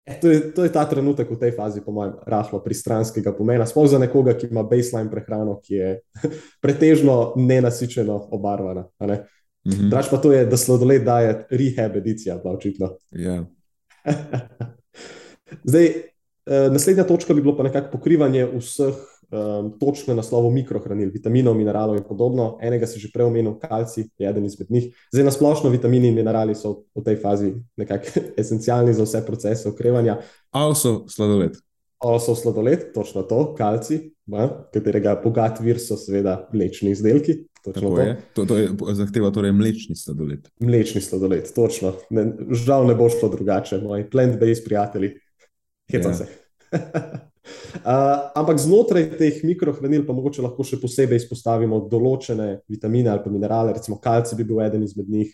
E, 0.06 0.20
to, 0.22 0.30
je, 0.30 0.54
to 0.54 0.64
je 0.64 0.70
ta 0.70 0.86
trenutek 0.86 1.32
v 1.32 1.38
tej 1.40 1.52
fazi, 1.58 1.82
po 1.82 1.90
mojem, 1.92 2.14
rahlo 2.30 2.60
pristranskega 2.62 3.34
pomena. 3.34 3.66
Sploh 3.66 3.90
za 3.90 3.98
nekoga, 3.98 4.36
ki 4.38 4.52
ima 4.54 4.62
baseline 4.62 5.10
prehrano, 5.10 5.58
ki 5.66 5.74
je 5.74 5.90
pretežno 6.64 7.34
nenasičeno 7.36 8.30
obarvana. 8.38 8.86
Ne? 9.02 9.26
Mhm. 9.66 9.90
Draž 9.90 10.14
pa 10.14 10.22
to 10.22 10.30
je, 10.32 10.46
da 10.46 10.58
sladoled 10.58 11.04
daje 11.04 11.48
rehab 11.50 11.98
edicija, 11.98 12.38
pa 12.44 12.54
očitno. 12.54 12.94
Ja. 13.12 13.42
Zdaj, 15.70 15.86
eh, 15.86 16.70
naslednja 16.70 17.04
točka 17.04 17.34
bi 17.34 17.42
bilo 17.42 17.58
pa 17.58 17.66
nekako 17.66 17.98
pokrivanje 17.98 18.46
vseh 18.46 18.94
um, 19.32 19.72
točk 19.80 20.08
na 20.08 20.16
naslovu 20.20 20.52
mikrohranil, 20.52 21.10
vitaminov, 21.14 21.56
mineralov 21.58 21.98
in 21.98 22.04
podobno. 22.04 22.58
Enega 22.62 22.88
si 22.88 23.00
že 23.00 23.12
prej 23.14 23.26
omenil, 23.28 23.58
kalci 23.60 24.08
je 24.18 24.30
eden 24.30 24.46
izmed 24.46 24.72
njih. 24.72 24.92
Zdaj, 25.14 25.26
na 25.26 25.32
splošno 25.32 25.70
vitamini 25.70 26.08
in 26.08 26.16
minerali 26.16 26.56
so 26.56 26.86
v 26.96 27.04
tej 27.04 27.16
fazi 27.22 27.54
nekako 27.78 28.20
esencialni 28.42 28.94
za 28.94 29.04
vse 29.04 29.26
procese 29.26 29.70
okrevanja. 29.70 30.20
Also, 30.52 31.06
sladoled. 31.08 31.58
So 32.06 32.36
sladoled, 32.36 32.92
točno 32.94 33.24
to, 33.26 33.56
kalci, 33.58 34.12
ba, 34.30 34.68
katerega 34.74 35.16
bogat 35.24 35.58
vir 35.64 35.80
so 35.82 35.98
seveda 35.98 36.50
mlečni 36.54 36.92
izdelki. 36.92 37.48
točno 37.66 37.90
to. 37.96 38.02
je. 38.02 38.18
To, 38.36 38.46
to 38.46 38.58
je, 38.58 38.68
zahteva 38.94 39.32
torej 39.34 39.52
mlečni 39.52 39.96
sladoled. 39.98 40.46
Mlečni 40.62 41.02
sladoled, 41.02 41.50
točno. 41.56 41.96
Ne, 42.14 42.28
žal 42.52 42.86
ne 42.86 42.94
bo 42.96 43.10
šlo 43.10 43.30
drugače, 43.34 43.80
moji 43.82 44.06
plant-based 44.12 44.66
prijatelji. 44.66 45.16
Hecam 45.90 46.12
Ja. 46.12 46.18
se. 46.18 46.28
Uh, 47.46 48.32
ampak 48.36 48.58
znotraj 48.58 49.10
teh 49.20 49.44
mikrohranil 49.46 50.06
pa 50.08 50.14
mogoče 50.18 50.42
lahko 50.42 50.66
še 50.66 50.80
posebej 50.82 51.22
izpostavimo 51.22 51.84
določene 51.92 52.66
vitamine 52.72 53.12
ali 53.12 53.22
pa 53.24 53.34
minerale, 53.34 53.76
recimo 53.76 54.00
kalci 54.02 54.38
bi 54.40 54.48
bil 54.48 54.64
eden 54.66 54.84
izmed 54.84 55.10
njih, 55.10 55.34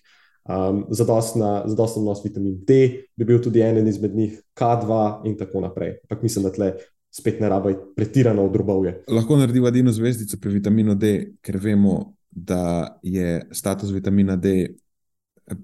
um, 0.50 0.86
zadostna, 0.90 1.64
zadostna 1.68 2.04
vnos 2.04 2.24
vitamin 2.26 2.58
D 2.68 2.82
bi 3.16 3.28
bil 3.28 3.42
tudi 3.44 3.64
eden 3.64 3.88
izmed 3.88 4.16
njih, 4.16 4.40
K2 4.58 5.28
in 5.30 5.38
tako 5.40 5.62
naprej. 5.62 6.00
Ampak 6.04 6.24
mislim, 6.24 6.48
da 6.48 6.52
tle 6.52 6.74
spet 7.12 7.40
ne 7.40 7.50
rabi 7.50 7.76
pretirano 7.96 8.46
odrobovje. 8.46 9.04
Lahko 9.12 9.38
narediva 9.38 9.70
edino 9.70 9.92
zvezdico 9.92 10.38
pri 10.42 10.54
vitaminu 10.60 10.96
D, 10.96 11.14
ker 11.44 11.60
vemo, 11.60 12.14
da 12.32 13.00
je 13.04 13.42
status 13.52 13.92
vitamina 13.92 14.36
D 14.36 14.54
eh, 14.62 15.56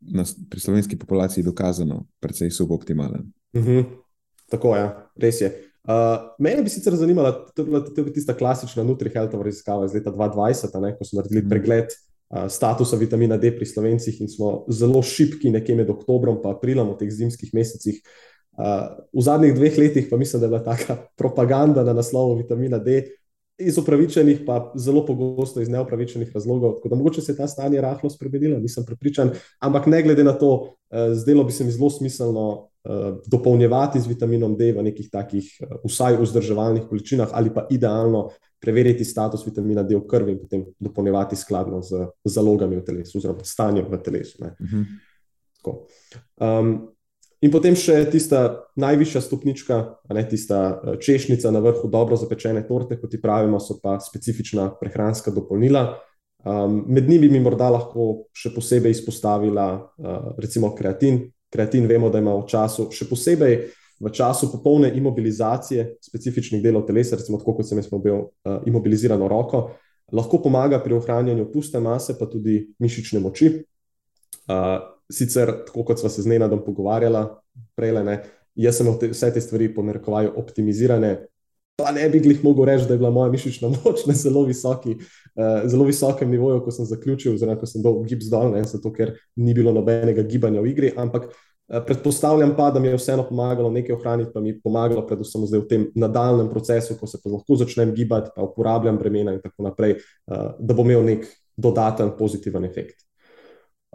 na, 0.00 0.24
pri 0.50 0.60
slovenski 0.60 0.98
populaciji 0.98 1.44
dokazano 1.44 2.04
precej 2.20 2.50
suboptimalen. 2.50 3.32
Uh 3.52 3.64
-huh. 3.64 3.84
Tako 4.50 4.76
je, 4.76 4.82
ja, 4.82 5.10
res 5.16 5.40
je. 5.40 5.69
Uh, 5.88 6.34
mene 6.38 6.62
bi 6.62 6.68
sicer 6.68 6.92
zanimala, 6.96 7.32
to 7.54 7.62
je 7.62 7.66
bila 7.66 7.80
to 7.80 7.92
je 7.96 8.02
bila 8.04 8.14
tista 8.14 8.34
klasična 8.36 8.84
NutriHealth 8.84 9.34
raziskava 9.44 9.84
iz 9.84 9.94
leta 9.94 10.10
2020, 10.12 10.76
a 10.76 10.80
ne, 10.80 10.96
ko 10.98 11.04
so 11.04 11.16
naredili 11.16 11.40
Mhm. 11.40 11.48
pregled 11.50 11.86
uh, 11.86 12.48
statusa 12.48 12.96
vitamina 12.96 13.36
D 13.36 13.50
pri 13.56 13.66
slovencih 13.66 14.20
in 14.20 14.28
smo 14.28 14.64
zelo 14.68 15.02
šipki 15.02 15.50
nekje 15.50 15.74
med 15.76 15.90
oktobrom 15.90 16.36
in 16.44 16.50
aprilom 16.50 16.92
v 16.92 16.98
teh 16.98 17.10
zimskih 17.10 17.54
mesecih. 17.54 18.02
Uh, 18.58 19.00
v 19.16 19.22
zadnjih 19.24 19.54
dveh 19.54 19.78
letih 19.78 20.06
pa 20.10 20.16
mislim, 20.16 20.40
da 20.40 20.46
je 20.46 20.50
bila 20.50 20.64
taka 20.64 20.96
propaganda 21.16 21.84
na 21.84 21.92
naslovu 21.92 22.36
vitamina 22.36 22.78
D. 22.78 23.04
Iz 23.60 23.78
upravičenih, 23.78 24.40
pa 24.46 24.72
zelo 24.76 25.04
pogosto 25.06 25.60
iz 25.60 25.68
neupravičenih 25.68 26.30
razlogov. 26.34 26.76
Tako 26.76 26.88
da 26.88 26.96
mogoče 26.96 27.20
se 27.20 27.32
je 27.32 27.36
ta 27.36 27.48
stanje 27.48 27.80
rahlo 27.80 28.10
spremenilo, 28.10 28.58
nisem 28.58 28.84
prepričan. 28.84 29.30
Ampak 29.60 29.86
ne 29.86 30.02
glede 30.02 30.24
na 30.24 30.32
to, 30.32 30.76
eh, 30.90 31.14
zdelo 31.14 31.44
bi 31.44 31.52
se 31.52 31.64
mi 31.64 31.70
zelo 31.70 31.90
smiselno 31.90 32.69
dopolnjevati 33.26 34.00
z 34.00 34.08
vitaminom 34.08 34.56
D 34.56 34.72
v 34.72 34.82
nekih 34.82 35.10
takih, 35.12 35.44
eh, 35.60 35.66
vsaj 35.84 36.16
vzdrževalnih 36.20 36.88
količinah, 36.88 37.28
ali 37.32 37.52
pa 37.54 37.66
idealno 37.70 38.30
preveriti 38.60 39.04
status 39.04 39.44
vitamina 39.46 39.82
D 39.82 39.96
v 39.96 40.06
krvi 40.06 40.32
in 40.32 40.38
potem 40.40 40.64
dopolnjevati 40.78 41.36
skladno 41.36 41.82
z 41.82 42.08
zalogami 42.24 42.76
v 42.76 42.84
telesu, 42.84 43.18
oziroma 43.18 43.44
stanjem 43.44 43.86
v 43.88 44.02
telesu. 44.02 44.44
Ne. 44.44 44.56
Uh 44.60 44.70
-huh. 44.72 44.84
Um, 46.40 46.88
in 47.40 47.50
potem 47.50 47.76
še 47.76 48.10
tista 48.10 48.64
najvišja 48.76 49.20
stopnička, 49.20 49.94
ne 50.08 50.28
tista 50.28 50.80
eh, 50.84 50.96
češnjica 50.96 51.50
na 51.50 51.58
vrhu 51.58 51.88
dobro 51.88 52.16
zapečene 52.16 52.66
torte, 52.68 53.00
kot 53.00 53.10
ti 53.10 53.20
pravimo, 53.20 53.60
so 53.60 53.78
pa 53.82 54.00
specifična 54.00 54.70
prehranska 54.80 55.30
dopolnila. 55.30 55.98
Um, 56.44 56.84
med 56.88 57.08
njimi 57.08 57.28
bi 57.28 57.40
morda 57.40 57.68
lahko 57.70 58.24
še 58.32 58.54
posebej 58.54 58.90
izpostavila 58.90 59.74
uh, 59.98 60.32
recimo 60.38 60.74
kreatin. 60.74 61.30
Kreatin 61.50 61.86
vemo, 61.86 62.10
da 62.10 62.22
ima 62.22 62.36
v 62.38 62.46
času, 62.48 62.88
še 62.94 63.08
posebej 63.10 63.56
v 64.00 64.10
času 64.14 64.48
popolne 64.52 64.88
imobilizacije 64.96 65.96
specifičnih 66.00 66.62
delov 66.62 66.86
telesa, 66.88 67.18
recimo 67.20 67.38
tako 67.38 67.58
kot 67.58 67.68
sem 67.68 67.78
jaz 67.78 67.90
imel 67.92 68.22
uh, 68.22 68.62
imobilizirano 68.66 69.28
roko, 69.28 69.74
lahko 70.12 70.40
pomaga 70.42 70.80
pri 70.80 70.96
ohranjanju 70.96 71.50
puste 71.52 71.80
mase, 71.80 72.16
pa 72.18 72.26
tudi 72.26 72.72
mišične 72.80 73.20
moči. 73.20 73.52
Uh, 74.48 74.78
sicer, 75.12 75.52
tako 75.66 75.84
kot 75.84 76.00
smo 76.00 76.08
se 76.08 76.22
z 76.22 76.32
Nenadom 76.32 76.64
pogovarjali, 76.64 77.26
prej, 77.76 77.92
ne, 78.06 78.22
jaz 78.54 78.80
sem 78.80 78.88
te, 78.98 79.10
vse 79.12 79.32
te 79.34 79.40
stvari 79.40 79.68
po 79.74 79.84
narekovaju 79.84 80.32
optimizirane, 80.40 81.26
pa 81.80 81.92
ne 81.92 82.08
bi 82.08 82.20
jih 82.22 82.44
mogel 82.44 82.64
reči, 82.68 82.86
da 82.88 82.94
je 82.94 82.98
bila 82.98 83.10
moja 83.10 83.30
mišična 83.32 83.68
moč 83.68 84.04
na 84.06 84.14
zelo, 84.14 84.44
visoki, 84.48 84.96
uh, 85.34 85.68
zelo 85.70 85.84
visokem 85.88 86.30
nivoju, 86.30 86.62
ko 86.64 86.74
sem 86.74 86.88
zaključil, 86.88 87.34
oziroma 87.34 87.58
ko 87.60 87.68
sem 87.68 87.82
dol 87.82 88.02
gips 88.08 88.30
dol, 88.32 88.52
ne, 88.54 88.64
zato 88.68 88.92
ker 88.92 89.14
ni 89.36 89.54
bilo 89.56 89.72
nobenega 89.76 90.22
gibanja 90.28 90.62
v 90.62 90.72
igri, 90.72 90.92
ampak 90.96 91.26
uh, 91.30 91.80
predpostavljam 91.86 92.54
pa, 92.56 92.70
da 92.74 92.80
mi 92.80 92.92
je 92.92 93.00
vseeno 93.00 93.26
pomagalo 93.28 93.72
nekaj 93.74 93.96
ohraniti, 93.96 94.32
pa 94.34 94.40
mi 94.44 94.54
je 94.54 94.60
pomagalo 94.64 95.06
predvsem 95.08 95.46
zdaj 95.48 95.64
v 95.64 95.68
tem 95.70 95.86
nadaljem 95.94 96.50
procesu, 96.52 96.98
ko 97.00 97.10
se 97.10 97.20
pa 97.22 97.32
lahko 97.32 97.60
začnem 97.60 97.94
gibati, 97.96 98.32
pa 98.36 98.46
uporabljam 98.46 98.98
bremena 98.98 99.36
in 99.36 99.42
tako 99.44 99.68
naprej, 99.70 99.98
uh, 100.30 100.50
da 100.58 100.76
bo 100.76 100.86
imel 100.86 101.06
nek 101.06 101.28
dodaten 101.60 102.14
pozitiven 102.18 102.64
efekt. 102.68 103.00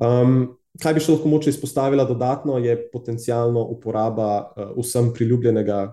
Um, 0.01 0.57
kaj 0.81 0.97
bi 0.97 1.03
še 1.03 1.13
lahko 1.13 1.29
moče 1.31 1.53
izpostavila 1.53 2.03
dodatno, 2.07 2.57
je 2.59 2.75
potencijalno 2.91 3.63
uporaba 3.75 4.31
uh, 4.41 4.73
vsem 4.81 5.13
priljubljenega 5.15 5.85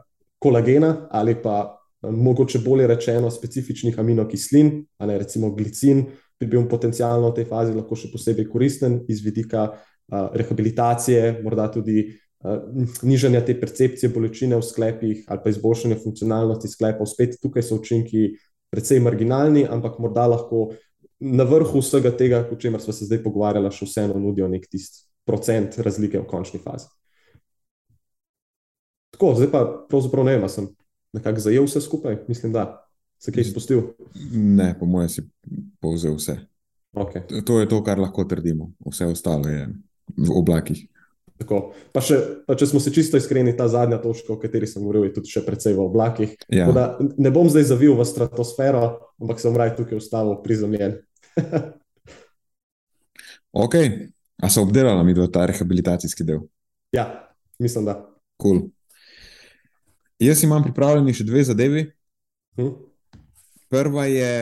kolagena 0.43 1.07
ali 1.11 1.37
pa 1.43 1.82
mogoče 2.03 2.59
bolje 2.59 2.87
rečeno 2.87 3.31
specifičnih 3.31 3.99
aminokislin, 3.99 4.85
a 4.99 5.07
ne 5.07 5.19
recimo 5.19 5.51
glicin, 5.55 6.05
bi 6.41 6.47
bil 6.47 6.67
potencijalno 6.69 7.31
v 7.31 7.39
tej 7.39 7.47
fazi 7.51 7.75
lahko 7.77 7.97
še 7.99 8.11
posebej 8.11 8.49
koristen 8.51 9.01
iz 9.09 9.23
vidika 9.23 9.69
uh, 9.71 10.33
rehabilitacije, 10.35 11.39
morda 11.45 11.69
tudi 11.71 12.09
uh, 12.09 12.65
nižanja 13.07 13.45
te 13.47 13.55
percepcije 13.61 14.11
bolečine 14.11 14.59
v 14.59 14.67
sklepih 14.67 15.29
ali 15.29 15.45
pa 15.45 15.53
izboljšanja 15.53 16.01
funkcionalnosti 16.03 16.73
sklepov. 16.73 17.07
Spet 17.07 17.39
tukaj 17.43 17.69
so 17.69 17.79
učinki 17.79 18.33
precej 18.73 19.03
marginalni, 19.05 19.67
ampak 19.69 20.01
morda 20.03 20.27
lahko 20.35 20.73
na 21.23 21.47
vrhu 21.47 21.79
vsega 21.79 22.11
tega, 22.19 22.43
o 22.51 22.59
čemer 22.59 22.83
smo 22.83 22.93
se 22.93 23.07
zdaj 23.07 23.23
pogovarjali, 23.23 23.71
še 23.71 23.87
vseeno 23.87 24.19
nudijo 24.19 24.51
nek 24.51 24.67
tisti 24.67 25.07
procent 25.29 25.79
razlike 25.79 26.19
v 26.19 26.27
končni 26.27 26.59
fazi. 26.59 26.89
Tako, 29.15 29.37
zdaj 29.39 29.51
pa 29.53 29.61
pravzaprav 29.87 30.27
ne 30.27 30.35
vem, 30.35 30.49
sem 30.51 30.67
nekako 31.13 31.41
zajel 31.41 31.67
vse 31.67 31.81
skupaj, 31.81 32.17
mislim, 32.29 32.53
da 32.53 32.89
se 33.19 33.33
kaj 33.33 33.41
izpustil. 33.41 33.83
Ne, 34.33 34.75
po 34.79 34.87
mojem, 34.87 35.09
si 35.09 35.29
povzel 35.81 36.17
vse. 36.17 36.39
Okay. 36.93 37.45
To 37.45 37.61
je 37.61 37.69
to, 37.69 37.81
kar 37.85 38.01
lahko 38.01 38.25
trdimo, 38.29 38.73
vse 38.87 39.07
ostalo 39.07 39.49
je 39.49 39.69
v 40.17 40.37
oblakih. 40.37 40.87
Tako. 41.43 41.61
Pa, 41.95 42.03
še, 42.05 42.19
pa 42.47 42.55
če 42.59 42.69
smo 42.71 42.81
se 42.83 42.93
čisto 42.95 43.19
iskreni, 43.19 43.55
ta 43.57 43.67
zadnja 43.71 43.99
točka, 44.03 44.35
o 44.35 44.41
kateri 44.41 44.69
sem 44.69 44.85
govoril, 44.85 45.09
je 45.09 45.17
tudi 45.17 45.33
še 45.33 45.43
precej 45.47 45.75
v 45.75 45.87
oblakih. 45.87 46.35
Ja. 46.47 46.69
Tako 46.69 46.75
Da, 46.77 46.85
ne 47.01 47.33
bom 47.35 47.49
zdaj 47.51 47.71
zavil 47.73 47.97
v 47.99 48.07
stratosfero, 48.07 48.85
ampak 49.23 49.43
sem 49.43 49.57
raj 49.57 49.75
tukaj 49.79 49.99
ustavil 49.99 50.39
prizemljen. 50.45 51.01
ok, 53.65 53.75
a 54.43 54.53
so 54.53 54.67
obdelala 54.67 55.03
mi 55.07 55.17
ta 55.33 55.49
rehabilitacijski 55.49 56.27
del? 56.29 56.45
Ja, 56.95 57.09
mislim, 57.59 57.89
da. 57.89 57.99
Cool. 58.43 58.69
Jaz 60.23 60.45
imam 60.45 60.63
pripravljeni 60.63 61.15
še 61.15 61.25
dve 61.27 61.43
zadevi. 61.45 61.87
Hm? 62.59 62.73
Prva 63.73 64.05
je, 64.07 64.33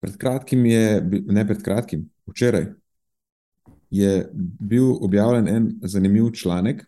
pred 0.00 0.14
kratkim 0.16 0.64
je, 0.66 0.84
ne 1.26 1.44
pred 1.46 1.60
kratkim, 1.64 2.06
včeraj 2.30 2.70
je 3.90 4.28
bil 4.60 4.92
objavljen 5.04 5.48
en 5.48 5.68
zanimiv 5.82 6.30
članek 6.36 6.84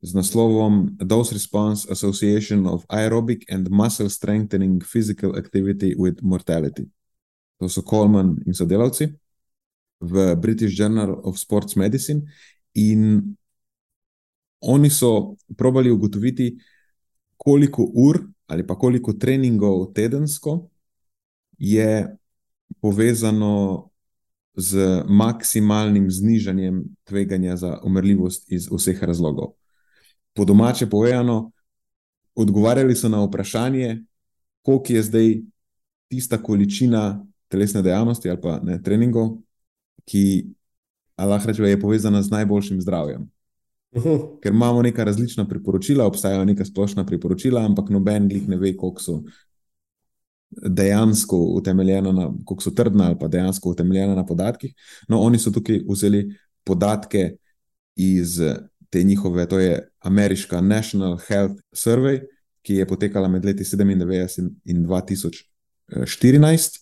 z 0.00 0.14
naslovom 0.14 0.96
Dose 1.00 1.34
Response 1.34 1.88
Association 1.90 2.66
of 2.66 2.84
Aerobic 2.88 3.42
and 3.52 3.68
Muscle 3.70 4.10
Strengthening 4.10 4.82
Physical 4.92 5.38
Activity 5.38 5.94
with 5.98 6.22
Mortality. 6.22 6.86
To 7.60 7.68
so 7.68 7.82
Coleman 7.82 8.36
in 8.46 8.54
sodelavci 8.54 9.08
v 10.00 10.36
British 10.36 10.78
Journal 10.78 11.20
of 11.24 11.38
Sports 11.38 11.76
Medicine 11.76 12.22
in 12.74 13.34
oni 14.60 14.90
so 14.90 15.36
probali 15.56 15.90
ugotoviti, 15.90 16.58
koliko 17.36 17.90
ur 17.94 18.18
ali 18.46 18.66
pa 18.66 18.78
koliko 18.78 19.12
treningov 19.12 19.92
tedensko 19.92 20.68
je 21.58 22.16
povezano 22.80 23.88
z 24.54 25.02
maksimalnim 25.08 26.10
znižanjem 26.10 26.84
tveganja 27.04 27.56
za 27.56 27.78
umrljivost 27.84 28.52
iz 28.52 28.68
vseh 28.70 29.02
razlogov. 29.02 29.52
Po 30.34 30.44
domače 30.44 30.90
povedano, 30.90 31.52
odgovarjali 32.34 32.96
so 32.96 33.08
na 33.08 33.24
vprašanje, 33.24 34.04
koliko 34.62 34.92
je 34.92 35.02
zdaj 35.02 35.40
tista 36.08 36.42
količina 36.42 37.26
telesne 37.48 37.82
dejavnosti 37.82 38.30
ali 38.30 38.40
pa 38.40 38.60
ne, 38.62 38.82
treningov, 38.82 39.38
ki 40.04 40.46
lahko 41.18 41.48
rečemo, 41.48 41.68
je 41.68 41.80
povezana 41.80 42.22
z 42.22 42.30
najboljšim 42.30 42.80
zdravjem. 42.80 43.28
Uh-huh. 43.92 44.40
Ker 44.42 44.52
imamo 44.52 44.82
neka 44.82 45.04
različna 45.04 45.48
priporočila, 45.48 46.06
obstajajo 46.06 46.44
neka 46.44 46.64
splošna 46.64 47.06
priporočila, 47.06 47.64
ampak 47.64 47.90
noben 47.90 48.30
jih 48.30 48.48
ne 48.48 48.56
ve, 48.56 48.76
koliko 48.76 49.02
so 49.02 49.22
dejansko 50.50 51.36
utemeljena 51.36 52.12
na, 52.12 52.32
kako 52.48 52.62
so 52.62 52.70
trdna 52.70 53.06
ali 53.06 53.16
pa 53.20 53.28
dejansko 53.28 53.70
utemeljena 53.70 54.14
na 54.14 54.26
podatkih. 54.26 54.74
No, 55.08 55.20
oni 55.20 55.38
so 55.38 55.50
tukaj 55.50 55.80
vzeli 55.88 56.36
podatke 56.64 57.36
iz 57.96 58.40
te 58.90 59.02
njihove, 59.02 59.48
to 59.48 59.58
je 59.58 59.88
ameriška 60.00 60.60
National 60.60 61.18
Health 61.28 61.62
Survey, 61.72 62.20
ki 62.62 62.74
je 62.74 62.86
potekala 62.86 63.28
med 63.28 63.44
leti 63.44 63.64
97 63.64 64.50
in 64.64 64.86
2014. 64.86 66.78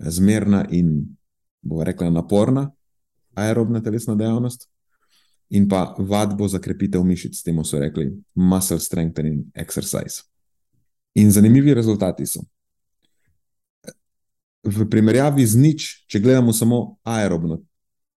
zmerna 0.00 0.64
in, 0.70 1.16
bomo 1.62 1.84
rekla, 1.84 2.10
naporna 2.10 2.70
aerobna 3.34 3.82
telesna 3.82 4.14
dejavnost 4.14 4.68
in 5.50 5.68
pa 5.68 5.94
vadbo 5.98 6.48
za 6.48 6.58
krepitev 6.58 7.04
mišic, 7.04 7.42
temu 7.42 7.64
so 7.64 7.78
rekli 7.78 8.10
muscle 8.34 8.80
strengthening 8.80 9.44
exercise. 9.54 10.22
In 11.14 11.30
zanimivi 11.30 11.74
rezultati 11.74 12.26
so. 12.26 12.42
V 14.66 14.88
primerjavi 14.90 15.46
z 15.46 15.56
nič, 15.56 15.80
če 16.10 16.20
gledamo 16.20 16.52
samo 16.52 16.98
aerobno 17.06 17.60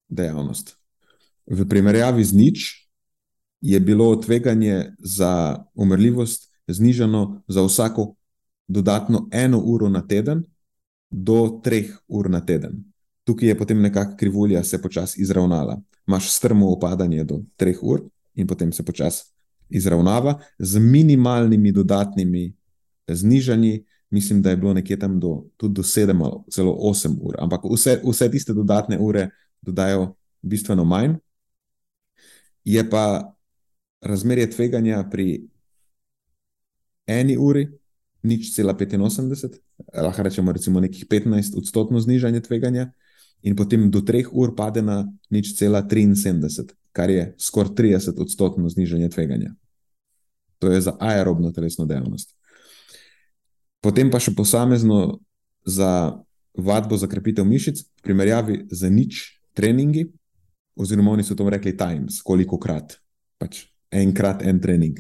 dejavnost, 0.10 0.74
v 1.46 1.66
primerjavi 1.70 2.24
z 2.26 2.34
nič 2.34 2.60
je 3.62 3.80
bilo 3.80 4.16
tveganje 4.16 4.96
za 5.00 5.64
umrljivost 5.74 6.50
znižano 6.68 7.44
za 7.48 7.62
vsako 7.62 8.16
dodatno 8.68 9.28
eno 9.32 9.60
uro 9.60 9.90
na 9.90 10.08
teden, 10.08 10.44
do 11.10 11.60
treh 11.64 11.98
ur 12.08 12.30
na 12.30 12.42
teden. 12.46 12.84
Tukaj 13.24 13.48
je 13.48 13.58
potem 13.58 13.82
nekakšna 13.82 14.18
krivulja, 14.18 14.64
se 14.64 14.82
počasi 14.82 15.22
izravnala. 15.22 15.82
Imáš 16.10 16.32
strmo 16.34 16.72
upadanje 16.74 17.24
do 17.24 17.44
treh 17.54 17.78
ur, 17.86 18.02
in 18.34 18.48
potem 18.48 18.74
se 18.74 18.86
počasi 18.86 19.30
izravnava 19.70 20.40
z 20.60 20.80
minimalnimi 20.80 21.72
dodatnimi 21.72 22.54
znižanji. 23.08 23.86
Mislim, 24.10 24.42
da 24.42 24.50
je 24.50 24.58
bilo 24.58 24.74
nekje 24.74 25.00
tam 25.00 25.20
do, 25.20 25.44
tudi 25.58 25.74
do 25.74 25.84
sedem 25.84 26.22
ali 26.22 26.42
celo 26.52 26.74
osem 26.80 27.18
ur. 27.22 27.36
Ampak 27.38 27.62
vse, 27.70 28.00
vse 28.04 28.32
tiste 28.32 28.54
dodatne 28.54 28.98
ure 29.00 29.30
dodajo 29.62 30.16
bistveno 30.42 30.84
manj. 30.84 31.14
Je 32.64 32.90
pa 32.90 33.36
razmerje 34.02 34.50
tveganja 34.50 35.04
pri 35.12 35.46
eni 37.08 37.38
uri, 37.38 37.68
nič 38.24 38.56
cela 38.56 38.74
85, 38.74 39.60
lahko 39.94 40.24
rečemo 40.24 40.52
recimo 40.52 40.80
nekih 40.80 41.06
15 41.06 41.58
odstotkov 41.58 42.00
znižanja 42.00 42.42
tveganja, 42.42 42.92
in 43.44 43.56
potem 43.56 43.90
do 43.90 44.02
3 44.02 44.28
ur 44.32 44.56
pade 44.56 44.82
na 44.82 45.08
nič 45.32 45.56
cela 45.56 45.82
73, 45.82 46.76
kar 46.92 47.10
je 47.10 47.34
skoraj 47.38 47.76
30 47.76 48.20
odstotkov 48.20 48.70
znižanja 48.70 49.10
tveganja. 49.10 49.56
To 50.60 50.72
je 50.72 50.82
za 50.82 50.98
aerobno 51.00 51.52
telesno 51.52 51.86
dejavnost. 51.86 52.36
Potem 53.80 54.12
pa 54.12 54.20
še 54.20 54.36
posamezno 54.36 55.24
za 55.64 56.20
vadbo 56.52 56.98
za 57.00 57.08
krepitev 57.08 57.48
mišic, 57.48 57.80
v 57.80 58.02
primerjavi 58.04 58.68
z 58.68 58.92
nič 58.92 59.40
treningi, 59.56 60.10
oziroma 60.76 61.16
oni 61.16 61.24
so 61.24 61.36
to 61.36 61.48
rekli 61.48 61.78
times, 61.78 62.20
koliko 62.20 62.60
krat, 62.60 63.00
pač 63.40 63.70
enkrat 63.92 64.44
en 64.44 64.60
trening, 64.60 65.00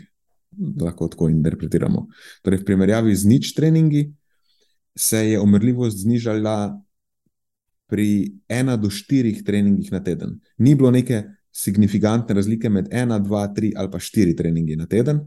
lahko 0.79 1.11
tako 1.11 1.27
interpretiramo. 1.27 2.07
Torej, 2.43 2.63
v 2.63 2.67
primerjavi 2.71 3.15
z 3.15 3.27
nič 3.27 3.51
treningi 3.55 4.07
se 4.95 5.35
je 5.35 5.39
umrljivost 5.39 5.99
znižala 6.03 6.79
pri 7.89 8.31
ena 8.49 8.77
do 8.77 8.89
štirih 8.89 9.41
treningih 9.43 9.91
na 9.91 10.03
teden. 10.03 10.37
Ni 10.57 10.75
bilo 10.75 10.91
neke 10.91 11.23
signifikantne 11.51 12.35
razlike 12.35 12.69
med 12.69 12.87
ena, 12.93 13.19
dva, 13.19 13.47
tri 13.53 13.73
ali 13.75 13.89
pa 13.91 13.99
štiri 13.99 14.35
treningi 14.35 14.77
na 14.77 14.85
teden, 14.85 15.23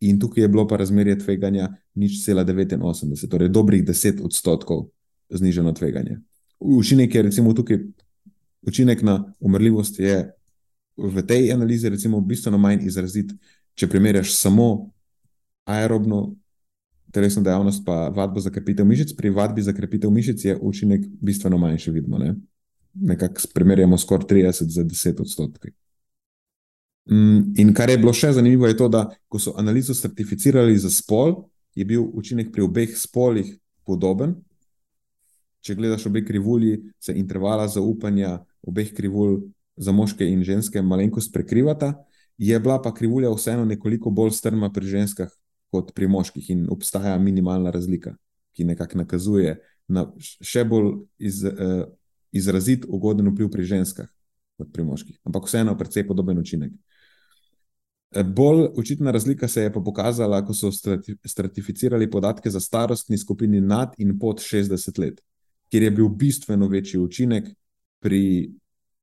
in 0.00 0.20
tukaj 0.20 0.44
je 0.44 0.48
bilo 0.48 0.66
pa 0.68 0.76
razmerje 0.76 1.18
tveganja 1.18 1.68
nič 1.94 2.22
cela 2.24 2.44
89, 2.44 3.28
torej 3.30 3.48
dobrih 3.48 3.84
10 3.84 4.22
odstotkov 4.24 4.88
zniženo 5.30 5.72
tveganje. 5.72 6.18
Učinek 6.60 7.14
je 7.14 7.22
recimo 7.22 7.52
tukaj, 7.52 7.78
učinek 8.62 9.02
na 9.02 9.34
umrljivost 9.40 10.00
je 10.00 10.32
v 10.96 11.22
tej 11.26 11.52
analizi 11.52 11.88
recimo 11.88 12.20
bistveno 12.20 12.58
manj 12.58 12.86
izrazit, 12.86 13.32
če 13.74 13.88
primerjaš 13.88 14.34
samo 14.36 14.90
aerobno 15.64 16.36
telesno 17.14 17.42
dejavnost, 17.42 17.84
pa 17.86 18.08
vadbo 18.08 18.40
za 18.40 18.50
krepitev 18.50 18.86
mišic, 18.86 19.14
pri 19.16 19.30
vadbi 19.30 19.62
za 19.62 19.72
krepitev 19.72 20.10
mišic 20.10 20.44
je 20.44 20.56
učinek 20.60 21.06
bistveno 21.20 21.58
manjši, 21.58 21.90
vidimo. 21.90 22.18
Ne? 22.18 22.34
Nekako 22.94 23.48
primerjamo 23.54 23.98
skoraj 23.98 24.26
30 24.30 24.74
za 24.74 24.84
10 24.84 25.20
odstotkov. 25.20 25.70
Mm, 27.10 27.54
in 27.60 27.74
kar 27.74 27.90
je 27.90 27.98
bilo 27.98 28.12
še 28.12 28.32
zanimivo, 28.32 28.66
je 28.66 28.76
to, 28.76 28.88
da 28.88 29.06
ko 29.28 29.38
so 29.38 29.54
analizo 29.60 29.94
certificirali 29.94 30.78
za 30.78 30.90
spol, 30.90 31.44
je 31.74 31.84
bil 31.84 32.02
učinek 32.02 32.52
pri 32.52 32.64
obeh 32.64 32.96
spolih 32.98 33.54
podoben. 33.86 34.34
Če 35.64 35.76
gledaš 35.76 36.06
obe 36.08 36.24
krivulji, 36.24 36.80
se 37.00 37.14
intervala 37.16 37.68
zaupanja 37.68 38.38
obeh 38.62 38.90
krivulj 38.96 39.42
za 39.76 39.92
moške 39.92 40.26
in 40.26 40.42
ženske 40.44 40.82
malenkost 40.82 41.32
prekrivata 41.32 41.94
je 42.38 42.60
bila 42.60 42.82
pa 42.82 42.94
krivulja 42.94 43.30
vseeno 43.30 43.64
nekoliko 43.64 44.10
bolj 44.10 44.30
strma 44.30 44.70
pri 44.72 44.86
ženskah 44.86 45.30
kot 45.74 45.90
pri 45.94 46.06
moških, 46.08 46.50
in 46.54 46.66
obstaja 46.70 47.16
minimalna 47.18 47.74
razlika, 47.74 48.14
ki 48.54 48.64
nekako 48.70 49.02
nakazuje 49.02 49.56
na 49.90 50.06
še 50.22 50.62
bolj 50.64 50.92
iz, 51.18 51.42
uh, 51.44 51.84
izrazit 52.34 52.86
ugoden 52.86 53.28
vpliv 53.32 53.50
pri 53.50 53.66
ženskah 53.74 54.10
kot 54.58 54.70
pri 54.72 54.84
moških. 54.86 55.18
Ampak 55.26 55.48
vseeno 55.48 55.74
precej 55.78 56.06
podoben 56.06 56.38
učinek. 56.38 56.72
Eh, 58.14 58.22
bolj 58.22 58.68
očitna 58.78 59.10
razlika 59.10 59.48
se 59.48 59.62
je 59.62 59.72
pa 59.72 59.80
pokazala, 59.80 60.44
ko 60.46 60.54
so 60.54 60.70
stratificirali 61.26 62.10
podatke 62.10 62.50
za 62.50 62.60
starostni 62.60 63.18
skupini 63.18 63.60
nad 63.60 63.94
in 63.98 64.18
pod 64.18 64.42
60 64.42 64.98
let, 64.98 65.20
kjer 65.70 65.82
je 65.82 65.90
bil 65.90 66.08
bistveno 66.08 66.68
večji 66.68 67.00
učinek 67.00 67.48
pri 68.00 68.52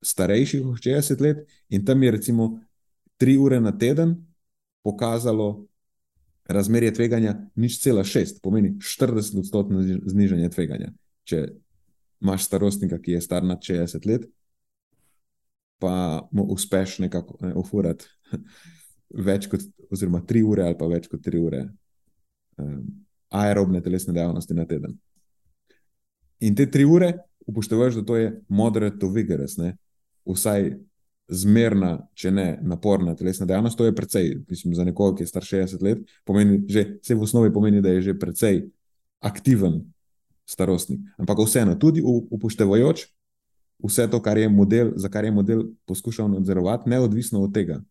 starejših 0.01 0.65
od 0.65 0.79
60 0.79 1.21
let, 1.21 1.47
in 1.69 1.85
tam 1.85 2.03
je 2.03 2.11
recimo 2.11 2.59
tri 3.17 3.37
ure 3.37 3.59
na 3.59 3.71
teden 3.77 4.15
pokazalo 4.83 5.67
razmerje 6.53 6.93
tveganja 6.93 7.35
nič 7.55 7.79
cela 7.81 8.03
šest, 8.03 8.41
pomeni 8.43 8.75
40 8.79 9.39
odstotkov 9.39 9.83
znižanje 10.05 10.49
tveganja. 10.49 10.91
Če 11.27 11.47
imaš 12.21 12.45
starostnika, 12.45 12.99
ki 13.01 13.17
je 13.17 13.21
star 13.21 13.43
nad 13.43 13.61
60 13.63 14.07
let, 14.07 14.27
pa 15.81 16.27
mu 16.31 16.45
uspeš 16.53 16.99
nekako 16.99 17.37
ne, 17.41 17.53
ufurati 17.57 18.05
več 19.29 19.47
kot, 19.49 19.63
oziroma 19.89 20.21
tri 20.27 20.43
ure 20.45 20.65
ali 20.67 20.77
pa 20.77 20.87
več 20.87 21.07
kot 21.09 21.23
tri 21.25 21.39
ure 21.41 21.63
um, 22.61 22.83
aerobne 23.33 23.81
telesne 23.81 24.13
dejavnosti 24.13 24.53
na 24.53 24.67
teden. 24.69 24.93
In 26.41 26.55
te 26.57 26.67
tri 26.69 26.85
ure 26.85 27.15
upoštevaš, 27.49 27.97
da 27.99 28.05
to 28.05 28.17
je 28.17 28.29
moderate 28.47 28.99
to 29.01 29.09
vigorous, 29.09 29.57
ne? 29.57 29.75
vsaj 30.25 30.75
zmerna, 31.27 32.07
če 32.17 32.31
ne 32.31 32.47
naporna 32.61 33.15
telesna 33.15 33.45
dejavnost. 33.45 33.77
To 33.77 33.85
je 33.85 33.95
precej, 33.95 34.33
mislim, 34.49 34.75
za 34.75 34.83
nekoga, 34.83 35.17
ki 35.17 35.23
je 35.23 35.27
star 35.27 35.43
60 35.47 35.83
let, 35.83 36.03
pomeni, 36.25 36.61
že 36.67 36.97
vse 37.01 37.15
v 37.15 37.25
osnovi 37.27 37.53
pomeni, 37.53 37.81
da 37.81 37.93
je 37.93 38.01
že 38.09 38.19
precej 38.19 38.65
aktiven 39.21 39.81
starostnik. 40.45 40.99
Ampak 41.21 41.39
vseeno, 41.45 41.77
tudi 41.79 42.03
upoštevajoč 42.03 43.07
vse 43.83 44.07
to, 44.11 44.21
kar 44.21 44.37
je 44.37 44.49
model, 44.49 44.91
za 44.95 45.09
kar 45.09 45.25
je 45.25 45.31
model 45.31 45.63
poskušal 45.85 46.29
nadzorovati, 46.31 46.89
neodvisno 46.89 47.43
od 47.43 47.53
tega, 47.53 47.81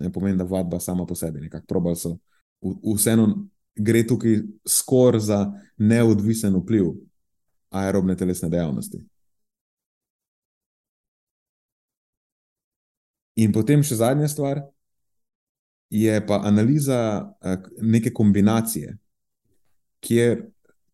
ne 0.00 0.12
pomeni, 0.12 0.38
da 0.38 0.44
vadba 0.44 0.80
sama 0.80 1.06
po 1.06 1.14
sebi, 1.14 1.40
nekako 1.40 1.66
probal 1.66 1.96
so. 1.96 2.16
Vseeno 2.94 3.46
gre 3.76 4.06
tukaj 4.06 4.42
skor 4.66 5.18
za 5.20 5.52
neodvisen 5.76 6.56
vpliv 6.56 6.92
aerobne 7.70 8.16
telesne 8.16 8.48
dejavnosti. 8.48 9.00
In 13.36 13.52
potem 13.52 13.82
še 13.82 13.98
zadnja 13.98 14.28
stvar 14.30 14.62
je 15.90 16.14
pa 16.26 16.40
analiza 16.46 16.98
eh, 17.42 17.58
neke 17.82 18.12
kombinacije, 18.14 18.96
kjer 20.04 20.46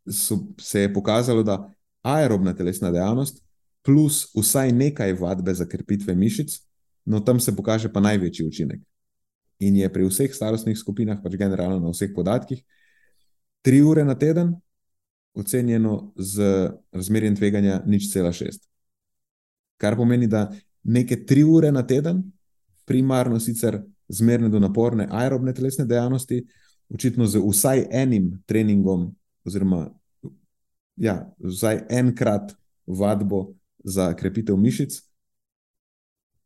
so, 0.06 0.38
se 0.60 0.86
je 0.86 0.92
pokazalo, 0.94 1.42
da 1.42 1.58
aerobna 2.02 2.54
telesna 2.56 2.90
dejavnost 2.90 3.42
plus 3.82 4.26
vsaj 4.36 4.72
nekaj 4.72 5.12
vadbe 5.20 5.54
za 5.54 5.66
krepitve 5.68 6.14
mišic, 6.14 6.58
no 7.04 7.20
tam 7.20 7.40
se 7.40 7.56
pokaže 7.56 7.92
pa 7.92 8.00
največji 8.00 8.46
učinek. 8.46 8.80
In 9.60 9.76
je 9.76 9.88
pri 9.92 10.04
vseh 10.08 10.32
starostnih 10.34 10.78
skupinah, 10.78 11.20
pač 11.22 11.36
generalno 11.36 11.80
na 11.80 11.92
vseh 11.92 12.12
podatkih, 12.16 12.62
tri 13.64 13.82
ure 13.84 14.04
na 14.04 14.14
teden 14.14 14.54
ocenjeno 15.36 16.12
z 16.16 16.70
razmerjem 16.92 17.36
tveganja 17.36 17.82
nič 17.86 18.08
cela 18.12 18.32
šest. 18.32 18.64
Kar 19.80 19.96
pomeni, 19.96 20.26
da 20.28 20.50
neke 20.82 21.24
tri 21.26 21.44
ure 21.44 21.72
na 21.72 21.86
teden, 21.86 22.22
primarno 22.84 23.40
sicer 23.40 23.82
zmerne 24.08 24.48
do 24.48 24.58
naporne 24.58 25.06
aerobne 25.10 25.54
telesne 25.54 25.84
dejavnosti, 25.84 26.42
očitno 26.90 27.26
z 27.26 27.38
vsaj 27.38 27.86
enim 27.90 28.42
treningom, 28.46 29.10
oziroma 29.44 29.90
ja, 30.96 31.34
vsaj 31.38 31.84
enkrat 31.88 32.52
vadbo 32.86 33.54
za 33.84 34.14
krepitev 34.14 34.56
mišic, 34.56 35.00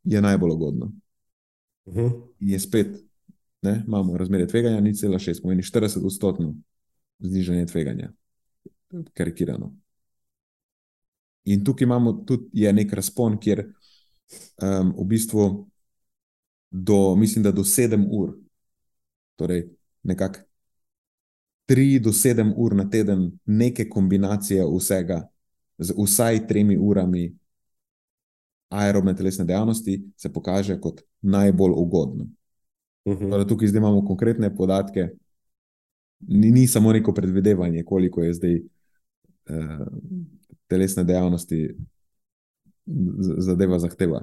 je 0.05 0.21
najbolj 0.21 0.51
ugodno. 0.51 0.93
Uh 1.85 1.95
-huh. 1.95 2.23
In 2.41 2.51
je 2.51 2.61
spet, 2.61 3.05
ne, 3.63 3.83
imamo 3.87 4.17
razmerje 4.17 4.47
tveganja, 4.47 4.81
ni 4.81 4.95
cela 4.95 5.19
šest, 5.19 5.43
pomeni 5.43 5.63
40 5.63 6.07
odstotno 6.07 6.55
znižanje 7.19 7.67
tveganja, 7.67 8.13
karikirano. 9.15 9.75
In 11.45 11.65
tukaj 11.65 11.85
imamo 11.85 12.13
tudi 12.13 12.73
nek 12.73 12.93
razpon, 12.93 13.39
kjer 13.41 13.73
um, 14.63 14.95
v 14.99 15.05
bistvu 15.05 15.67
do, 16.71 17.15
mislim, 17.17 17.43
da 17.43 17.53
do 17.53 17.63
7 17.63 18.07
ur, 18.11 18.37
torej 19.37 19.69
nekako 20.03 20.39
3 21.69 22.01
do 22.01 22.11
7 22.11 22.53
ur 22.57 22.75
na 22.77 22.91
teden, 22.91 23.33
neke 23.45 23.89
kombinacije 23.89 24.65
vsega, 24.77 25.23
z 25.79 25.95
vsaj 25.97 26.47
3 26.47 26.79
urami 26.81 27.37
aerobne 28.69 29.15
telesne 29.17 29.45
dejavnosti, 29.45 30.03
se 30.17 30.33
pokaže 30.33 30.81
kot 30.81 31.03
najbolj 31.23 31.73
ugodno. 31.77 32.27
Uh 33.05 33.19
-huh. 33.19 33.31
torej, 33.31 33.47
tukaj 33.47 33.69
zdaj 33.69 33.79
imamo 33.79 34.05
konkretne 34.07 34.57
podatke, 34.57 35.09
ni, 36.21 36.51
ni 36.51 36.67
samo 36.67 36.93
neko 36.93 37.15
predvidevanje, 37.15 37.85
koliko 37.85 38.23
je 38.23 38.35
zdaj 38.35 38.55
uh, 38.57 39.87
telesne 40.67 41.05
dejavnosti 41.05 41.75
zadeva 43.39 43.79
zahteva. 43.79 44.23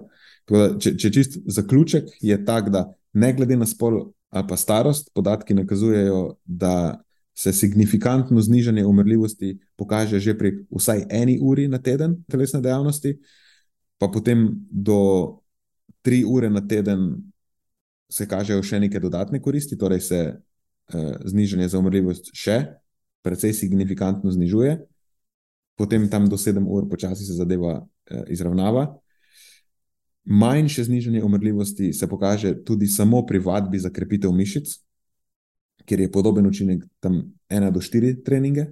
Da, 0.50 0.72
če, 0.80 0.96
če 1.00 1.12
čist 1.14 1.38
zaključek 1.50 2.10
je 2.22 2.38
tak, 2.46 2.70
da 2.74 2.90
ne 3.14 3.32
glede 3.34 3.58
na 3.58 3.68
spol 3.70 4.12
ali 4.32 4.48
pa 4.48 4.56
starost, 4.56 5.10
podatki 5.14 5.54
nakazujejo, 5.54 6.38
da 6.46 7.02
se 7.36 7.52
signifikantno 7.54 8.42
znižanje 8.42 8.86
umrljivosti 8.86 9.58
pokaže 9.76 10.20
že 10.20 10.38
pri 10.38 10.52
vsaj 10.72 11.06
eni 11.10 11.40
uri 11.42 11.68
na 11.68 11.82
teden 11.82 12.24
telesne 12.32 12.62
dejavnosti, 12.62 13.18
pa 13.98 14.08
potem 14.08 14.52
do 14.72 15.42
tri 16.02 16.24
ure 16.24 16.50
na 16.50 16.62
teden 16.68 17.32
se 18.12 18.28
kažejo 18.28 18.64
še 18.64 18.80
neke 18.80 19.00
dodatne 19.00 19.42
koristi, 19.42 19.78
torej 19.78 20.02
se 20.02 20.20
eh, 20.20 21.16
znižanje 21.26 21.68
za 21.68 21.80
umrljivost 21.80 22.32
še 22.36 22.66
precej 23.22 23.54
signifikantno 23.54 24.32
znižuje, 24.32 24.80
potem 25.78 26.10
tam 26.10 26.28
do 26.30 26.38
sedem 26.38 26.68
ur 26.68 26.90
počasi 26.90 27.26
se 27.26 27.34
zadeva 27.34 27.80
izravnava. 28.28 28.98
Manjše 30.24 30.84
znižanje 30.84 31.24
umrljivosti 31.24 31.94
se 31.94 32.10
pokaže 32.10 32.64
tudi 32.64 32.88
samo 32.88 33.26
pri 33.26 33.40
vadbi 33.40 33.80
za 33.80 33.90
krepitev 33.90 34.32
mišic, 34.32 34.68
kjer 35.86 36.00
je 36.00 36.12
podoben 36.12 36.46
učinek 36.46 36.84
tam 37.00 37.24
ena 37.50 37.72
do 37.72 37.82
štiri 37.82 38.24
treninge. 38.24 38.66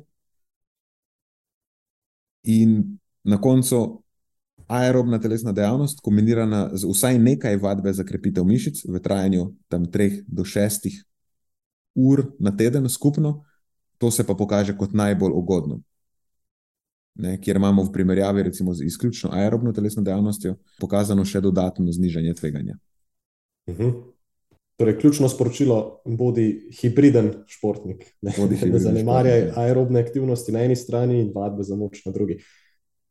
In 2.43 2.97
na 3.23 3.41
koncu 3.41 4.03
aerobna 4.67 5.19
telesna 5.19 5.51
dejavnost, 5.51 5.99
kombinirana 6.05 6.69
z 6.73 6.85
vsaj 6.85 7.17
nekaj 7.19 7.57
vadbe 7.57 7.93
za 7.93 8.03
krepitev 8.03 8.45
mišic 8.45 8.83
v 8.85 9.01
trajanju 9.01 9.53
tam 9.67 9.85
treh 9.91 10.21
do 10.27 10.45
šestih 10.45 11.03
ur 11.95 12.31
na 12.39 12.51
teden 12.57 12.89
skupno, 12.89 13.43
to 13.97 14.11
se 14.11 14.23
pa 14.23 14.33
pokaže 14.33 14.77
kot 14.77 14.93
najbolj 14.93 15.31
ugodno. 15.35 15.81
Ne, 17.19 17.35
kjer 17.41 17.57
imamo 17.59 17.83
v 17.83 17.91
primerjavi 17.91 18.43
recimo 18.43 18.73
z 18.73 18.85
izključno 18.87 19.29
aerobno 19.33 19.73
telesno 19.75 20.03
dejavnostjo 20.03 20.55
pokazano 20.79 21.25
še 21.25 21.41
dodatno 21.43 21.91
znižanje 21.91 22.33
tveganja. 22.33 22.77
Uh 23.67 23.75
mhm. 23.75 23.83
-huh. 23.83 23.93
Torej, 24.79 24.95
ključno 24.99 25.29
sporočilo 25.29 26.01
bodi 26.05 26.69
hibriden 26.81 27.33
športnik. 27.47 28.05
Ne, 28.21 28.31
ne 28.71 28.79
zanemarjaj 28.79 29.51
aerobne 29.55 29.99
aktivnosti 29.99 30.51
na 30.51 30.63
eni 30.63 30.75
strani 30.75 31.19
in 31.19 31.31
vadbe 31.35 31.63
za 31.63 31.75
moč 31.75 32.05
na 32.05 32.11
drugi. 32.11 32.39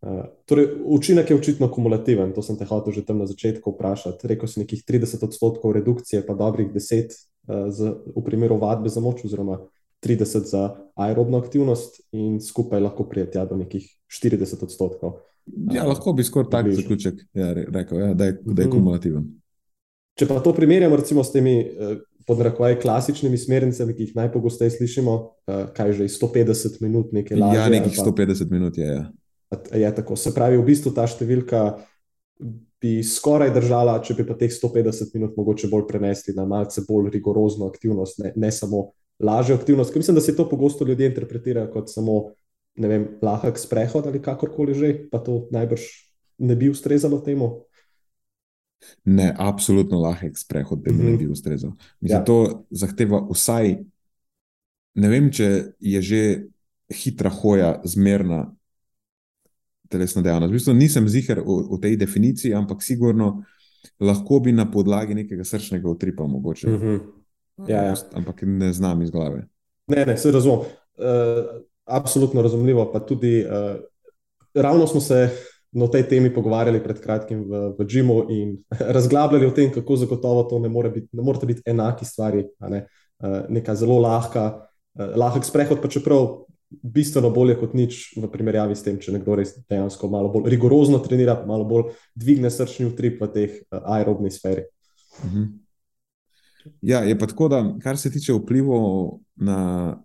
Uh, 0.00 0.24
torej, 0.46 0.66
učinek 0.84 1.30
je 1.30 1.36
očitno 1.36 1.68
kumulativen, 1.70 2.32
to 2.32 2.42
sem 2.42 2.56
te 2.56 2.64
hotel 2.64 2.92
že 2.92 3.04
tam 3.04 3.18
na 3.18 3.26
začetku 3.26 3.70
vprašati. 3.74 4.28
Rekl 4.28 4.46
si 4.46 4.60
nekih 4.60 4.84
30 4.88 5.24
odstotkov 5.24 5.72
redukcije, 5.72 6.26
pa 6.26 6.34
dobrih 6.34 6.70
10 6.72 7.12
uh, 7.12 7.68
z, 7.70 7.92
v 8.16 8.24
primeru 8.24 8.56
vadbe 8.56 8.88
za 8.88 9.00
moč, 9.00 9.24
oziroma 9.24 9.58
30 10.06 10.50
za 10.50 10.62
aerobno 10.94 11.38
aktivnost, 11.38 12.00
in 12.12 12.40
skupaj 12.40 12.80
lahko 12.80 13.08
prijeti 13.08 13.38
do 13.50 13.56
nekih 13.56 13.86
40 14.22 14.62
odstotkov. 14.64 15.18
Ja, 15.72 15.86
lahko 15.86 16.12
bi 16.12 16.24
skoraj 16.24 16.50
tak 16.50 16.70
zaključek 16.72 17.14
ja, 17.34 17.52
rekel, 17.54 18.00
ja, 18.00 18.14
da, 18.14 18.24
je, 18.24 18.38
da 18.44 18.62
je 18.62 18.68
mhm. 18.68 18.76
kumulativen. 18.76 19.26
Če 20.18 20.26
pa 20.26 20.40
to 20.42 20.52
primerjamo 20.54 20.96
recimo 20.98 21.22
s 21.24 21.32
temi 21.32 21.60
eh, 21.60 21.98
podnarekovaj 22.26 22.80
klasičnimi 22.82 23.38
smernicami, 23.38 23.94
ki 23.94 24.08
jih 24.08 24.16
najpogosteje 24.18 24.74
slišimo, 24.76 25.14
eh, 25.48 25.62
kaj 25.76 25.92
že 26.00 26.08
150 26.18 26.82
minut 26.82 27.14
nekaj 27.14 27.38
lažje. 27.38 27.60
Ja, 27.60 27.68
nekih 27.72 27.94
150 27.94 28.50
minut 28.50 28.78
je. 28.78 28.86
Ja. 28.86 29.06
Je 29.72 29.94
tako. 29.94 30.16
Se 30.16 30.34
pravi, 30.34 30.58
v 30.60 30.66
bistvu 30.66 30.92
ta 30.92 31.06
številka 31.08 31.78
bi 32.82 32.98
skoraj 33.02 33.50
držala, 33.54 33.96
če 34.04 34.18
bi 34.18 34.26
pa 34.28 34.36
teh 34.38 34.52
150 34.52 35.14
minut 35.16 35.38
mogoče 35.38 35.70
bolj 35.70 35.86
prenesli 35.88 36.34
na 36.36 36.44
malce 36.46 36.84
bolj 36.86 37.08
rigorozno 37.14 37.66
aktivnost, 37.66 38.20
ne, 38.22 38.32
ne 38.36 38.50
samo 38.54 38.90
lažjo 39.20 39.56
aktivnost. 39.56 39.94
Mislim, 39.94 40.14
da 40.14 40.20
se 40.20 40.36
to 40.36 40.48
pogosto 40.48 40.84
ljudje 40.84 41.06
interpretirajo 41.06 41.70
kot 41.70 41.90
samo 41.90 42.30
vem, 42.76 43.08
lahek 43.22 43.58
sprehod 43.58 44.06
ali 44.06 44.22
kakorkoli 44.22 44.74
že, 44.74 44.92
pa 45.10 45.18
to 45.18 45.48
najbrž 45.50 45.82
ne 46.38 46.56
bi 46.56 46.70
ustrezalo 46.70 47.18
temu. 47.20 47.64
Ne, 49.04 49.34
absolutno 49.38 49.98
lahek 49.98 50.38
sprehod 50.38 50.84
temu 50.84 51.02
mm 51.02 51.06
-hmm. 51.06 51.10
ne 51.10 51.16
bi 51.16 51.24
mhm. 51.24 51.32
ustrezal. 51.32 51.72
Mislim, 52.00 52.20
ja. 52.20 52.24
To 52.24 52.66
zahteva 52.70 53.26
vsaj, 53.30 53.78
ne 54.94 55.08
vem, 55.08 55.32
če 55.32 55.64
je 55.80 56.02
že 56.02 56.44
hitra 56.94 57.30
hoja 57.30 57.80
zmerna 57.84 58.54
telesna 59.88 60.22
dejavnost. 60.22 60.50
V 60.50 60.52
bistvu 60.52 60.74
nisem 60.74 61.08
ziger 61.08 61.40
v, 61.40 61.76
v 61.76 61.80
tej 61.80 61.96
definiciji, 61.96 62.54
ampak 62.54 62.82
sigurno 62.82 63.44
lahko 64.00 64.40
bi 64.40 64.52
na 64.52 64.70
podlagi 64.70 65.14
nekega 65.14 65.44
srčnega 65.44 65.88
utripa 65.88 66.26
mogoče. 66.26 66.68
Mm 66.68 66.78
-hmm. 66.78 67.00
Ja, 67.66 67.82
ja. 67.84 67.94
Ampak 68.14 68.42
ne 68.46 68.72
znam 68.72 69.02
iz 69.02 69.10
glave. 69.10 69.46
Ne, 69.86 70.06
ne, 70.06 70.16
se 70.16 70.32
razumem. 70.32 70.58
Uh, 70.58 71.62
absolutno 71.84 72.42
razumljivo, 72.42 72.92
pa 72.92 73.00
tudi 73.00 73.44
uh, 73.44 73.80
ravno 74.54 74.86
smo 74.86 75.00
se 75.00 75.30
o 75.80 75.88
tej 75.88 76.08
temi 76.08 76.34
pogovarjali 76.34 76.82
pred 76.82 77.00
kratkim 77.00 77.44
v, 77.44 77.72
v 77.78 77.84
Džimu 77.86 78.26
in 78.30 78.56
razglabljali 78.96 79.46
o 79.46 79.50
tem, 79.50 79.72
kako 79.72 79.96
zagotovo 79.96 80.42
to 80.42 80.58
ne, 80.58 80.68
more 80.68 80.90
biti, 80.90 81.08
ne 81.12 81.22
morete 81.22 81.46
biti 81.46 81.62
enaki 81.66 82.04
stvari. 82.04 82.46
Ne? 82.60 82.86
Uh, 83.18 83.40
neka 83.48 83.74
zelo 83.74 83.98
lahka, 84.00 84.44
uh, 84.98 85.16
lahek 85.16 85.44
sprehod, 85.44 85.82
pa 85.82 85.88
čeprav 85.88 86.44
bistveno 86.68 87.30
bolje 87.30 87.56
kot 87.56 87.72
nič 87.74 88.12
v 88.20 88.28
primerjavi 88.28 88.76
s 88.76 88.84
tem, 88.84 88.98
če 89.00 89.14
nekdo 89.14 89.38
res 89.40 89.54
dejansko 89.70 90.10
malo 90.12 90.28
bolj 90.32 90.50
rigorozno 90.52 91.00
trenira, 91.00 91.38
malo 91.48 91.64
bolj 91.64 91.94
dvigne 92.14 92.50
srčni 92.52 92.90
utrip 92.90 93.22
v 93.24 93.30
teh 93.32 93.56
uh, 93.56 93.80
aerobni 93.96 94.30
sferi. 94.30 94.68
Uh 95.18 95.26
mhm. 95.26 95.48
Ja, 96.82 97.00
je 97.00 97.18
pa 97.18 97.26
tako, 97.26 97.48
da 97.48 97.62
kar 97.82 97.98
se 97.98 98.10
tiče 98.10 98.32
vplivov 98.32 99.18
na 99.36 99.96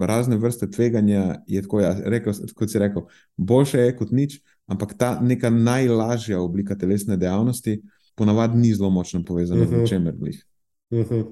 razne 0.00 0.36
vrste 0.36 0.70
tveganja, 0.70 1.42
je 1.46 1.62
tako, 1.62 1.80
ja, 1.80 1.96
rekel, 2.04 2.32
kot 2.54 2.70
si 2.70 2.78
rekel, 2.78 3.02
boljše 3.36 3.78
je 3.78 3.96
kot 3.96 4.10
nič, 4.10 4.40
ampak 4.66 4.94
ta 4.98 5.18
neka 5.20 5.50
najlažja 5.50 6.40
oblika 6.40 6.74
telesne 6.74 7.16
dejavnosti 7.16 7.82
ponavadi 8.16 8.58
ni 8.58 8.74
zelo 8.74 8.90
močno 8.90 9.24
povezana 9.24 9.62
uh 9.62 9.66
-huh. 9.68 9.70
z 9.70 9.76
mhm. 9.76 9.86
čemer 9.86 10.14
blih. 10.16 10.44
Uh 10.90 10.98
-huh. 10.98 11.24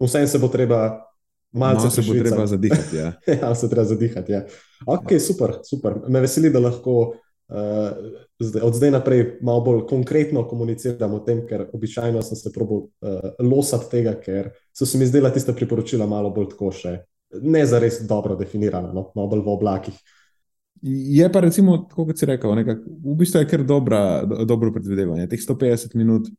Vsem 0.00 0.28
se 0.28 0.38
bo 0.38 0.48
treba. 0.48 1.06
Malo 1.52 1.90
se 1.90 2.02
bo 2.02 2.12
treba 2.12 2.46
zadihati. 2.46 2.96
Ja, 2.96 3.12
ja 3.42 3.54
se 3.54 3.70
treba 3.70 3.84
zadihati. 3.84 4.32
Ja. 4.32 4.46
Ok, 4.86 5.08
super, 5.26 5.54
super. 5.70 5.94
Me 6.08 6.20
veseli, 6.20 6.50
da 6.50 6.58
lahko 6.58 7.14
zdaj, 8.38 8.62
od 8.62 8.74
zdaj 8.74 8.90
naprej 8.94 9.24
malo 9.42 9.60
bolj 9.66 9.80
konkretno 9.90 10.44
komuniciramo 10.48 11.16
o 11.18 11.24
tem, 11.26 11.42
ker 11.48 11.66
običajno 11.72 12.22
sem 12.22 12.38
se 12.38 12.52
probil 12.54 12.86
uh, 12.86 13.30
losati 13.42 13.90
tega, 13.90 14.14
ker 14.22 14.52
so 14.72 14.86
se 14.86 14.98
mi 14.98 15.06
zdela 15.06 15.32
tiste 15.34 15.54
priporočila 15.56 16.06
malo 16.06 16.30
bolj 16.34 16.52
tako 16.54 16.70
še 16.70 16.96
ne 17.42 17.66
za 17.66 17.78
res 17.78 18.00
dobro 18.06 18.36
definirana, 18.36 18.92
no, 18.92 19.10
malo 19.14 19.28
bolj 19.34 19.44
v 19.46 19.52
oblakih. 19.54 19.98
Je 20.82 21.26
pa, 21.32 21.42
recimo, 21.44 21.76
kot 21.92 22.16
si 22.18 22.26
rekel, 22.26 22.54
nekak, 22.56 22.80
v 22.86 23.16
bistvu 23.20 23.42
je 23.42 23.48
kar 23.50 23.64
dobra, 23.68 24.24
do, 24.24 24.44
dobro 24.48 24.72
predvidevanje. 24.72 25.28
Teh 25.28 25.42
150 25.42 25.98
minut 25.98 26.30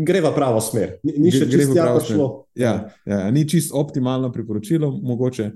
gre 0.00 0.22
v 0.24 0.30
pravo 0.34 0.60
smer. 0.64 0.96
Ni, 1.04 1.16
ni 1.26 1.32
še 1.34 1.46
čisto 1.50 1.76
pravo 1.76 2.00
prišlo. 2.00 2.28
Ja, 2.58 2.74
ja, 3.04 3.26
ni 3.34 3.44
čist 3.48 3.74
optimalno 3.76 4.32
priporočilo, 4.32 4.88
mogoče 4.88 5.50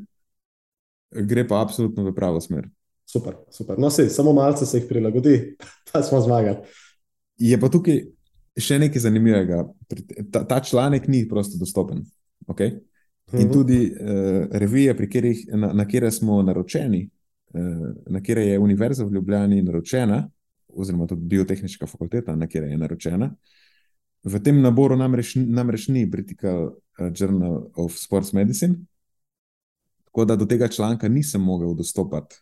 gre 1.25 1.47
pa 1.49 1.63
absolutno 1.63 2.05
v 2.05 2.13
pravo 2.17 2.43
smer. 2.45 2.69
Super, 3.15 3.37
super. 3.51 3.79
No, 3.79 3.91
sej, 3.91 4.09
samo 4.11 4.33
malce 4.33 4.67
se 4.67 4.79
jih 4.79 4.89
prilagodi, 4.89 5.37
pa 5.93 6.03
smo 6.03 6.19
zmagali. 6.21 6.57
Je 7.39 7.59
pa 7.61 7.69
tukaj 7.71 8.01
še 8.59 8.79
nekaj 8.83 9.03
zanimivega. 9.07 9.61
Ta, 10.35 10.43
ta 10.47 10.59
članek 10.63 11.07
ni 11.09 11.23
prosto 11.29 11.59
dostopen. 11.61 12.03
Okay? 12.51 12.75
In 13.33 13.47
Mhm. 13.47 13.53
tudi 13.53 13.79
uh, 13.87 14.47
revije, 14.51 14.97
pri 14.97 15.07
katerih, 15.11 15.45
na, 15.55 15.73
na 15.73 15.87
kere 15.89 16.11
smo 16.11 16.43
naročeni, 16.43 17.05
uh, 17.55 17.87
na 18.11 18.23
kere 18.23 18.45
je 18.47 18.59
Univerza 18.59 19.05
v 19.05 19.15
Ljubljani 19.15 19.63
naročena, 19.63 20.25
oziroma 20.69 21.07
tudi 21.07 21.23
Biotehnična 21.23 21.87
fakulteta, 21.87 22.35
na 22.37 22.47
kere 22.47 22.67
je 22.67 22.79
naročena, 22.79 23.31
v 24.25 24.41
tem 24.43 24.61
naboru 24.63 24.97
namreč, 24.97 25.35
namreč 25.37 25.89
ni 25.89 26.07
Britical 26.07 26.73
eh, 26.99 27.11
Journal 27.15 27.71
of 27.77 27.93
Sports 27.99 28.33
Medicine, 28.33 28.75
tako 30.05 30.25
da 30.25 30.37
do 30.37 30.47
tega 30.47 30.69
članka 30.69 31.09
nisem 31.09 31.43
mogel 31.43 31.75
dostopati 31.75 32.37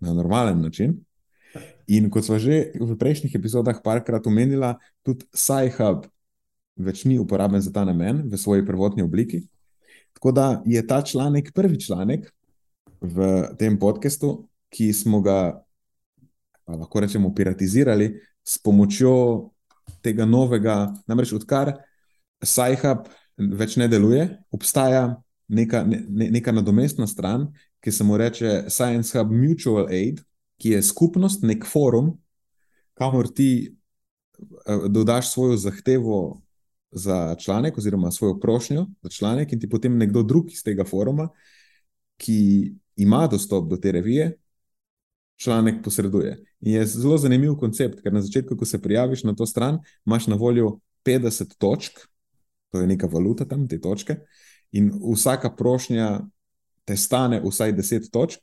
na 0.00 0.14
normalen 0.14 0.60
način. 0.60 0.98
In 1.86 2.10
kot 2.10 2.24
smo 2.24 2.38
že 2.38 2.70
v 2.78 2.96
prejšnjih 2.96 3.34
epizodah 3.34 3.80
parkrat 3.84 4.26
omenila, 4.26 4.76
tudi 5.02 5.26
SciHub 5.34 6.06
več 6.76 7.04
ni 7.04 7.18
uporaben 7.18 7.60
za 7.60 7.72
ta 7.72 7.84
namen 7.84 8.24
v 8.30 8.38
svoji 8.38 8.64
prvotni 8.66 9.02
obliki. 9.02 9.42
Tako 10.14 10.32
da 10.32 10.62
je 10.66 10.80
ta 10.86 11.02
članek 11.02 11.52
prvi 11.54 11.80
članek 11.80 12.30
v 13.00 13.48
tem 13.58 13.78
podkastu, 13.78 14.46
ki 14.70 14.92
smo 14.92 15.20
ga, 15.20 15.60
lahko 16.66 17.00
rečemo, 17.00 17.34
piratizirali 17.34 18.20
s 18.44 18.58
pomočjo 18.58 19.50
tega 20.02 20.24
novega, 20.24 20.92
namreč 21.10 21.32
odkar 21.34 21.74
SciHub 22.42 23.08
več 23.36 23.76
ne 23.80 23.88
deluje, 23.88 24.28
obstaja 24.52 25.22
neka, 25.48 25.82
ne, 25.84 26.02
ne- 26.08 26.30
neka 26.30 26.52
nadomestna 26.52 27.06
stran, 27.06 27.48
ki 27.80 27.92
se 27.92 28.04
mu 28.04 28.16
reče 28.16 28.64
Science 28.68 29.18
Hub 29.18 29.32
Mutual 29.32 29.86
Aid, 29.88 30.20
ki 30.60 30.76
je 30.76 30.82
skupnost, 30.82 31.42
nek 31.42 31.64
forum, 31.66 32.12
kamor 32.94 33.28
ti 33.34 33.70
eh, 33.70 34.88
dodaš 34.88 35.32
svojo 35.32 35.56
zahtevo 35.56 36.42
za 36.92 37.36
članek, 37.38 37.78
oziroma 37.78 38.10
svojo 38.10 38.40
prošnjo 38.40 38.86
za 39.02 39.08
članek, 39.08 39.52
in 39.52 39.60
ti 39.60 39.68
potem 39.68 39.96
nekdo 39.96 40.22
drug 40.22 40.52
iz 40.52 40.62
tega 40.62 40.84
foruma, 40.84 41.28
ki 42.16 42.72
ima 42.96 43.26
dostop 43.26 43.70
do 43.70 43.76
te 43.76 43.92
revije, 43.92 44.36
članek 45.40 45.84
posreduje. 45.84 46.44
In 46.60 46.72
je 46.72 46.86
zelo 46.86 47.16
zanimiv 47.18 47.54
koncept, 47.56 48.02
ker 48.02 48.12
na 48.12 48.20
začetku, 48.20 48.56
ko 48.56 48.64
se 48.64 48.82
prijaviš 48.82 49.24
na 49.24 49.34
to 49.34 49.46
stran, 49.46 49.78
imaš 50.06 50.26
na 50.26 50.36
voljo 50.36 50.78
50 51.06 51.56
točk, 51.58 52.04
to 52.70 52.80
je 52.80 52.86
neka 52.86 53.06
valuta 53.06 53.44
tam, 53.48 53.68
te 53.68 53.80
točke, 53.80 54.18
in 54.72 54.92
vsaka 55.14 55.50
prošnja 55.56 56.20
te 56.90 56.96
stane 56.98 57.38
vsaj 57.44 57.72
10 57.78 58.10
točk, 58.10 58.42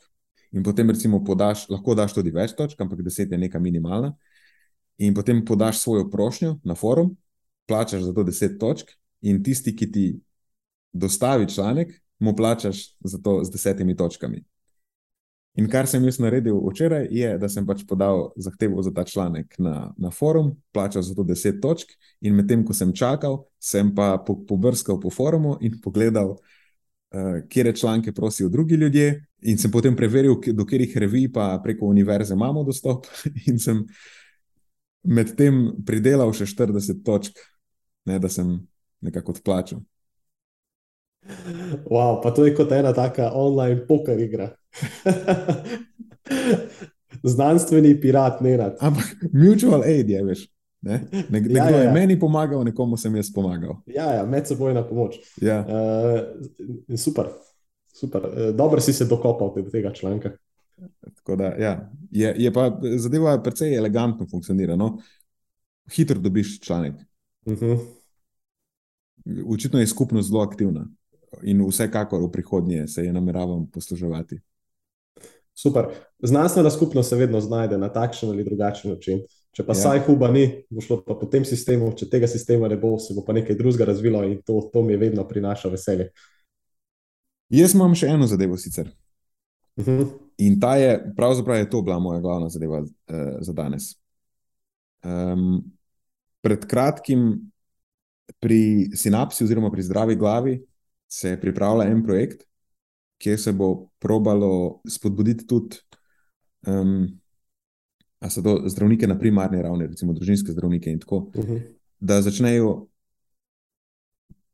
in 0.55 0.63
potem 0.63 0.89
recimo 0.89 1.19
podaš, 1.23 1.65
lahko 1.67 1.95
daš 1.99 2.15
tudi 2.15 2.31
več 2.31 2.53
točk, 2.55 2.79
ampak 2.79 3.03
10 3.03 3.33
je 3.35 3.39
neka 3.41 3.59
minimalna. 3.59 4.13
In 5.03 5.13
potem 5.13 5.43
podaš 5.45 5.81
svojo 5.81 6.07
prošnjo 6.09 6.55
na 6.63 6.75
forum, 6.75 7.11
plačaš 7.67 8.07
za 8.07 8.13
to 8.15 8.23
10 8.23 8.55
točk, 8.61 8.93
in 9.21 9.43
tisti, 9.43 9.75
ki 9.75 9.91
ti 9.91 10.05
dostavi 10.93 11.49
članek, 11.51 11.91
mu 12.23 12.35
plačaš 12.35 12.95
za 13.03 13.19
to 13.23 13.41
z 13.43 13.51
desetimi 13.51 13.95
točkami. 13.97 14.39
In 15.57 15.67
kar 15.69 15.89
sem 15.89 16.05
jaz 16.05 16.19
naredil 16.21 16.55
včeraj, 16.69 17.07
je, 17.11 17.31
da 17.41 17.49
sem 17.49 17.65
pač 17.65 17.81
podal 17.89 18.29
zahtevo 18.37 18.81
za 18.85 18.93
ta 18.93 19.03
članek 19.03 19.57
na, 19.59 19.91
na 19.97 20.11
forum, 20.13 20.53
plačal 20.71 21.03
za 21.03 21.17
to 21.17 21.25
10 21.27 21.59
točk, 21.61 21.91
in 22.21 22.37
medtem 22.37 22.63
ko 22.63 22.77
sem 22.77 22.93
čakal, 22.95 23.41
sem 23.59 23.89
pa 23.95 24.15
po, 24.21 24.37
pobrskal 24.47 25.01
po 25.01 25.11
forumu 25.11 25.57
in 25.61 25.81
pogledal, 25.83 26.37
uh, 26.37 26.56
kje 27.49 27.75
članke 27.75 28.11
prosijo 28.11 28.49
drugi 28.49 28.75
ljudje, 28.75 29.25
in 29.41 29.57
sem 29.57 29.71
potem 29.71 29.95
preveril, 29.95 30.35
do 30.53 30.65
katerih 30.65 30.97
revij 30.97 31.31
pa 31.33 31.59
preko 31.63 31.85
univerze 31.85 32.33
imamo 32.33 32.63
dostop, 32.63 33.05
in 33.49 33.59
sem 33.59 33.85
medtem 35.03 35.67
pridelal 35.85 36.33
še 36.33 36.45
40 36.45 37.03
točk, 37.05 37.37
ne, 38.05 38.19
da 38.19 38.29
sem 38.29 38.57
nekako 39.01 39.37
odplačal. 39.37 39.83
Wow, 41.87 42.21
pa 42.23 42.31
to 42.31 42.45
je 42.45 42.53
kot 42.55 42.71
ena 42.71 42.93
taka 42.93 43.31
online 43.35 43.87
poker 43.87 44.19
igra. 44.19 44.51
Znanstveni 47.33 47.95
pirat, 48.01 48.41
ne 48.41 48.57
rad. 48.57 48.77
Ampak 48.79 49.27
mutual 49.33 49.83
aid 49.83 50.09
je, 50.09 50.23
veš. 50.23 50.45
Ne? 50.87 51.01
Nek, 51.11 51.29
nekdo 51.29 51.57
Ja, 51.57 51.63
ja, 51.63 51.69
ja, 51.69 51.77
ja. 51.77 51.83
je 51.83 51.93
meni 51.93 52.19
pomagal, 52.19 52.63
nekomu 52.63 52.97
sem 52.97 53.15
jaz 53.19 53.29
pomagal. 53.33 53.75
Ja, 53.91 54.07
ja, 54.15 54.25
medsebojna 54.25 54.85
pomoč. 54.87 55.19
Ja. 55.41 55.59
Uh, 55.67 56.95
super, 56.97 57.31
super. 57.91 58.23
Uh, 58.23 58.55
dobro 58.55 58.81
si 58.81 58.93
se 58.93 59.05
dokopal 59.05 59.53
do 59.55 59.69
tega 59.71 59.93
članka. 59.93 60.31
Tako 61.15 61.35
Da, 61.35 61.53
ja. 61.57 61.89
je, 62.11 62.35
je 62.37 62.53
pa 62.53 62.69
zadeva 62.97 63.37
precej 63.43 63.75
elegantno 63.75 64.27
funkcionira. 64.31 64.75
No? 64.75 64.97
Hitro 65.91 66.19
dobiš 66.19 66.59
članek. 66.61 66.93
Uh 67.45 67.53
-huh. 67.53 67.79
Očitno 69.47 69.79
je 69.79 69.87
skupnost 69.87 70.29
zelo 70.29 70.41
aktivna 70.41 70.87
in 71.43 71.65
vsekakor 71.67 72.21
v 72.23 72.31
prihodnje 72.31 72.87
se 72.87 73.05
je 73.05 73.13
nameravam 73.13 73.67
posluževati. 73.71 74.39
Super. 75.53 75.85
Znanstvena 76.23 76.69
skupnost 76.69 77.09
se 77.09 77.15
vedno 77.15 77.41
znajde 77.41 77.77
na 77.77 77.89
takšen 77.89 78.29
ali 78.29 78.43
drugačen 78.43 78.91
način. 78.91 79.21
Če 79.57 79.63
pa 79.65 79.73
Ja. 79.73 79.81
saj 79.81 80.03
huba 80.05 80.27
ni, 80.29 80.43
bo 80.69 80.83
šlo 80.85 80.99
pa 81.01 81.15
po 81.17 81.25
tem 81.25 81.41
sistemu, 81.41 81.89
če 81.97 82.05
tega 82.11 82.27
sistema 82.29 82.67
ne 82.69 82.77
bo, 82.77 82.99
se 83.01 83.15
bo 83.17 83.23
pa 83.25 83.33
nekaj 83.33 83.57
drugega 83.57 83.87
razvilo 83.89 84.21
in 84.27 84.37
to, 84.45 84.59
to 84.69 84.83
mi 84.85 84.93
je 84.93 84.99
vedno 85.01 85.25
prinaša 85.25 85.71
veselje. 85.73 86.11
Jaz 87.49 87.73
imam 87.73 87.95
še 87.97 88.11
eno 88.13 88.27
zadevo 88.29 88.57
sicer. 88.57 88.91
Uh 89.77 89.85
-huh. 89.85 90.05
In 90.37 90.59
ta 90.59 90.75
je, 90.77 90.91
pravzaprav 91.17 91.57
je 91.57 91.69
to 91.69 91.81
bila 91.81 91.97
moja 91.99 92.19
glavna 92.21 92.49
zadeva 92.49 92.83
uh, 92.83 92.87
za 93.41 93.53
danes. 93.53 93.97
Um, 95.03 95.63
pred 96.41 96.65
kratkim 96.65 97.51
pri 98.39 98.91
Sinapsi, 98.93 99.43
oziroma 99.43 99.71
pri 99.71 99.83
zdravi 99.83 100.15
glavi, 100.15 100.65
se 101.07 101.37
pripravlja 101.41 101.89
en 101.89 102.03
projekt, 102.03 102.43
kjer 103.17 103.39
se 103.39 103.51
bo 103.53 103.89
probalo 103.99 104.81
spodbuditi 104.85 105.47
tudi 105.47 105.77
um, 106.67 107.19
a 108.19 108.29
so 108.29 108.41
to 108.41 108.63
zdravnike 108.69 109.07
na 109.07 109.17
primarni 109.19 109.61
ravni, 109.61 109.87
recimo 109.87 110.13
družinske 110.13 110.51
zdravnike 110.51 110.91
in 110.91 110.99
tako, 110.99 111.17
Uh 111.35 111.45
-huh. 111.45 111.61
da 111.99 112.21
začnejo 112.21 112.87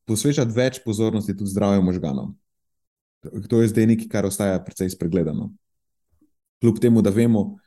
posvečati 0.05 0.51
več 0.55 0.81
pozornosti 0.85 1.37
tudi 1.37 1.51
zdravju 1.51 1.81
možganov. 1.81 2.33
To 3.49 3.61
je 3.61 3.67
zdaj 3.67 3.87
nekaj, 3.87 4.07
kar 4.07 4.25
ostaja 4.25 4.59
precej 4.63 4.89
spregledano. 4.89 5.53
Kljub 6.61 6.79
temu, 6.79 7.01
da 7.01 7.09
vemo, 7.09 7.57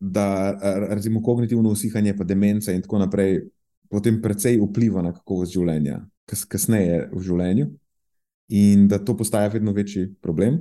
da 0.00 0.56
recimo 0.94 1.22
kognitivno 1.22 1.70
usihanje, 1.70 2.16
pa 2.16 2.24
demence 2.24 2.74
in 2.74 2.82
tako 2.82 2.98
naprej, 2.98 3.42
potem 3.88 4.22
precej 4.22 4.60
vpliva 4.60 5.02
na 5.02 5.12
kakovost 5.12 5.52
življenja, 5.52 6.06
kas, 6.26 6.44
kasneje 6.44 7.08
v 7.12 7.20
življenju, 7.20 7.66
in 8.48 8.88
da 8.88 8.98
to 8.98 9.16
postaja 9.16 9.48
vedno 9.48 9.72
večji 9.72 10.14
problem, 10.20 10.60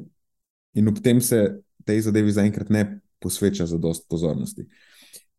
in 0.73 0.87
ob 0.87 0.99
tem 1.03 1.21
se 1.21 1.61
tej 1.85 2.01
zadevi 2.01 2.31
zaenkrat 2.31 2.69
ne 2.69 3.01
posveča 3.23 3.65
za 3.65 3.77
dost 3.77 4.05
pozornosti. 4.09 4.67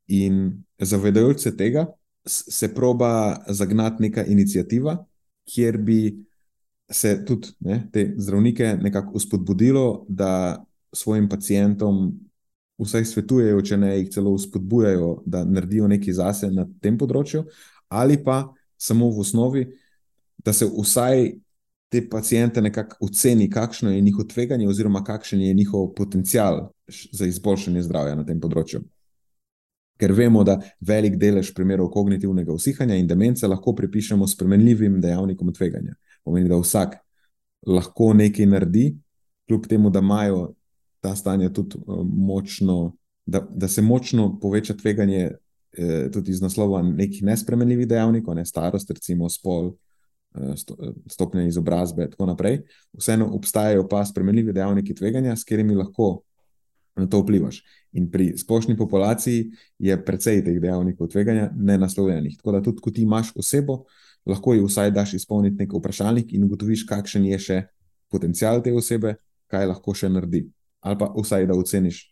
In 0.07 0.64
zavedajoč 0.78 1.45
se 1.45 1.57
tega, 1.57 1.87
se 2.26 2.72
proba 2.74 3.45
zagnati 3.49 4.03
neka 4.03 4.24
inicijativa, 4.24 4.97
kjer 5.45 5.78
bi 5.78 6.24
se 6.91 7.24
tudi 7.24 7.49
ne, 7.61 7.82
te 7.93 8.14
zdravnike 8.16 8.76
nekako 8.82 9.12
uspodbudilo, 9.20 10.05
da 10.09 10.64
svojim 10.93 11.28
pacijentom 11.28 12.12
vsaj 12.78 13.05
svetujejo, 13.05 13.62
če 13.62 13.76
ne 13.76 13.93
jih 13.99 14.11
celo 14.11 14.32
uspodbujajo, 14.35 15.22
da 15.26 15.45
naredijo 15.45 15.89
nekaj 15.89 16.16
zase 16.16 16.51
na 16.51 16.66
tem 16.82 16.99
področju, 16.99 17.45
ali 17.89 18.18
pa 18.24 18.45
samo 18.80 19.11
v 19.11 19.24
osnovi, 19.24 19.64
da 20.45 20.53
se 20.53 20.66
vsaj 20.68 21.30
te 21.95 22.09
pacijente 22.11 22.62
nekako 22.62 22.97
oceni, 23.01 23.51
kakšno 23.51 23.90
je 23.90 24.01
njihovo 24.01 24.24
tveganje, 24.24 24.68
oziroma 24.68 25.05
kakšen 25.05 25.40
je 25.40 25.55
njihov 25.55 25.92
potencial 25.95 26.70
za 27.12 27.26
izboljšanje 27.26 27.82
zdravja 27.86 28.16
na 28.18 28.24
tem 28.26 28.40
področju. 28.42 28.80
Ker 30.03 30.12
vemo, 30.12 30.42
da 30.42 30.57
velik 30.82 31.14
delež 31.22 31.53
primerov 31.55 31.92
kognitivnega 31.95 32.51
usihanja 32.51 32.97
in 32.99 33.07
demence 33.07 33.47
lahko 33.47 33.76
pripišemo 33.78 34.26
spremenljivim 34.26 34.97
dejavnikom 35.01 35.53
tveganja. 35.55 35.95
Pomeni, 36.26 36.51
da 36.51 36.59
vsak 36.59 36.99
lahko 37.70 38.11
nekaj 38.18 38.51
naredi, 38.51 38.88
kljub 39.47 39.70
temu, 39.70 39.95
da 39.95 40.03
imajo 40.03 40.49
ta 40.99 41.14
stanja 41.14 41.53
tudi 41.55 41.78
eh, 41.78 42.03
močno, 42.11 42.97
da, 43.26 43.47
da 43.55 43.70
se 43.70 43.86
močno 43.86 44.32
poveča 44.42 44.74
tveganje 44.74 45.30
eh, 45.30 46.11
tudi 46.11 46.34
iz 46.34 46.42
naslova 46.42 46.82
nekih 46.82 47.22
nespremenljivih 47.22 47.86
dejavnikov, 47.86 48.34
ne 48.34 48.47
starost, 48.51 48.90
recimo 48.90 49.30
spol, 49.30 49.76
eh, 50.35 50.53
eh, 50.53 50.93
stopnja 51.11 51.47
izobrazbe 51.47 52.05
in 52.05 52.11
tako 52.11 52.26
naprej. 52.26 52.62
Vseeno 52.93 53.28
obstajajo 53.37 53.89
pa 53.89 54.05
spremenljivi 54.05 54.53
dejavniki 54.53 54.95
tveganja, 54.95 55.37
s 55.37 55.45
katerimi 55.45 55.74
lahko 55.74 56.22
na 56.97 57.07
to 57.11 57.20
vplivaš. 57.20 57.62
In 57.93 58.11
pri 58.11 58.32
splošni 58.39 58.76
populaciji 58.76 59.51
je 59.78 59.97
precej 60.05 60.45
teh 60.45 60.61
dejavnikov 60.61 61.09
tveganja 61.11 61.51
nenaslovljenih. 61.55 62.37
Tako 62.39 62.53
da 62.53 62.62
tudi, 62.62 62.80
ko 62.80 62.91
ti 62.91 63.03
imaš 63.03 63.32
osebo, 63.37 63.85
lahko 64.26 64.55
ji 64.55 64.64
vsaj 64.64 64.91
daš 64.91 65.14
izpolniti 65.14 65.57
nek 65.59 65.74
vprašalnik 65.74 66.32
in 66.32 66.45
ugotoviš, 66.45 66.87
kakšen 66.87 67.26
je 67.26 67.39
še 67.39 67.62
potencial 68.11 68.62
te 68.62 68.72
osebe, 68.72 69.16
kaj 69.51 69.66
lahko 69.70 69.95
še 69.95 70.09
naredi. 70.09 70.47
Ali 70.85 70.99
pa 71.01 71.11
vsaj 71.14 71.47
da 71.51 71.57
oceniš 71.59 72.05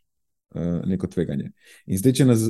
uh, 0.54 0.80
neko 0.88 1.06
tveganje. 1.06 1.52
In 1.86 1.98
zdaj, 2.00 2.14
če 2.18 2.26
nas 2.26 2.46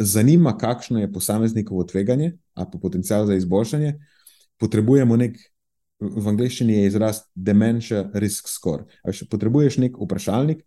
zanima, 0.00 0.56
kakšno 0.58 1.00
je 1.00 1.12
posameznikovo 1.12 1.84
tveganje 1.84 2.32
ali 2.54 2.66
pa 2.72 2.78
potencial 2.78 3.26
za 3.26 3.34
izboljšanje, 3.34 3.94
potrebujemo 4.60 5.16
nek. 5.16 5.38
V 5.98 6.28
angleščini 6.30 6.76
je 6.76 6.90
izraz 6.92 7.24
dementia 7.34 8.04
risk 8.14 8.46
score. 8.46 8.84
Potrebuješ 9.02 9.80
nek 9.82 9.96
vprašalnik, 9.98 10.60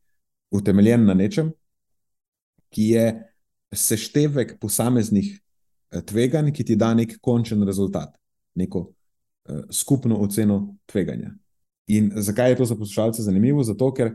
utemeljen 0.51 1.05
na 1.07 1.15
nečem, 1.15 1.53
ki 2.71 2.87
je 2.95 3.05
seštevek 3.71 4.57
posameznih 4.59 5.29
eh, 5.31 6.01
tveganj, 6.03 6.51
ki 6.51 6.65
ti 6.67 6.75
da 6.75 6.91
nek 6.93 7.15
končen 7.23 7.63
rezultat, 7.67 8.11
neko 8.59 8.81
uh, 8.89 9.61
skupno 9.71 10.17
oceno 10.19 10.75
tveganja. 10.85 11.31
In 11.87 12.11
zakaj 12.15 12.51
je 12.51 12.57
to 12.59 12.65
za 12.65 12.75
poslušalce 12.75 13.23
zanimivo? 13.23 13.63
Zato, 13.63 13.93
ker, 13.95 14.13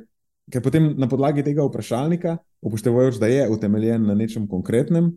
ker 0.52 0.62
potem 0.64 0.92
na 1.00 1.08
podlagi 1.08 1.44
tega 1.44 1.64
vprašalnika, 1.64 2.36
upoštevajoč, 2.60 3.20
da 3.20 3.26
je 3.26 3.48
utemeljen 3.52 4.06
na 4.06 4.14
nečem 4.14 4.46
konkretnem, 4.48 5.14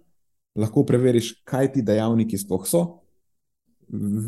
lahko 0.59 0.83
preveriš, 0.85 1.33
kaj 1.47 1.73
ti 1.75 1.83
dejavniki 1.85 2.39
sploh 2.39 2.65
so. 2.67 2.83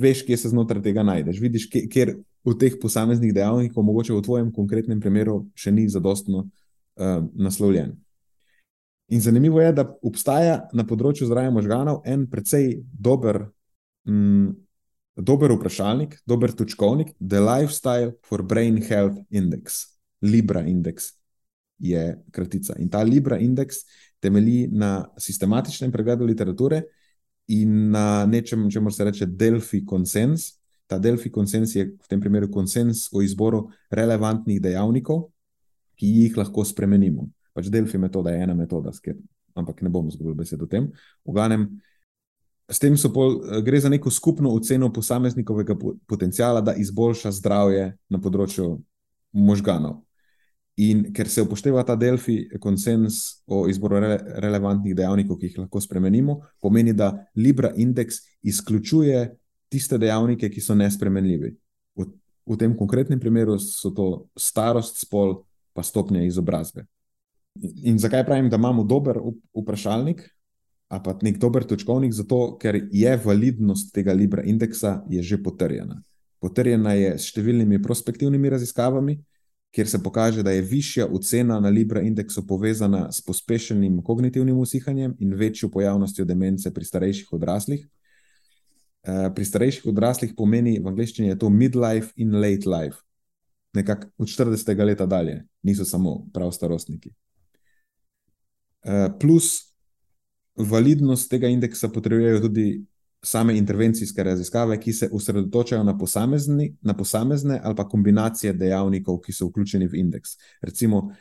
Veš, 0.02 0.24
kje 0.26 0.38
se 0.38 0.50
znotraj 0.50 0.82
tega 0.84 1.04
najdeš. 1.06 1.40
Vidiš, 1.42 1.68
kje 1.70 2.06
v 2.46 2.56
teh 2.58 2.78
posameznih 2.82 3.34
dejavnikih, 3.34 3.78
mogoče 3.78 4.16
v 4.16 4.24
tvojem 4.26 4.50
konkretnem 4.54 5.02
primeru, 5.02 5.46
še 5.54 5.74
ni 5.74 5.86
zadostno 5.90 6.48
uh, 6.48 7.22
naslovljen. 7.34 7.94
In 9.12 9.22
zanimivo 9.22 9.62
je, 9.62 9.74
da 9.76 9.86
obstaja 10.08 10.64
na 10.74 10.86
področju 10.88 11.28
zdravja 11.30 11.52
možganov 11.54 12.02
en 12.08 12.26
precej 12.32 12.80
dober, 12.82 13.44
mm, 14.08 14.54
dober 15.20 15.54
vprašalnik, 15.58 16.16
dober 16.26 16.56
točkovnik, 16.56 17.12
The 17.20 17.44
Lifestyle 17.44 18.16
for 18.26 18.42
Brain 18.42 18.80
Health 18.82 19.20
Index, 19.30 19.84
Libra 20.24 20.64
Index 20.66 21.12
je 21.82 22.16
kratica. 22.32 22.78
In 22.80 22.90
ta 22.90 23.04
Libra 23.04 23.38
Index 23.42 23.84
temelji 24.22 24.70
na 24.72 25.10
sistematičnem 25.18 25.92
pregledu 25.92 26.26
literature 26.26 26.84
in 27.48 27.92
na 27.92 28.26
nečem, 28.26 28.70
če 28.70 28.82
se 28.92 29.04
reče 29.04 29.26
Delphi 29.26 29.86
konsens. 29.86 30.58
Ta 30.88 31.00
Delphi 31.00 31.32
konsens 31.32 31.76
je 31.76 31.86
v 31.86 32.08
tem 32.08 32.20
primeru 32.20 32.50
konsens 32.52 33.08
o 33.14 33.22
izboru 33.22 33.70
relevantnih 33.92 34.62
dejavnikov, 34.62 35.30
ki 35.96 36.08
jih 36.08 36.38
lahko 36.38 36.66
spremenimo. 36.66 37.30
Pač 37.54 37.70
Delphi 37.72 37.98
metoda 37.98 38.32
je 38.32 38.44
ena 38.44 38.54
metoda, 38.56 38.92
sker, 38.92 39.16
ampak 39.56 39.82
ne 39.82 39.90
bom 39.90 40.12
zgolj 40.12 40.36
besed 40.36 40.62
o 40.62 40.68
tem. 40.68 40.90
V 41.26 41.36
glavnem, 41.36 41.68
s 42.72 42.80
tem 42.80 42.96
pol, 43.14 43.40
gre 43.64 43.80
za 43.80 43.90
neko 43.90 44.12
skupno 44.12 44.52
oceno 44.56 44.92
posameznikovega 44.94 45.76
potencijala, 46.08 46.62
da 46.62 46.76
izboljša 46.76 47.32
zdravje 47.40 47.92
na 48.10 48.20
področju 48.20 48.78
možganov. 49.32 50.02
In 50.80 51.10
ker 51.14 51.28
se 51.28 51.44
upošteva 51.44 51.84
ta 51.84 51.98
Delphi 52.00 52.46
konsens 52.64 53.44
o 53.46 53.66
izboru 53.70 54.00
re, 54.00 54.16
relevantnih 54.40 54.96
dejavnikov, 54.96 55.38
ki 55.38 55.50
jih 55.50 55.58
lahko 55.66 55.82
spremenimo, 55.84 56.40
pomeni, 56.64 56.94
da 56.94 57.12
Libra 57.36 57.74
indeks 57.76 58.22
izključuje 58.42 59.26
tiste 59.72 60.00
dejavnike, 60.00 60.50
ki 60.50 60.64
so 60.64 60.76
nespremenljivi. 60.76 61.52
V, 62.00 62.08
v 62.48 62.58
tem 62.60 62.76
konkretnem 62.78 63.20
primeru 63.20 63.58
so 63.60 63.92
to 63.96 64.08
starost, 64.40 65.04
spol, 65.04 65.42
pa 65.76 65.84
stopnje 65.84 66.24
izobrazbe. 66.28 66.86
In 67.84 68.00
zakaj 68.00 68.24
pravim, 68.26 68.48
da 68.50 68.56
imamo 68.56 68.84
dober 68.88 69.20
vprašalnik, 69.56 70.24
a 70.92 71.00
pa 71.00 71.16
nek 71.24 71.38
dober 71.40 71.64
točkovnik? 71.68 72.14
Zato, 72.16 72.58
ker 72.60 72.78
je 72.92 73.12
validnost 73.24 73.94
tega 73.96 74.16
Libra 74.16 74.44
indeksa 74.44 75.02
že 75.08 75.40
potrjena. 75.44 76.02
Potrjena 76.40 76.96
je 76.98 77.18
s 77.20 77.30
številnimi 77.32 77.80
prospektivnimi 77.84 78.50
raziskavami, 78.50 79.20
kjer 79.72 79.90
se 79.90 80.04
pokaže, 80.04 80.44
da 80.44 80.52
je 80.52 80.62
višja 80.62 81.08
ocena 81.08 81.60
na 81.60 81.70
Libra 81.70 82.02
indeksu 82.02 82.48
povezana 82.48 83.12
s 83.12 83.22
pospešenim 83.22 84.02
kognitivnim 84.04 84.58
usihanjem 84.58 85.16
in 85.20 85.34
večjo 85.34 85.70
pojavnostjo 85.70 86.26
demence 86.26 86.74
pri 86.74 86.86
starejših 86.86 87.34
odraslih. 87.34 87.88
Eh, 89.04 89.30
pri 89.36 89.46
starejših 89.46 89.86
odraslih 89.86 90.34
pomeni 90.38 90.80
v 90.80 90.88
angleščini 90.88 91.38
to 91.40 91.50
midlife 91.50 92.12
in 92.16 92.36
late 92.36 92.70
life 92.70 93.02
nekako 93.74 94.08
od 94.18 94.28
40. 94.28 94.84
leta 94.84 95.06
dalje, 95.06 95.46
niso 95.64 95.86
samo 95.86 96.28
prav 96.34 96.52
starostniki. 96.52 97.14
Eh, 98.84 99.10
plus, 99.20 99.76
validnost 100.56 101.30
tega 101.30 101.48
indeksa 101.48 101.90
potrebujejo 101.90 102.40
tudi 102.40 102.86
same 103.24 103.58
intervencijske 103.58 104.24
raziskave, 104.24 104.80
ki 104.80 104.94
se 104.94 105.10
osredotočajo 105.12 105.84
na, 105.84 105.98
na 106.82 106.94
posamezne 106.94 107.60
ali 107.64 107.76
pa 107.76 107.88
kombinacije 107.88 108.54
dejavnikov, 108.54 109.20
ki 109.22 109.34
so 109.34 109.48
vključeni 109.48 109.88
v 109.88 109.96
indeks. 109.96 110.38
Recimo, 110.62 111.12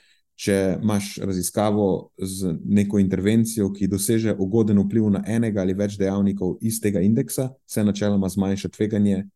če 0.41 0.79
imaš 0.83 1.19
raziskavo 1.21 2.11
z 2.17 2.55
neko 2.65 2.99
intervencijo, 2.99 3.69
ki 3.73 3.91
doseže 3.93 4.35
ugoden 4.39 4.79
vpliv 4.81 5.11
na 5.13 5.21
enega 5.27 5.61
ali 5.61 5.77
več 5.77 5.99
dejavnikov 6.01 6.57
iz 6.65 6.81
tega 6.81 7.01
indeksa, 7.05 7.51
se 7.67 7.85
načeloma 7.85 8.29
zmanjša 8.29 8.69
tveganje 8.69 9.27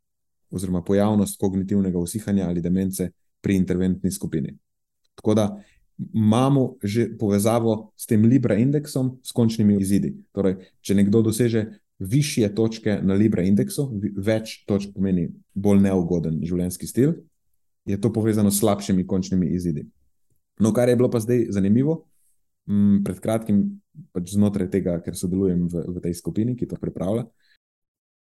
oziroma 0.50 0.82
pojavnost 0.84 1.36
kognitivnega 1.40 1.98
usihanja 1.98 2.48
ali 2.48 2.62
demence 2.64 3.10
pri 3.40 3.56
interventni 3.56 4.10
skupini. 4.10 4.56
Tako 5.14 5.34
da 5.34 5.48
imamo 6.14 6.74
že 6.82 7.10
povezavo 7.18 7.92
s 7.96 8.06
tem 8.06 8.24
Libra 8.24 8.54
indeksom, 8.54 9.18
s 9.22 9.32
končnimi 9.32 9.76
izidi. 9.80 10.14
Torej, 10.32 10.56
če 10.80 10.94
nekdo 10.94 11.22
doseže 11.22 11.66
više 11.98 12.48
točke 12.54 12.98
na 13.02 13.14
Libra 13.14 13.42
indeksu, 13.42 13.86
več 14.16 14.64
točk 14.66 14.94
pomeni 14.94 15.28
bolj 15.54 15.80
neugoden 15.84 16.40
življenjski 16.42 16.86
stil, 16.86 17.14
je 17.84 18.00
to 18.00 18.12
povezano 18.12 18.50
s 18.50 18.58
slabšimi 18.62 19.06
končnimi 19.06 19.52
izidi. 19.54 19.86
No, 20.60 20.72
kar 20.72 20.88
je 20.88 20.96
bilo 20.96 21.10
pa 21.10 21.20
zdaj 21.20 21.46
zanimivo, 21.54 22.04
m, 22.66 22.74
mm, 22.74 23.04
pred 23.04 23.20
kratkim, 23.20 23.62
pač 24.12 24.34
znotraj 24.34 24.70
tega, 24.72 24.98
ker 25.04 25.16
sodelujem 25.18 25.66
v, 25.70 25.84
v 25.96 26.02
tej 26.02 26.16
skupini, 26.18 26.56
ki 26.56 26.66
to 26.70 26.78
pripravlja, 26.80 27.26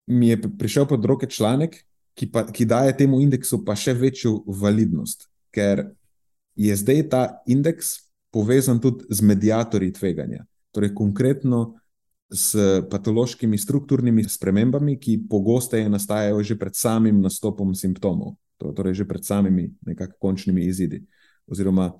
mi 0.07 0.29
je 0.33 0.41
prišel 0.59 0.85
pod 0.89 1.05
roke 1.05 1.29
članek, 1.29 1.79
ki, 2.17 2.29
pa, 2.29 2.45
ki 2.45 2.65
daje 2.69 2.93
temu 2.97 3.21
indeksu 3.23 3.63
pa 3.65 3.75
še 3.79 3.95
večjo 3.97 4.41
validnost, 4.47 5.29
ker 5.53 5.87
je 6.59 6.75
zdaj 6.77 7.07
ta 7.09 7.23
indeks 7.49 7.95
povezan 8.33 8.81
tudi 8.81 9.05
z 9.09 9.21
medijatorji 9.25 9.93
tveganja. 9.93 10.45
Torej, 10.73 10.93
konkretno 10.97 11.79
s 12.31 12.55
patološkimi 12.91 13.57
strukturnimi 13.57 14.23
spremembami, 14.23 14.97
ki 14.99 15.19
pogosteje 15.29 15.89
nastajajo 15.89 16.43
že 16.43 16.57
pred 16.59 16.75
samim 16.75 17.21
nastopom 17.21 17.75
simptomov, 17.75 18.35
torej 18.57 18.93
že 18.93 19.05
pred 19.05 19.25
samimi 19.25 19.69
nekakšnimi 19.81 20.19
končnimi 20.19 20.65
izidi. 20.65 21.03
Oziroma, 21.47 21.91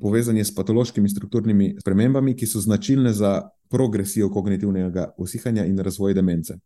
povezan 0.00 0.36
je 0.36 0.44
s 0.44 0.54
patološkimi 0.54 1.08
strukturnimi 1.08 1.76
spremembami, 1.80 2.34
ki 2.36 2.46
so 2.46 2.60
značilne 2.60 3.12
za 3.12 3.48
progresijo 3.68 4.30
kognitivnega 4.30 5.14
usihanja 5.18 5.64
in 5.64 5.78
razvoj 5.78 6.14
demence 6.14 6.58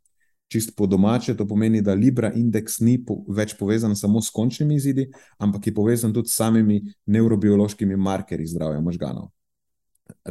čist 0.53 0.77
po 0.77 0.87
domače, 0.87 1.37
to 1.37 1.47
pomeni, 1.49 1.81
da 1.83 1.95
Libra 1.95 2.33
indeks 2.37 2.81
ni 2.85 2.99
po, 3.05 3.23
več 3.29 3.55
povezan 3.59 3.97
samo 3.97 4.21
s 4.21 4.31
končnimi 4.31 4.77
izidi, 4.77 5.07
ampak 5.41 5.67
je 5.67 5.75
povezan 5.75 6.13
tudi 6.13 6.29
s 6.29 6.37
samimi 6.37 6.81
neurobiološkimi 7.07 7.97
markerji 7.97 8.51
zdravja 8.53 8.81
možganov. 8.85 9.31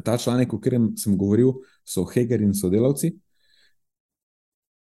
Ta 0.04 0.18
članek, 0.18 0.54
o 0.54 0.60
katerem 0.60 0.92
sem 0.98 1.18
govoril, 1.18 1.54
so 1.84 2.06
Heger 2.06 2.42
in 2.42 2.54
sodelavci. 2.54 3.14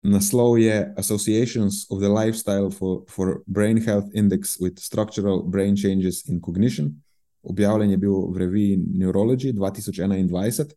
Naslov 0.02 0.58
je 0.58 0.94
Associations 0.98 1.86
of 1.90 2.00
the 2.02 2.10
Lifestyle 2.10 2.72
for, 2.72 3.04
for 3.10 3.44
Brain 3.46 3.78
Health 3.78 4.10
Index 4.14 4.58
with 4.60 4.80
Structural 4.80 5.44
Brain 5.44 5.78
Changes 5.78 6.26
in 6.30 6.42
Cognition. 6.42 7.02
Objavljen 7.44 7.92
je 7.92 7.98
bil 7.98 8.14
v 8.34 8.38
reviji 8.38 8.78
Neurology 8.78 9.54
2021. 9.54 10.74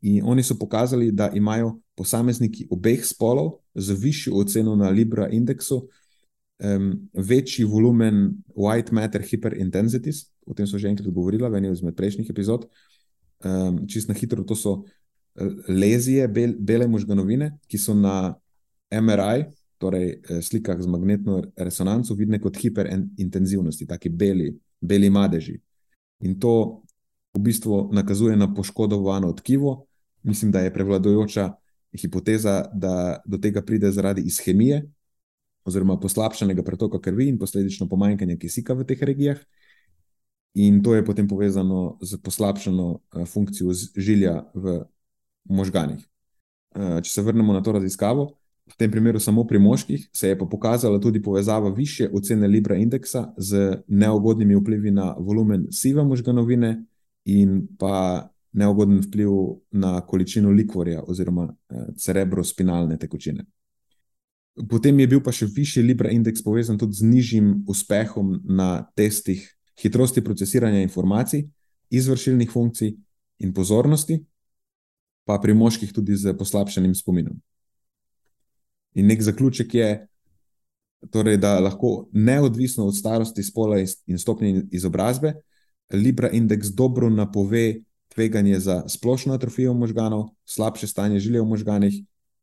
In 0.00 0.24
oni 0.24 0.42
so 0.42 0.56
pokazali, 0.58 1.12
da 1.12 1.30
imajo 1.34 1.80
posamezniki 1.94 2.66
obeh 2.70 3.04
spolov 3.04 3.60
z 3.74 3.92
višjo 3.92 4.34
oceno 4.34 4.76
na 4.76 4.88
Libra 4.88 5.28
indeksu 5.28 5.88
um, 6.64 7.08
večji 7.12 7.64
volumen 7.64 8.32
white 8.56 8.92
matter 8.92 9.22
hyperintensities. 9.22 10.24
O 10.46 10.54
tem 10.54 10.66
so 10.66 10.78
že 10.78 10.88
enkrat 10.88 11.12
govorila 11.12 11.48
v 11.48 11.60
eni 11.60 11.72
izmed 11.72 11.96
prejšnjih 11.96 12.30
epizod. 12.30 12.64
Um, 13.44 13.86
čist 13.88 14.08
na 14.08 14.14
hitro, 14.14 14.44
to 14.44 14.56
so 14.56 14.82
eh, 15.34 15.48
lezije, 15.68 16.28
bel, 16.28 16.52
bele 16.58 16.88
možganovine, 16.88 17.54
ki 17.68 17.78
so 17.80 17.94
na 17.96 18.34
MRI, 18.92 19.46
torej 19.80 20.10
eh, 20.10 20.42
slikah 20.44 20.80
z 20.80 20.90
magnetno 20.90 21.40
resonanco, 21.56 22.14
vidne 22.14 22.40
kot 22.40 22.58
hiperintenzivnosti, 22.60 23.88
taki 23.88 24.12
beli, 24.12 24.52
beli 24.80 25.10
madeži. 25.10 25.56
In 26.20 26.36
to 26.40 26.82
v 27.32 27.40
bistvu 27.40 27.88
nakazuje 27.96 28.36
na 28.36 28.50
poškodovano 28.54 29.32
tkivo, 29.32 29.86
mislim, 30.22 30.52
da 30.52 30.60
je 30.60 30.74
prevladujoča 30.74 31.48
hipoteza, 31.96 32.64
da 32.74 33.22
do 33.24 33.38
tega 33.38 33.62
pride 33.62 33.90
zaradi 33.90 34.22
ishemije 34.26 34.82
oziroma 35.64 35.98
poslabšanega 36.00 36.62
pretoka 36.62 37.00
krvi 37.00 37.28
in 37.28 37.38
posledično 37.38 37.88
pomanjkanja 37.88 38.36
kisika 38.36 38.74
v 38.74 38.84
teh 38.84 39.02
regijah. 39.02 39.38
In 40.54 40.82
to 40.82 40.94
je 40.94 41.04
potem 41.04 41.28
povezano 41.28 41.98
z 42.02 42.18
poslabšano 42.22 43.00
funkcijo 43.26 43.72
žilja 43.96 44.44
v 44.54 44.84
možganih. 45.44 46.06
Uh, 46.70 47.00
če 47.02 47.10
se 47.10 47.22
vrnemo 47.22 47.52
na 47.52 47.62
to 47.62 47.72
raziskavo, 47.72 48.28
v 48.70 48.76
tem 48.78 48.90
primeru 48.90 49.18
samo 49.18 49.42
pri 49.44 49.58
moških, 49.58 50.08
se 50.14 50.28
je 50.28 50.38
pa 50.38 50.46
pokazala 50.46 51.00
tudi 51.00 51.22
povezava 51.22 51.70
više 51.74 52.08
ocene 52.14 52.46
Libra 52.46 52.76
indeksa 52.76 53.32
z 53.36 53.82
neugodnimi 53.88 54.54
vplivi 54.56 54.90
na 54.90 55.14
volumen 55.18 55.66
sive 55.70 56.04
možganovine 56.04 56.84
in 57.24 57.66
pa 57.78 58.28
neugoden 58.52 59.00
vpliv 59.02 59.30
na 59.70 60.00
količino 60.00 60.50
likvorja 60.50 61.02
oziroma 61.06 61.44
uh, 61.44 61.94
cerebrospinalne 61.96 62.98
tekočine. 62.98 63.44
Potem 64.68 65.00
je 65.00 65.06
bil 65.06 65.22
pa 65.22 65.32
še 65.32 65.46
višji 65.46 65.82
Libra 65.82 66.10
indeks 66.10 66.42
povezan 66.42 66.78
tudi 66.78 66.98
z 66.98 67.06
nižjim 67.06 67.52
uspehom 67.68 68.40
na 68.44 68.86
testih 68.94 69.46
hitrosti 69.82 70.24
procesiranja 70.24 70.82
informacij, 70.82 71.48
izvršilnih 71.90 72.50
funkcij 72.50 72.94
in 73.38 73.54
pozornosti, 73.54 74.20
pa 75.24 75.38
pri 75.38 75.54
moških 75.54 75.92
tudi 75.92 76.16
z 76.16 76.34
poslabšanim 76.38 76.94
spominom. 76.94 77.40
In 78.94 79.06
nek 79.06 79.22
zaključek 79.22 79.74
je, 79.74 79.90
torej, 81.10 81.36
da 81.36 81.60
lahko 81.60 82.08
neodvisno 82.12 82.86
od 82.86 82.96
starosti, 82.96 83.42
spola 83.42 83.78
in 84.06 84.18
stopnje 84.18 84.66
izobrazbe, 84.70 85.34
Libra 85.92 86.30
indeks 86.30 86.68
dobro 86.68 87.08
napove 87.10 87.80
tveganje 88.14 88.60
za 88.60 88.88
splošno 88.88 89.34
atrofijo 89.34 89.74
možganov, 89.74 90.28
slabše 90.44 90.86
stanje 90.86 91.18
žilja 91.18 91.42
v 91.42 91.46
možganih 91.46 91.94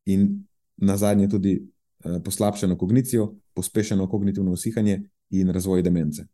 in 0.06 0.44
na 0.78 0.98
zadnje 0.98 1.30
tudi 1.30 1.54
eh, 1.60 2.20
poslabšano 2.24 2.78
kognicijo, 2.78 3.36
pospešeno 3.54 4.10
kognitivno 4.10 4.52
usihanje 4.52 5.10
in 5.30 5.50
razvoj 5.50 5.82
demence. 5.82 6.26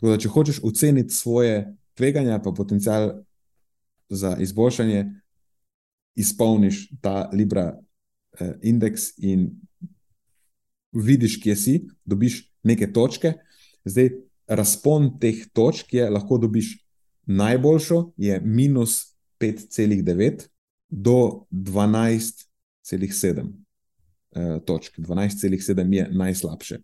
Tako 0.00 0.14
da, 0.14 0.16
če 0.16 0.28
hočeš 0.32 0.58
oceniti 0.64 1.12
svoje 1.12 1.74
tveganja, 1.92 2.38
pa 2.40 2.54
potencial 2.56 3.10
za 4.08 4.32
izboljšanje, 4.40 5.02
izpolniš 6.16 6.86
ta 7.04 7.28
Libra 7.36 7.76
eh, 7.76 8.54
indeks 8.62 9.10
in 9.18 9.50
vidiš, 10.96 11.36
kje 11.42 11.56
si, 11.56 11.74
dobiš 12.04 12.40
neke 12.64 12.88
točke. 12.92 13.34
Zdaj, 13.84 14.08
razpon 14.48 15.18
teh 15.20 15.44
točk 15.52 15.92
je, 15.92 16.08
lahko 16.10 16.38
dobiš 16.40 16.78
najboljšo, 17.28 18.12
je 18.16 18.40
minus 18.40 19.18
5,9 19.40 20.48
do 20.88 21.44
12,7 21.52 23.52
eh, 24.32 24.60
točk. 24.64 24.98
12,7 24.98 25.92
je 25.92 26.08
najslabše. 26.10 26.80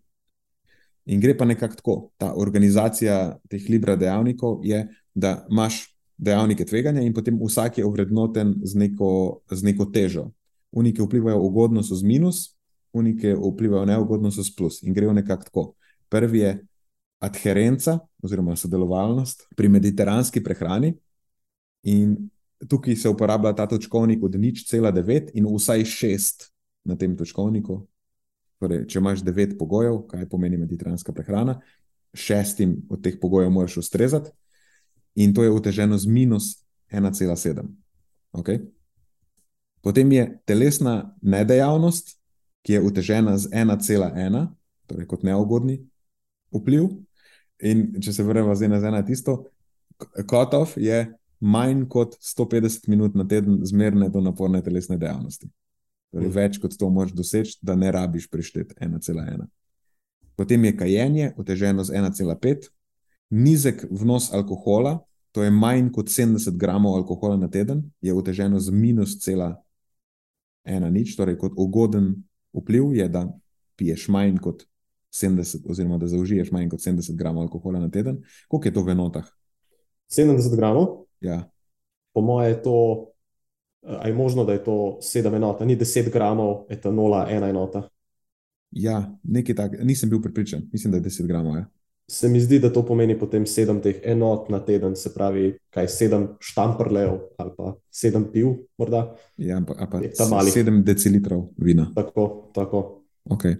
In 1.07 1.21
gre 1.23 1.37
pa 1.37 1.45
nekako 1.45 1.75
tako. 1.75 1.95
Ta 2.17 2.33
organizacija 2.35 3.37
teh 3.49 3.69
libra 3.69 3.95
dejavnikov 3.95 4.59
je, 4.63 4.83
da 5.15 5.45
imaš 5.49 5.97
dejavnike 6.17 6.65
tveganja 6.65 7.01
in 7.01 7.13
potem 7.13 7.39
vsak 7.41 7.77
je 7.77 7.85
ovrednoten 7.85 8.55
z 8.63 8.75
neko, 8.75 9.39
z 9.51 9.63
neko 9.63 9.85
težo. 9.93 10.27
Unike 10.71 11.01
vplivajo 11.01 11.39
ugodno 11.41 11.83
so 11.83 11.95
z 11.95 12.03
minus, 12.03 12.57
unike 12.93 13.35
vplivajo 13.35 13.85
neugodno 13.85 14.31
so 14.31 14.43
s 14.43 14.55
plus. 14.55 14.81
In 14.83 14.93
grejo 14.93 15.13
nekako 15.13 15.43
tako. 15.43 15.65
Prvi 16.09 16.39
je 16.39 16.51
adherenca 17.19 17.99
oziroma 18.23 18.55
sodelovalnost 18.55 19.47
pri 19.55 19.69
mediteranski 19.69 20.43
prehrani. 20.43 20.93
In 21.83 22.29
tukaj 22.67 22.95
se 22.95 23.09
uporablja 23.09 23.53
ta 23.55 23.67
točkovnik 23.67 24.23
od 24.23 24.35
nič 24.35 24.65
cela 24.67 24.91
devet 24.91 25.31
in 25.33 25.47
vsaj 25.47 25.85
šest 25.85 26.51
na 26.83 26.95
tem 26.95 27.17
točkovniku, 27.17 27.85
Torej, 28.61 28.85
če 28.89 28.99
imaš 28.99 29.21
devet 29.25 29.57
pogojev, 29.59 30.01
kaj 30.09 30.29
pomeni 30.29 30.57
mediteranska 30.57 31.13
prehrana, 31.13 31.59
šestim 32.17 32.79
od 32.89 33.03
teh 33.03 33.19
pogojev 33.21 33.51
moraš 33.53 33.77
ustrezati, 33.83 34.31
in 35.15 35.33
to 35.33 35.43
je 35.43 35.51
uteženo 35.51 35.97
z 35.97 36.09
minus 36.09 36.65
1,7. 36.91 37.67
Okay? 38.33 38.63
Potem 39.81 40.11
je 40.11 40.39
telesna 40.45 41.15
nedejavnost, 41.21 42.17
ki 42.65 42.73
je 42.73 42.81
utežena 42.81 43.37
z 43.37 43.49
1,1, 43.53 44.47
torej 44.87 45.07
kot 45.07 45.23
neugodni 45.23 45.79
vpliv. 46.51 46.89
In 47.63 48.01
če 48.01 48.13
se 48.13 48.25
vrnemo 48.25 48.55
zdaj 48.55 48.69
na 48.69 48.81
eno 48.89 49.01
tisto, 49.07 49.37
kotov 50.29 50.75
je 50.77 51.07
manj 51.39 51.85
kot 51.89 52.17
150 52.21 52.89
minut 52.89 53.15
na 53.15 53.25
teden 53.27 53.61
zmerne 53.65 54.09
do 54.09 54.21
naporne 54.21 54.61
telesne 54.61 54.97
dejavnosti. 54.97 55.49
Torej, 56.15 56.31
več 56.31 56.57
kot 56.63 56.77
to 56.79 56.89
moš 56.89 57.11
doseči, 57.15 57.57
da 57.61 57.75
ne 57.75 57.91
rabiš 57.91 58.29
prišteti 58.31 58.75
1,1. 58.79 59.45
Potem 60.37 60.65
je 60.65 60.77
kajenje, 60.77 61.33
oteženo 61.37 61.83
z 61.83 61.97
1,5, 61.99 62.69
nizek 63.29 63.83
vnos 63.89 64.31
alkohola, 64.33 64.99
to 65.35 65.43
je 65.43 65.51
manj 65.51 65.91
kot 65.93 66.09
70 66.09 66.55
gramov 66.57 66.95
alkohola 67.01 67.37
na 67.37 67.49
teden, 67.51 67.83
je 68.01 68.13
oteženo 68.13 68.59
z 68.59 68.71
minus 68.71 69.17
1,1 69.19 70.89
nič, 70.91 71.15
torej 71.17 71.37
kot 71.37 71.53
ugoden 71.57 72.15
vpliv 72.55 72.95
je, 72.95 73.09
da 73.09 73.27
piješ 73.77 74.07
manj 74.13 74.39
kot 74.41 74.63
70, 75.13 75.67
oziroma 75.69 75.97
da 75.97 76.07
zaužiješ 76.07 76.51
manj 76.51 76.69
kot 76.69 76.81
70 76.81 77.15
gramov 77.15 77.47
alkohola 77.47 77.79
na 77.79 77.89
teden. 77.89 78.23
Koliko 78.47 78.67
je 78.67 78.73
to 78.73 78.83
v 78.83 78.95
enotah? 78.95 79.27
70 80.11 80.55
gramov? 80.55 81.09
Ja. 81.19 81.49
Po 82.13 82.21
mojem 82.21 82.55
je 82.55 82.61
to 82.61 82.77
Ali 83.83 84.09
je 84.09 84.15
možno, 84.15 84.43
da 84.45 84.53
je 84.53 84.63
to 84.63 84.97
7 85.01 85.35
enota, 85.35 85.65
ni 85.65 85.77
10 85.77 86.11
gramov 86.13 86.65
etanola, 86.69 87.27
ena 87.29 87.49
enota? 87.49 87.89
Ja, 88.71 89.15
nekaj 89.23 89.55
takega, 89.55 89.83
nisem 89.83 90.09
bil 90.09 90.21
pripričan, 90.21 90.61
mislim, 90.71 90.91
da 90.91 90.97
je 90.97 91.03
10 91.03 91.27
gramov. 91.27 91.55
Ja. 91.55 91.65
Se 92.11 92.29
mi 92.29 92.39
zdi, 92.39 92.59
da 92.59 92.73
to 92.73 92.85
pomeni 92.85 93.19
potem 93.19 93.45
7 93.45 93.81
teh 93.83 93.99
enot 94.03 94.49
na 94.49 94.59
teden, 94.65 94.95
se 94.95 95.13
pravi, 95.13 95.57
kaj 95.69 95.87
7 95.87 96.27
štamprlev 96.39 97.09
ali 97.37 97.51
pa 97.57 97.73
7 97.91 98.31
piv, 98.31 98.47
morda. 98.77 99.15
Ja, 99.37 99.61
pa, 99.67 99.87
pa 99.91 99.99
7 99.99 100.83
decilitrov 100.83 101.49
vina. 101.57 101.91
Tako, 101.95 102.51
tako. 102.55 103.03
Okay. 103.29 103.55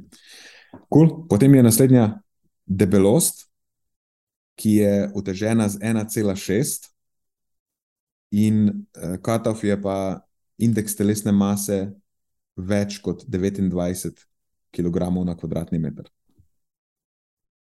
Cool. 0.93 1.27
Potem 1.29 1.55
je 1.55 1.63
naslednja 1.63 2.19
debelost, 2.65 3.47
ki 4.55 4.71
je 4.81 4.93
utežena 5.15 5.69
z 5.69 5.79
1,6 5.79 6.96
in 8.31 8.69
uh, 8.69 8.73
eh, 9.03 9.17
Katov 9.21 9.63
je 9.63 9.77
pa 9.81 10.21
indeks 10.57 10.95
telesne 10.95 11.31
mase 11.31 11.93
več 12.57 12.99
kot 13.01 13.23
29 13.29 14.25
kg 14.73 15.09
na 15.25 15.35
kvadratni 15.37 15.79
meter. 15.79 16.09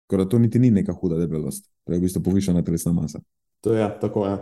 Skoraj 0.07 0.29
to 0.29 0.39
niti 0.39 0.59
ni 0.59 0.69
neka 0.71 0.93
huda 0.93 1.17
debelost, 1.17 1.65
to 1.83 1.93
je 1.93 1.99
v 1.99 2.05
bistvu 2.05 2.21
povišena 2.23 2.61
telesna 2.63 2.93
masa. 2.93 3.19
To 3.65 3.73
je 3.73 3.87
tako, 4.01 4.27
ja. 4.27 4.37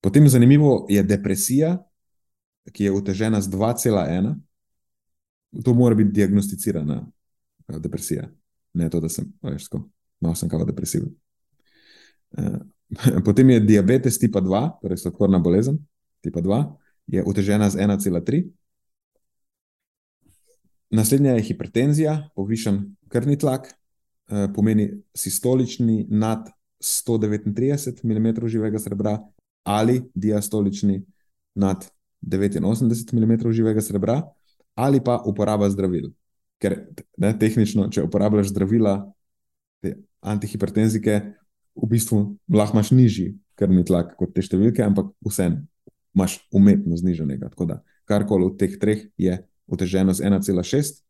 Potem 0.00 0.28
zanimivo 0.28 0.86
je 0.88 1.02
depresija, 1.02 1.76
ki 2.72 2.84
je 2.84 2.92
utežena 2.92 3.40
z 3.40 3.50
2,1. 3.50 4.34
To 5.64 5.74
mora 5.74 5.96
biti 5.98 6.14
diagnosticirana 6.20 7.00
uh, 7.02 7.78
depresija. 7.82 8.28
Ne 8.74 8.90
to, 8.90 9.00
da 9.00 9.08
sem, 9.08 9.26
veš, 9.42 9.68
malo 10.20 10.36
sem 10.38 10.48
kao 10.48 10.64
depresiven. 10.64 11.12
Potem 13.26 13.50
je 13.50 13.60
diabetes 13.60 14.18
tipa 14.18 14.40
2, 14.40 14.80
torej 14.82 14.98
sladkorna 15.02 15.38
bolezen 15.38 15.78
tipa 16.24 16.40
2, 16.40 16.64
je 17.06 17.24
utežena 17.24 17.70
z 17.70 17.84
1,3. 17.84 18.44
Naslednja 20.90 21.36
je 21.36 21.44
hipertenzija, 21.52 22.30
povišen 22.36 22.96
krvni 23.12 23.36
tlak, 23.38 23.68
eh, 23.68 24.48
pomeni 24.54 25.02
sistolični 25.14 26.06
nad 26.10 26.48
139 26.80 28.04
mm 28.04 28.48
živega 28.48 28.78
srebra 28.78 29.18
ali 29.64 30.02
diastolični 30.14 31.02
nad 31.54 31.90
89 32.22 33.12
mm 33.12 33.52
živega 33.52 33.80
srebra, 33.80 34.22
ali 34.74 35.00
pa 35.04 35.22
uporaba 35.26 35.68
zdravil. 35.70 36.10
Ker 36.58 36.88
ne, 37.18 37.34
tehnično, 37.38 37.90
če 37.90 38.02
uporabljaš 38.02 38.48
zdravila, 38.48 39.12
antihipertenzike, 40.20 41.20
v 41.82 41.88
bistvu 41.90 42.20
lahko 42.52 42.76
imaš 42.76 42.90
nižji 42.90 43.32
krvni 43.58 43.84
tlak 43.86 44.14
kot 44.18 44.34
te 44.34 44.42
številke, 44.42 44.82
ampak 44.84 45.10
vseeno 45.26 45.64
imaš 46.16 46.38
umetno 46.54 46.96
zniženega. 46.98 47.50
Tako 47.54 47.68
da 47.70 47.80
karkoli 48.08 48.48
od 48.48 48.58
teh 48.58 48.78
treh 48.80 49.06
je 49.18 49.38
oteženo 49.68 50.14
z 50.14 50.24
1,6. 50.26 51.02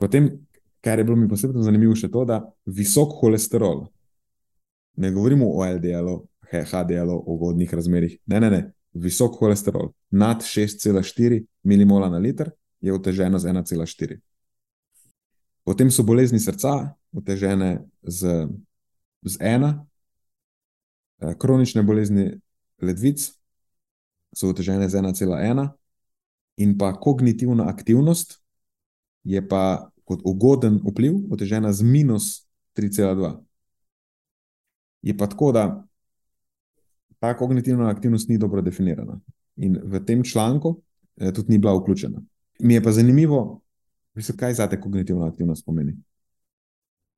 Potem, 0.00 0.30
kar 0.82 0.98
je 0.98 1.04
bilo 1.04 1.16
mi 1.16 1.28
posebno 1.28 1.62
zanimivo, 1.62 1.94
še 1.94 2.10
to, 2.10 2.24
da 2.26 2.40
visok 2.66 3.14
holesterol, 3.20 3.86
ne 4.98 5.10
govorimo 5.12 5.50
o 5.52 5.62
LDL-u, 5.66 6.16
HDL-u, 6.50 7.18
o 7.26 7.36
vodnih 7.40 7.70
razmerah, 7.74 8.16
ne, 8.26 8.40
ne, 8.40 8.50
ne, 8.50 8.62
visok 8.92 9.38
holesterol 9.40 9.92
nad 10.10 10.42
6,4 10.44 11.44
mmol 11.64 12.10
na 12.10 12.18
liter 12.18 12.50
je 12.82 12.92
oteženo 12.92 13.38
z 13.38 13.52
1,4. 13.52 14.18
Potem 15.64 15.90
so 15.94 16.02
bolezni 16.02 16.40
srca, 16.42 16.96
otežene 17.14 17.86
z 18.02 18.48
z 19.22 19.36
ena, 19.40 19.86
eh, 21.20 21.34
kronične 21.38 21.82
bolezni 21.82 22.40
ledvic 22.82 23.30
so 24.34 24.48
otežene 24.48 24.88
z 24.88 24.98
1,1, 24.98 25.68
in 26.56 26.78
pa 26.78 26.92
kognitivna 26.92 27.68
aktivnost 27.68 28.40
je 29.24 29.48
pa 29.48 29.90
kot 30.04 30.20
ugoden 30.24 30.80
vpliv 30.84 31.14
otežena 31.30 31.72
z 31.72 31.82
minus 31.82 32.46
3,2. 32.76 33.40
Je 35.02 35.16
pa 35.16 35.26
tako, 35.26 35.52
da 35.52 35.84
ta 37.18 37.36
kognitivna 37.36 37.88
aktivnost 37.90 38.28
ni 38.28 38.38
dobro 38.38 38.62
definirana. 38.62 39.20
In 39.56 39.78
v 39.84 40.04
tem 40.04 40.24
članku 40.24 40.80
eh, 41.16 41.32
tudi 41.32 41.52
ni 41.52 41.58
bila 41.58 41.74
vključena. 41.78 42.22
Mi 42.60 42.74
je 42.74 42.82
pa 42.82 42.92
zanimivo, 42.92 43.62
kaj 44.36 44.54
za 44.54 44.66
te 44.66 44.80
kognitivna 44.80 45.26
aktivnost 45.26 45.66
pomeni. 45.66 45.96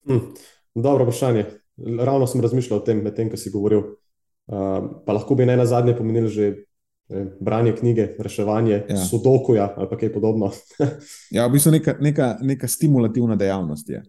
Hm, 0.06 0.18
dobro 0.74 1.04
vprašanje. 1.04 1.63
Ravno 1.76 2.26
sem 2.30 2.40
razmišljal 2.40 2.80
o 2.80 2.84
tem, 2.84 3.02
medtem 3.02 3.30
ko 3.30 3.40
si 3.40 3.50
govoril. 3.50 3.96
Uh, 4.44 5.02
pa 5.06 5.16
lahko 5.16 5.34
bi 5.34 5.46
ne 5.48 5.56
na 5.56 5.64
zadnje 5.66 5.96
pomenili 5.96 6.28
že 6.28 6.48
ne, 7.08 7.26
branje 7.40 7.72
knjige, 7.76 8.08
reševanje, 8.18 8.82
ja. 8.88 8.96
sudokuja 8.96 9.74
ali 9.76 9.96
kaj 10.00 10.12
podobno. 10.12 10.50
ja, 11.36 11.46
v 11.46 11.52
bistvu 11.52 11.72
neka, 11.72 11.96
neka, 12.00 12.36
neka 12.42 12.68
stimulativna 12.68 13.36
dejavnost 13.36 13.90
je. 13.90 14.02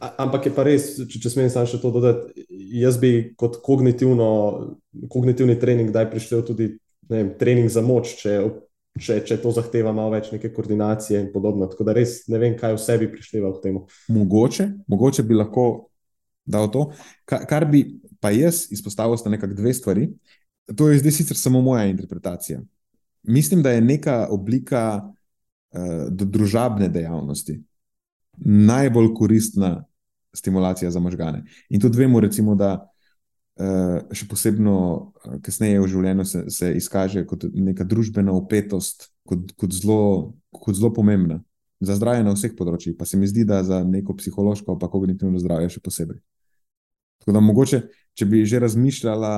A, 0.00 0.10
ampak 0.24 0.46
je 0.46 0.52
pa 0.54 0.64
res, 0.66 0.94
če, 1.10 1.20
če 1.22 1.30
smem 1.30 1.50
samo 1.52 1.68
še 1.70 1.78
to 1.82 1.90
dodati, 1.94 2.46
jaz 2.80 2.98
bi 2.98 3.34
kot 3.38 3.60
kognitivni 3.62 5.58
trening 5.60 5.90
kdaj 5.90 6.10
prišel 6.10 6.42
tudi 6.46 6.72
vem, 7.10 7.34
trening 7.38 7.68
za 7.70 7.82
moč, 7.84 8.14
če, 8.20 8.38
če, 8.98 9.20
če 9.28 9.38
to 9.42 9.52
zahteva 9.54 9.92
malo 9.94 10.14
več 10.14 10.30
neke 10.32 10.50
koordinacije 10.54 11.20
in 11.20 11.32
podobno. 11.34 11.68
Tako 11.70 11.86
da 11.88 11.96
res 11.96 12.24
ne 12.32 12.40
vem, 12.42 12.56
kaj 12.58 12.78
vse 12.78 12.98
bi 13.02 13.10
prišteval 13.12 13.58
k 13.58 13.68
temu. 13.68 13.84
Mogoče, 14.14 14.70
mogoče 14.90 15.26
bi 15.26 15.38
lahko 15.38 15.64
dal 16.44 16.70
to. 16.70 16.90
Kar, 17.24 17.46
kar 17.48 17.66
bi 17.70 17.84
pa 18.20 18.30
jaz 18.30 18.66
izpostavil, 18.72 19.16
sta 19.16 19.30
nekako 19.30 19.54
dve 19.54 19.74
stvari. 19.74 20.08
To 20.76 20.88
je 20.88 20.98
zdaj 20.98 21.12
sicer 21.12 21.36
samo 21.36 21.60
moja 21.60 21.84
interpretacija. 21.86 22.62
Mislim, 23.22 23.62
da 23.62 23.70
je 23.70 23.80
neka 23.80 24.26
oblika 24.30 25.02
uh, 25.04 26.08
družabne 26.10 26.88
dejavnosti 26.88 27.62
najbolj 28.44 29.14
koristna 29.14 29.84
stimulacija 30.34 30.90
za 30.90 31.00
možgane. 31.00 31.44
In 31.68 31.80
tudi 31.80 31.98
vemo, 31.98 32.20
recimo, 32.20 32.54
da 32.54 32.72
uh, 32.80 34.00
še 34.12 34.28
posebno 34.28 34.76
uh, 34.76 35.36
kasneje 35.42 35.80
v 35.80 35.88
življenju 35.88 36.24
se, 36.24 36.44
se 36.50 36.72
izkaže 36.76 37.26
kot 37.26 37.46
neka 37.54 37.84
družbena 37.84 38.32
upetost, 38.32 39.10
kot, 39.28 39.52
kot, 39.56 39.72
zelo, 39.72 40.34
kot 40.50 40.76
zelo 40.76 40.92
pomembna 40.92 41.42
za 41.80 41.96
zdravje 41.98 42.24
na 42.24 42.34
vseh 42.34 42.56
področjih. 42.56 42.96
Pa 42.98 43.06
se 43.08 43.20
mi 43.20 43.28
zdi, 43.28 43.44
da 43.44 43.62
za 43.64 43.82
neko 43.84 44.16
psihološko, 44.16 44.78
pa 44.80 44.88
kognitivno 44.88 45.40
zdravje 45.42 45.76
še 45.76 45.84
posebej. 45.84 46.20
Tako 47.24 47.32
da 47.32 47.40
mogoče, 47.40 47.80
če 48.14 48.26
bi 48.28 48.44
že 48.44 48.60
razmišljala, 48.60 49.32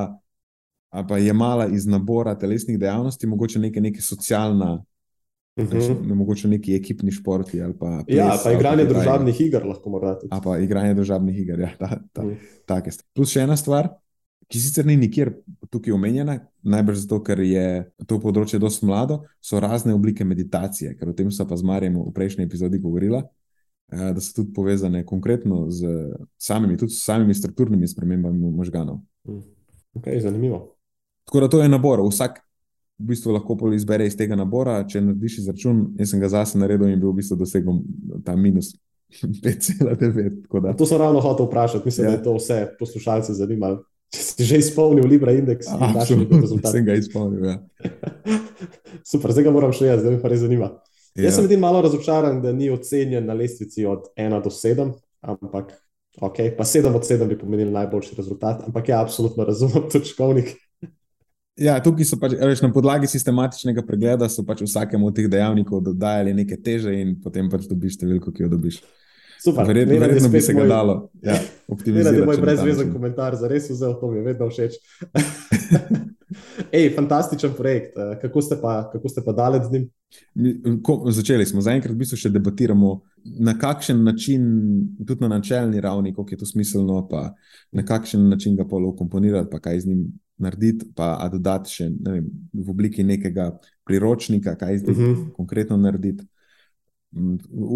pa 1.07 1.19
je 1.23 1.33
mala 1.33 1.69
iz 1.71 1.87
nabora 1.87 2.35
telesnih 2.35 2.79
dejavnosti, 2.83 3.27
mogoče 3.31 3.63
nekaj, 3.63 3.83
nekaj 3.83 4.03
socialna. 4.03 4.73
Uh 5.57 5.65
-huh. 5.65 6.15
mogoče 6.15 6.49
neki 6.49 6.75
ekipni 6.75 7.13
športi. 7.13 7.63
Pa 7.81 8.03
ples, 8.07 8.19
ja, 8.19 8.39
pa 8.45 8.53
igranje 8.53 8.85
družabnih 8.85 9.41
iger 9.41 9.67
lahko 9.67 9.91
morda. 9.91 10.19
A 10.31 10.41
pa 10.41 10.59
igranje 10.59 10.95
družabnih 10.95 11.39
iger, 11.39 11.61
ja, 11.61 11.71
ta, 11.79 12.01
ta, 12.13 12.23
uh 12.23 12.33
-huh. 12.69 13.03
Plus 13.15 13.31
še 13.31 13.41
ena 13.41 13.57
stvar, 13.57 13.89
ki 14.49 14.61
sicer 14.61 14.87
ni 14.87 14.97
nikjer 14.97 15.33
tukaj 15.71 15.93
omenjena, 15.93 16.39
najbrž 16.63 16.99
zato, 17.07 17.23
ker 17.23 17.41
je 17.41 17.91
to 18.07 18.19
področje 18.23 18.59
dosti 18.59 18.87
mlado, 18.87 19.25
so 19.41 19.61
razne 19.61 19.95
oblike 19.95 20.25
meditacije, 20.25 20.95
ker 20.99 21.09
o 21.09 21.13
tem 21.13 21.31
so 21.31 21.47
pa 21.47 21.57
z 21.57 21.63
Marijem 21.63 21.99
v 21.99 22.13
prejšnji 22.15 22.45
epizodi 22.45 22.79
govorila, 22.79 23.23
da 23.89 24.21
so 24.21 24.33
tudi 24.35 24.53
povezane 24.53 25.05
konkretno 25.07 25.71
z 25.71 25.87
samimi, 26.39 26.77
tudi 26.77 26.93
s 26.93 27.05
samimi 27.05 27.35
strukturnimi 27.35 27.89
spremembami 27.89 28.51
možganov. 28.51 28.99
-huh. 29.27 29.43
okay, 29.95 30.21
zanimivo. 30.21 30.77
Tako 31.25 31.41
da 31.41 31.49
to 31.49 31.63
je 31.63 31.69
nabor. 31.69 32.01
Vsak 32.11 32.41
v 32.99 33.05
bistvu 33.07 33.33
lahko 33.33 33.73
izbere 33.75 34.07
iz 34.07 34.17
tega 34.17 34.37
nabora. 34.37 34.79
Če 34.89 35.01
narediš 35.01 35.39
izračun, 35.45 35.83
jaz 35.99 36.11
sem 36.11 36.21
ga 36.21 36.31
zase 36.33 36.59
naredil 36.59 36.89
in 36.89 37.01
bil 37.01 37.13
v 37.13 37.21
bistvu 37.21 37.39
dosegel 37.41 37.83
ta 38.25 38.37
minus 38.37 38.75
5,9. 39.45 40.77
To 40.79 40.87
sem 40.87 40.99
ravno 40.99 41.21
hotel 41.21 41.47
vprašati. 41.47 41.87
Mislim, 41.87 42.07
ja. 42.07 42.11
da 42.11 42.17
je 42.17 42.25
to 42.25 42.35
vse 42.39 42.63
poslušalce 42.79 43.35
zanimalo. 43.35 43.85
Če 44.15 44.23
si 44.23 44.45
že 44.47 44.59
izpolnil 44.63 45.07
Libra 45.11 45.33
indeks, 45.35 45.67
ali 45.67 45.93
pa 45.95 46.05
rezultatov. 46.07 46.73
Sem 46.73 46.85
ga 46.87 46.95
izpolnil. 46.95 47.45
Ja. 47.45 47.57
Super, 49.11 49.35
zdaj 49.35 49.49
ga 49.49 49.55
moram 49.55 49.75
še 49.75 49.91
jaz, 49.91 50.05
zdaj 50.05 50.15
me 50.15 50.21
pa 50.23 50.31
res 50.31 50.45
zanima. 50.45 50.71
Ja. 51.17 51.25
Jaz 51.25 51.39
sem 51.39 51.47
edin 51.49 51.61
malo 51.61 51.81
razočaran, 51.83 52.43
da 52.43 52.53
ni 52.53 52.69
ocenjen 52.71 53.25
na 53.27 53.35
lestvici 53.35 53.87
od 53.89 54.11
1 54.17 54.43
do 54.45 54.51
7, 54.53 54.93
ampak 55.21 55.73
ok, 56.21 56.37
pa 56.59 56.65
7 56.65 56.95
od 56.95 57.09
7 57.09 57.29
bi 57.29 57.39
pomenil 57.39 57.71
najboljši 57.73 58.17
rezultat, 58.17 58.63
ampak 58.67 58.89
ja, 58.89 59.01
absolutno 59.01 59.45
razumem 59.45 59.89
točkovnik. 59.93 60.55
Ja, 61.57 61.79
tukaj 61.81 62.05
so 62.05 62.19
pač, 62.21 62.35
veš, 62.37 62.61
na 62.61 62.69
podlagi 62.73 63.09
sistematičnega 63.09 63.81
pregleda 63.87 64.29
pač 64.47 64.61
vsakemu 64.67 65.09
od 65.09 65.17
teh 65.17 65.29
dejavnikov 65.33 65.81
dodajali 65.87 66.35
neke 66.37 66.59
teže 66.61 66.93
in 66.93 67.15
potem 67.25 67.49
pač 67.49 67.65
dobiš 67.71 67.97
številko, 67.97 68.33
ki 68.33 68.45
jo 68.45 68.51
dobiš. 68.53 68.83
Super, 69.41 69.65
verjetno, 69.69 69.97
verjetno 70.01 70.29
bi 70.33 70.43
se 70.45 70.53
ga 70.57 70.67
dalo. 70.69 70.99
Ja, 71.25 71.39
Optimizirati. 71.73 72.21
To 72.21 72.23
je 72.25 72.29
moj 72.29 72.43
brezvezen 72.45 72.93
komentar, 72.93 73.37
za 73.41 73.49
res 73.49 73.71
vzel, 73.73 73.97
to 74.01 74.13
mi 74.13 74.21
je 74.21 74.27
vedno 74.29 74.51
všeč. 74.53 74.77
Ej, 76.73 76.91
fantastičen 76.97 77.53
projekt. 77.57 77.97
Eh, 77.97 78.19
kako 78.21 78.43
ste 78.43 78.59
pa, 78.63 78.91
kako 78.93 79.09
ste 79.09 79.23
pa 79.25 79.33
daleč 79.33 79.63
z 79.63 79.73
njim? 79.73 79.91
Ko, 80.83 81.05
začeli 81.11 81.47
smo, 81.47 81.61
zaenkrat 81.61 81.95
v 81.95 81.99
bistvu 81.99 82.19
še 82.19 82.31
debatiramo, 82.35 82.93
na 83.43 83.57
kakšen 83.59 84.05
način, 84.05 84.45
tudi 85.07 85.23
na 85.23 85.29
načelni 85.37 85.81
ravni, 85.81 86.15
kako 86.15 86.35
je 86.35 86.39
to 86.39 86.47
smiselno, 86.47 87.01
pa 87.11 87.35
na 87.73 87.85
kakšen 87.85 88.29
način 88.29 88.57
ga 88.57 88.65
polo 88.65 88.95
komponirati, 88.97 89.51
pa 89.51 89.61
kaj 89.61 89.81
z 89.81 89.93
njim 89.93 90.07
narediti, 90.39 90.87
pa 90.95 91.29
dodati 91.33 91.73
še 91.73 91.91
vem, 91.91 92.27
v 92.53 92.71
obliki 92.71 93.05
nekega 93.05 93.51
priročnika, 93.87 94.57
kaj 94.57 94.79
zdaj 94.79 94.95
uh 94.95 95.01
mhm. 95.01 95.13
-huh. 95.13 95.33
konkretno 95.37 95.77
narediti. 95.77 96.27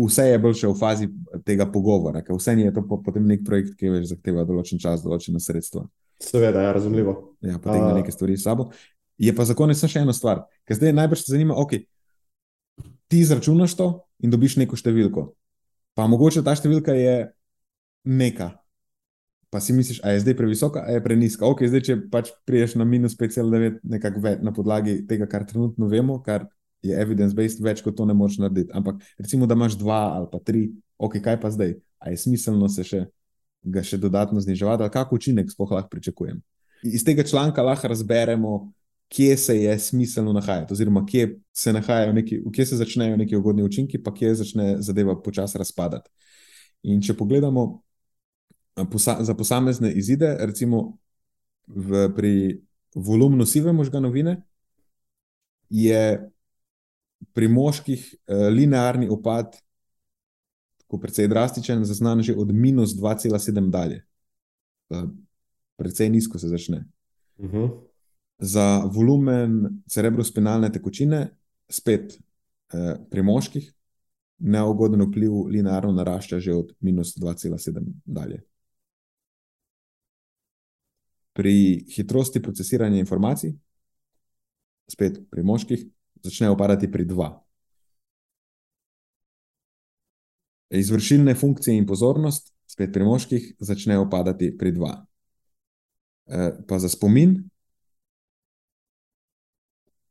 Vse 0.07 0.23
je 0.27 0.39
bolj 0.39 0.55
še 0.55 0.69
v 0.69 0.75
fazi 0.79 1.09
tega 1.45 1.67
pogovora, 1.73 2.23
ker 2.23 2.37
vse 2.37 2.53
je 2.61 2.73
to 2.75 2.83
potem 3.05 3.27
nek 3.27 3.45
projekt, 3.45 3.77
ki 3.77 3.89
več 3.89 4.09
zahteva 4.09 4.45
določen 4.45 4.79
čas, 4.79 5.03
določena 5.03 5.41
sredstva. 5.41 5.87
Seveda, 6.21 6.63
ja, 6.63 6.73
razumljivo. 6.77 7.37
Ja, 7.41 7.59
potem 7.59 7.83
uh... 7.83 7.95
nekaj 7.97 8.13
stvari 8.13 8.37
s 8.37 8.45
sabo. 8.45 8.71
Je 9.21 9.33
pa 9.37 9.45
za 9.45 9.57
konec 9.57 9.81
še 9.81 10.01
ena 10.01 10.15
stvar, 10.17 10.47
ker 10.69 10.79
zdaj 10.79 10.95
najbrž 10.97 11.27
te 11.27 11.35
zanima, 11.35 11.57
ok, 11.61 11.83
ti 13.11 13.21
izračunaš 13.21 13.75
to 13.77 13.91
in 14.25 14.33
dobiš 14.33 14.57
neko 14.61 14.79
številko. 14.81 15.27
Pa 15.99 16.07
mogoče 16.09 16.45
ta 16.47 16.55
številka 16.57 16.95
je 16.97 17.17
neka, 18.09 18.55
pa 19.51 19.61
si 19.61 19.75
misliš, 19.77 19.99
da 20.01 20.15
je 20.15 20.23
zdaj 20.23 20.37
previsoka, 20.39 20.85
ali 20.87 20.97
je 20.97 21.05
preniska. 21.05 21.45
Ok, 21.45 21.67
zdaj 21.69 21.85
če 21.89 21.99
pač 22.13 22.31
priješ 22.49 22.79
na 22.81 22.87
minus 22.89 23.17
5,9, 23.19 23.83
nekako 23.83 24.23
več 24.25 24.45
na 24.47 24.55
podlagi 24.57 25.01
tega, 25.11 25.29
kar 25.29 25.45
trenutno 25.45 25.91
vemo, 25.91 26.21
kar 26.25 26.47
je 26.87 26.97
evidence-based, 26.97 27.61
več 27.65 27.83
kot 27.85 27.99
to 27.99 28.07
ne 28.09 28.17
moreš 28.17 28.39
narediti. 28.41 28.73
Ampak 28.77 29.03
recimo, 29.19 29.51
da 29.51 29.59
imaš 29.59 29.77
dva 29.81 30.01
ali 30.17 30.31
pa 30.33 30.41
tri, 30.41 30.69
ok, 30.97 31.19
kaj 31.21 31.41
pa 31.43 31.51
zdaj? 31.53 31.77
A 32.01 32.15
je 32.15 32.21
smiselno 32.23 32.71
se 32.73 32.87
še, 32.87 33.03
ga 33.63 33.83
še 33.85 33.99
dodatno 34.01 34.41
zniževati, 34.41 34.83
ali 34.83 34.93
kakšen 34.93 35.17
učinek 35.17 35.51
sploh 35.53 35.71
lahko 35.77 35.91
pričakujem. 35.93 36.41
Iz 36.83 37.05
tega 37.05 37.25
članka 37.27 37.63
lahko 37.63 37.89
razberemo, 37.89 38.73
kje 39.11 39.37
se 39.37 39.57
je 39.63 39.79
smiselno 39.79 40.33
nahajati, 40.33 40.73
oziroma 40.73 41.03
kje 41.07 41.41
se, 41.53 41.73
neki, 41.73 42.41
kje 42.53 42.67
se 42.67 42.77
začnejo 42.77 43.17
neki 43.17 43.37
ugodni 43.37 43.63
učinki, 43.63 44.03
pa 44.03 44.15
kje 44.15 44.35
začne 44.35 44.77
zadeva 44.79 45.17
počasi 45.23 45.59
razpadati. 45.59 46.11
In 46.83 47.03
če 47.03 47.17
pogledamo 47.19 47.83
za 49.21 49.35
posamezne 49.35 49.93
izide, 49.93 50.37
recimo 50.41 50.99
v, 51.67 52.09
pri 52.17 52.35
volumnu 52.95 53.47
sive 53.47 53.73
možganovine, 53.73 54.39
je 55.71 56.31
pri 57.35 57.49
moških 57.49 58.07
linearni 58.55 59.09
opad, 59.11 59.59
tako 60.91 60.99
precej 60.99 61.29
drastičen, 61.31 61.85
zaznan 61.87 62.23
že 62.27 62.35
od 62.35 62.51
minus 62.51 62.91
2,7 62.99 63.71
dalje. 63.71 64.03
Predvsej 65.79 66.11
nizko 66.11 66.39
se 66.39 66.49
začne. 66.51 66.85
Uh 67.39 67.47
mhm. 67.47 67.57
-huh. 67.57 67.71
Za 68.39 68.83
volumen 68.85 69.83
cerebrospinalne 69.87 70.73
tekočine, 70.73 71.37
spet 71.69 72.19
eh, 72.73 72.97
pri 73.11 73.23
moških, 73.23 73.73
neugoden 74.39 75.03
vpliv 75.03 75.33
linearno 75.47 75.93
narašča 75.93 76.41
že 76.41 76.55
od 76.55 76.73
minus 76.81 77.15
2,7 77.19 77.85
dalje 78.05 78.43
pri 81.33 81.85
hitrosti 81.89 82.43
procesiranja 82.43 82.99
informacij, 82.99 83.53
spet 84.89 85.21
pri 85.31 85.43
moških, 85.43 85.87
začnejo 86.23 86.57
padati 86.57 86.91
pri 86.91 87.05
2. 87.05 87.29
Izvršilne 90.71 91.35
funkcije 91.35 91.77
in 91.77 91.87
pozornost, 91.87 92.53
spet 92.71 92.93
pri 92.93 93.05
moških, 93.05 93.55
začnejo 93.59 94.07
padati 94.11 94.53
pri 94.59 94.73
2. 94.73 94.93
E, 96.31 96.51
pa 96.69 96.79
za 96.79 96.89
spomin, 96.89 97.41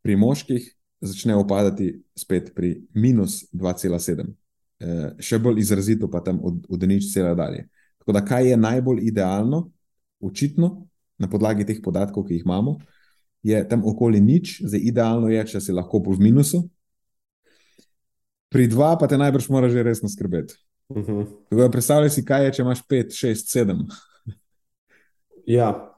pri 0.04 0.16
moških, 0.16 0.68
začnejo 1.02 1.48
padati 1.48 1.94
spet 2.16 2.52
pri 2.56 2.76
minus 2.94 3.46
2,7. 3.54 4.28
E, 4.80 5.00
še 5.20 5.40
bolj 5.40 5.64
izrazito 5.64 6.10
pa 6.12 6.20
tam 6.24 6.40
od, 6.44 6.66
od 6.70 6.88
nič 6.88 7.12
cela 7.14 7.34
dalje. 7.36 7.68
Tako 8.00 8.16
da, 8.16 8.26
kaj 8.26 8.52
je 8.52 8.58
najbolj 8.58 9.04
idealno, 9.08 9.70
očitno, 10.20 10.90
na 11.20 11.28
podlagi 11.28 11.66
teh 11.68 11.80
podatkov, 11.84 12.28
ki 12.28 12.40
jih 12.40 12.46
imamo, 12.48 12.78
je 13.44 13.60
tam 13.68 13.84
okoli 13.88 14.20
nič, 14.24 14.60
zdaj 14.64 14.82
idealno 14.92 15.32
je, 15.32 15.44
če 15.54 15.62
si 15.64 15.76
lahko 15.76 16.02
v 16.04 16.20
minusu. 16.20 16.64
Pri 18.50 18.68
dva 18.68 18.96
pa 18.98 19.08
te 19.08 19.18
najbrž 19.18 19.50
moraš 19.50 19.74
že 19.78 19.84
resno 19.84 20.10
skrbeti. 20.10 20.58
Uh 20.90 21.06
-huh. 21.06 21.72
Predstavljaj 21.72 22.10
si, 22.10 22.26
kaj 22.26 22.46
je, 22.46 22.54
če 22.54 22.62
imaš 22.62 22.82
pet, 22.88 23.14
šest, 23.14 23.52
sedem. 23.52 23.86
Ja, 25.46 25.96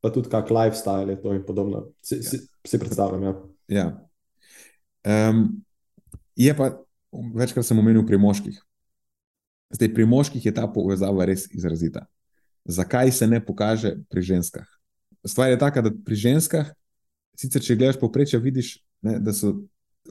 pa 0.00 0.10
tudi 0.10 0.28
kak 0.28 0.50
lifestyle 0.50 1.10
je 1.10 1.22
to 1.22 1.34
in 1.34 1.44
podobno. 1.46 1.92
Si, 2.02 2.16
ja. 2.16 2.22
si, 2.22 2.38
si 2.66 2.78
predstavljam. 2.78 3.22
Ja. 3.22 3.34
Ja. 3.68 4.08
Um, 5.30 5.64
je 6.36 6.56
pa, 6.56 6.82
večkrat 7.34 7.66
sem 7.66 7.78
omenil 7.78 8.06
pri 8.06 8.18
moških. 8.18 8.58
Zdaj, 9.70 9.94
pri 9.94 10.04
moških 10.04 10.46
je 10.46 10.54
ta 10.54 10.66
povezava 10.66 11.24
res 11.24 11.46
izrazita. 11.54 12.06
Zakaj 12.64 13.12
se 13.12 13.26
ne 13.26 13.44
pokaže 13.44 13.96
pri 14.10 14.22
ženskah? 14.22 14.66
Stvar 15.24 15.50
je 15.50 15.58
taka, 15.58 15.82
da 15.82 15.92
pri 16.04 16.16
ženskah, 16.16 16.72
sicer 17.36 17.62
če 17.62 17.76
gledaš 17.76 18.00
povprečje, 18.00 18.40
vidiš, 18.40 18.78
ne, 19.02 19.18
da 19.20 19.32
so, 19.36 19.54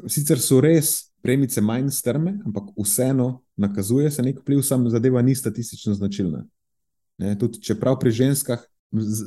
sicer 0.08 0.40
so 0.42 0.62
res 0.62 1.09
premice 1.22 1.62
manj 1.62 1.90
strme, 1.90 2.40
ampak 2.46 2.64
vseeno 2.78 3.42
nakazuje 3.56 4.12
se 4.12 4.24
nek 4.24 4.40
vpliv, 4.40 4.62
sam 4.62 4.90
zadeva 4.90 5.22
ni 5.22 5.36
statistično 5.36 5.94
značilna. 5.94 6.46
Ne, 7.18 7.38
tudi 7.38 7.62
čeprav 7.62 8.00
pri 8.00 8.12
ženskah 8.12 8.64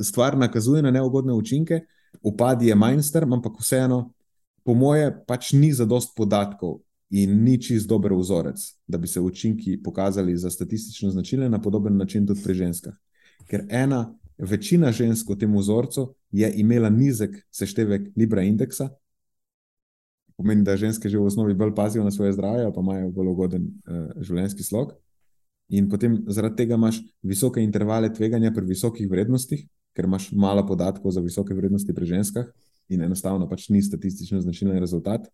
stvar 0.02 0.38
nakazuje 0.38 0.82
na 0.82 0.90
neugodne 0.90 1.32
učinke, 1.32 1.80
upad 2.22 2.62
je 2.62 2.74
manj 2.74 3.02
strm, 3.02 3.32
ampak 3.32 3.60
vseeno, 3.60 4.12
po 4.64 4.74
moje, 4.74 5.10
pač 5.26 5.52
ni 5.52 5.72
zadost 5.72 6.16
podatkov 6.16 6.80
in 7.10 7.42
ni 7.44 7.58
čist 7.60 7.88
dober 7.88 8.14
vzorec, 8.14 8.62
da 8.86 8.98
bi 8.98 9.06
se 9.06 9.20
učinki 9.20 9.82
pokazali 9.82 10.36
za 10.36 10.50
statistično 10.50 11.10
značilne 11.10 11.48
na 11.48 11.60
podoben 11.60 11.96
način 11.96 12.26
tudi 12.26 12.40
pri 12.42 12.54
ženskah. 12.54 12.94
Ker 13.50 13.66
ena 13.68 14.14
večina 14.38 14.92
žensk 14.92 15.28
v 15.28 15.38
tem 15.38 15.56
vzorcu 15.56 16.14
je 16.30 16.52
imela 16.56 16.90
nizek 16.90 17.36
seštevek 17.50 18.12
Libra 18.16 18.42
indeksa, 18.42 18.88
pomeni, 20.42 20.64
da 20.66 20.76
ženske 20.76 21.08
že 21.08 21.18
v 21.18 21.28
osnovi 21.30 21.54
bolj 21.54 21.74
pazijo 21.74 22.04
na 22.04 22.10
svoje 22.10 22.34
zdravje, 22.36 22.68
pa 22.74 22.82
imajo 22.82 23.10
bolj 23.14 23.30
ugoden 23.32 23.64
uh, 23.64 24.10
življenjski 24.20 24.66
slog. 24.66 24.92
In 25.72 25.88
potem 25.88 26.18
zaradi 26.28 26.62
tega 26.64 26.76
imaš 26.76 27.00
visoke 27.22 27.62
intervale 27.62 28.10
tveganja 28.12 28.52
pri 28.52 28.66
visokih 28.68 29.08
vrednostih, 29.08 29.64
ker 29.96 30.08
imaš 30.08 30.30
malo 30.32 30.66
podatkov 30.66 31.14
za 31.14 31.22
visoke 31.24 31.54
vrednosti 31.54 31.94
pri 31.94 32.08
ženskah 32.16 32.50
in 32.92 33.02
enostavno 33.02 33.48
pač 33.48 33.70
ni 33.72 33.80
statistično 33.82 34.40
značilen 34.42 34.76
rezultat. 34.82 35.30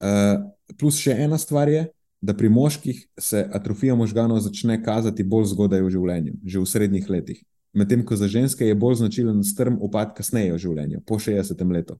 Uh, 0.00 0.52
plus 0.78 1.00
še 1.00 1.16
ena 1.18 1.38
stvar 1.38 1.68
je, 1.68 1.88
da 2.20 2.36
pri 2.36 2.48
moških 2.48 3.06
se 3.18 3.48
atrofija 3.52 3.94
možganov 3.94 4.40
začne 4.44 4.82
kazati 4.84 5.24
bolj 5.24 5.50
zgodaj 5.54 5.82
v 5.82 5.90
življenju, 5.96 6.36
že 6.44 6.60
v 6.60 6.68
srednjih 6.68 7.08
letih. 7.10 7.40
Medtem 7.72 8.04
ko 8.04 8.16
za 8.16 8.28
ženske 8.28 8.66
je 8.66 8.74
bolj 8.74 9.00
značilen 9.00 9.42
strm 9.46 9.78
upad 9.80 10.12
kasneje 10.16 10.52
v 10.52 10.58
življenju, 10.60 11.02
po 11.06 11.18
60. 11.22 11.64
letu. 11.72 11.96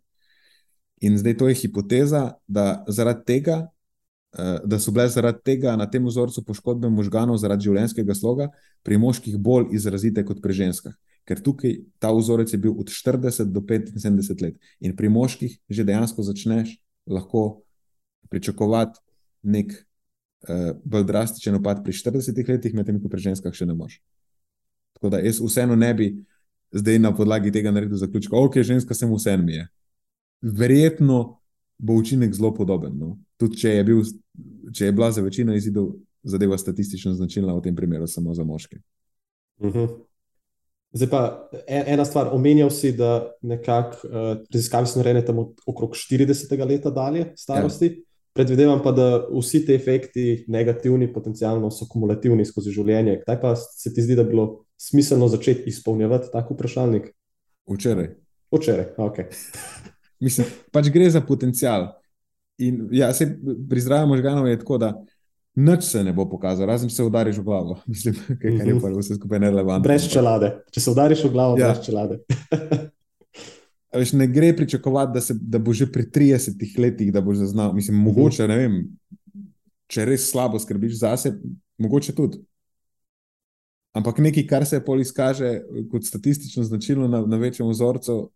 In 1.01 1.17
zdaj 1.19 1.37
to 1.37 1.49
je 1.49 1.55
hipoteza, 1.55 2.35
da, 2.47 2.85
tega, 3.27 3.71
eh, 4.39 4.59
da 4.65 4.79
so 4.79 4.93
bile 4.93 5.09
zaradi 5.09 5.41
tega 5.45 5.77
na 5.77 5.87
tem 5.91 6.05
vzorcu 6.05 6.45
poškodbe 6.45 6.91
možganov 6.93 7.39
zaradi 7.41 7.65
življenjskega 7.65 8.15
sloga 8.15 8.51
pri 8.85 8.99
moških 9.01 9.39
bolj 9.39 9.73
izrazite 9.73 10.25
kot 10.25 10.43
pri 10.43 10.53
ženskah. 10.53 10.95
Ker 11.25 11.41
tukaj 11.41 11.79
ta 11.99 12.13
vzorec 12.13 12.53
je 12.53 12.59
bil 12.59 12.77
od 12.77 12.93
40 12.93 13.53
do 13.53 13.61
75 13.61 14.43
let. 14.43 14.57
In 14.81 14.97
pri 14.97 15.09
moških 15.09 15.57
že 15.69 15.85
dejansko 15.85 16.23
začneš 16.23 16.77
lahko 17.07 17.63
pričakovati 18.29 19.01
nek 19.43 19.73
uh, 19.73 20.77
bolj 20.85 21.05
drastičen 21.05 21.55
upad 21.57 21.85
pri 21.85 21.93
40 21.93 22.49
letih, 22.49 22.75
medtem 22.75 23.01
ko 23.01 23.09
pri 23.09 23.21
ženskah 23.31 23.55
še 23.55 23.67
ne 23.67 23.75
moš. 23.75 24.01
Tako 24.97 25.17
da 25.17 25.21
jaz 25.25 25.41
vseeno 25.41 25.77
ne 25.77 25.95
bi 25.95 26.13
zdaj 26.73 26.99
na 27.01 27.13
podlagi 27.17 27.53
tega 27.53 27.73
naredil 27.73 27.97
zaključka, 27.97 28.37
ok, 28.37 28.61
ženska 28.63 28.95
sem 28.95 29.13
vseeno 29.13 29.45
mi 29.45 29.57
je 29.57 29.69
verjetno 30.43 31.41
bo 31.79 31.97
učinek 31.97 32.35
zelo 32.35 32.55
podoben. 32.55 32.93
No? 32.99 33.17
Tudi 33.41 33.57
če 33.57 33.75
je, 33.79 33.85
bil, 33.85 34.03
če 34.77 34.91
je 34.91 34.93
bila 34.93 35.11
za 35.13 35.25
večino 35.25 35.55
izidov 35.57 35.95
zadeva 36.23 36.59
statistično 36.59 37.15
značilna, 37.17 37.55
v 37.57 37.65
tem 37.65 37.77
primeru 37.77 38.07
samo 38.07 38.35
za 38.35 38.45
moške. 38.45 38.79
Uh 39.59 39.69
mhm. 39.69 39.79
-huh. 39.79 39.99
Zdaj 40.93 41.09
pa 41.09 41.49
ena 41.69 42.05
stvar, 42.05 42.29
omenjal 42.33 42.71
si, 42.71 42.93
da 42.93 43.33
nekako 43.43 44.09
uh, 44.09 44.13
raziskave 44.55 44.87
so 44.87 44.99
narejene 44.99 45.25
tam 45.25 45.39
okrog 45.67 45.91
40 45.95 46.67
let 46.67 46.85
dalje 46.95 47.33
starosti. 47.37 47.87
Ja. 47.87 47.93
Predvidevam 48.33 48.83
pa, 48.83 48.93
da 48.93 49.27
vsi 49.39 49.67
ti 49.67 49.75
efekti, 49.75 50.45
negativni, 50.49 51.13
potencialno 51.13 51.71
so 51.71 51.87
kumulativni 51.91 52.45
skozi 52.45 52.71
življenje. 52.71 53.21
Kdaj 53.23 53.41
pa 53.41 53.55
se 53.57 53.95
ti 53.95 54.03
zdi, 54.03 54.17
da 54.17 54.25
bi 54.25 54.31
bilo 54.35 54.65
smiselno 54.79 55.29
začeti 55.29 55.69
izpolnjevati 55.71 56.31
tako 56.33 56.55
vprašalnik? 56.55 57.11
Včeraj. 57.71 58.15
Včeraj, 58.51 58.87
ok. 58.97 59.19
Mislim, 60.21 60.47
pač 60.73 60.91
gre 60.93 61.09
za 61.11 61.21
potencial. 61.25 61.89
In 62.61 62.89
ja, 62.93 63.09
se 63.17 63.27
pri 63.69 63.81
zdravju 63.81 64.09
možganov 64.09 64.49
je 64.49 64.59
tako, 64.59 64.79
da 64.79 64.93
nič 65.55 65.85
se 65.85 66.05
ne 66.05 66.13
bo 66.13 66.27
pokazalo, 66.29 66.69
razen 66.69 66.91
če 66.91 66.99
se 66.99 67.05
udariš 67.05 67.41
v 67.41 67.45
glavo. 67.45 67.79
Mislim, 67.93 68.17
kaj, 68.29 68.37
kar 68.39 68.67
je 68.69 68.75
mhm. 68.75 68.83
pa 68.83 68.93
vse 68.95 69.17
skupaj 69.17 69.43
nerelevantno. 69.43 69.89
Brez 69.89 70.09
čelade. 70.13 70.53
Če 70.71 70.85
se 70.85 70.91
udariš 70.93 71.25
v 71.25 71.33
glavo, 71.33 71.59
ja. 71.59 71.73
brez 71.73 71.87
čelade. 71.87 72.21
Veš, 73.91 74.13
ne 74.15 74.29
gre 74.31 74.53
pričakovati, 74.57 75.17
da, 75.17 75.21
se, 75.25 75.35
da 75.35 75.59
bo 75.59 75.73
že 75.75 75.89
pri 75.91 76.05
30 76.07 76.61
letih, 76.79 77.11
da 77.13 77.25
boš 77.25 77.41
zaznal. 77.43 77.73
Mislim, 77.75 77.97
mhm. 77.97 78.05
mogoče, 78.07 78.47
ne 78.49 78.59
vem, 78.61 78.79
če 79.91 80.07
res 80.07 80.29
slabo 80.31 80.61
skrbiš 80.63 81.01
zase, 81.01 81.35
mogoče 81.81 82.15
tudi. 82.15 82.39
Ampak 83.97 84.21
nekaj, 84.23 84.45
kar 84.47 84.67
se 84.69 84.79
pol 84.85 85.01
izkaže 85.03 85.65
kot 85.91 86.05
statistično 86.07 86.63
značilno 86.63 87.09
na, 87.11 87.25
na 87.27 87.41
večjem 87.41 87.67
vzorcu, 87.67 88.29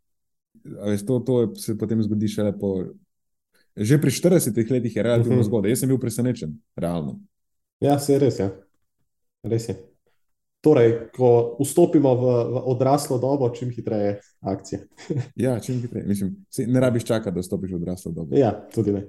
veš, 0.64 1.06
to, 1.06 1.18
to 1.20 1.54
se 1.56 1.78
potem 1.78 2.02
zgodi 2.02 2.28
šele 2.28 2.52
po. 2.58 2.84
Že 3.76 3.98
pri 3.98 4.10
40 4.10 4.70
letih 4.70 4.96
je 4.96 5.02
relativno 5.02 5.34
uh 5.34 5.38
mhm. 5.38 5.42
-huh. 5.42 5.46
zgodaj. 5.46 5.70
Jaz 5.70 5.80
sem 5.80 5.88
bil 5.88 5.98
presenečen, 5.98 6.58
realno. 6.76 7.20
Ja, 7.80 7.98
se 7.98 8.12
je 8.12 8.18
res. 8.18 8.38
Ja. 8.38 8.50
res 9.42 9.68
je. 9.68 9.74
Torej, 10.60 11.10
ko 11.12 11.56
vstopimo 11.60 12.14
v, 12.14 12.20
v 12.54 12.62
odraslo 12.72 13.18
dobo, 13.18 13.50
čim 13.50 13.70
hitreje 13.70 14.20
akcije. 14.40 14.86
ja, 15.44 15.60
čim 15.60 15.80
hitreje. 15.80 16.06
Mislim, 16.06 16.46
ne 16.66 16.80
rabiš 16.80 17.04
čakati, 17.04 17.34
da 17.34 17.40
vstopiš 17.40 17.72
v 17.72 17.76
odraslo 17.76 18.12
dobo. 18.12 18.36
Ja, 18.36 18.68
tudi 18.74 18.92
ne. 18.92 19.06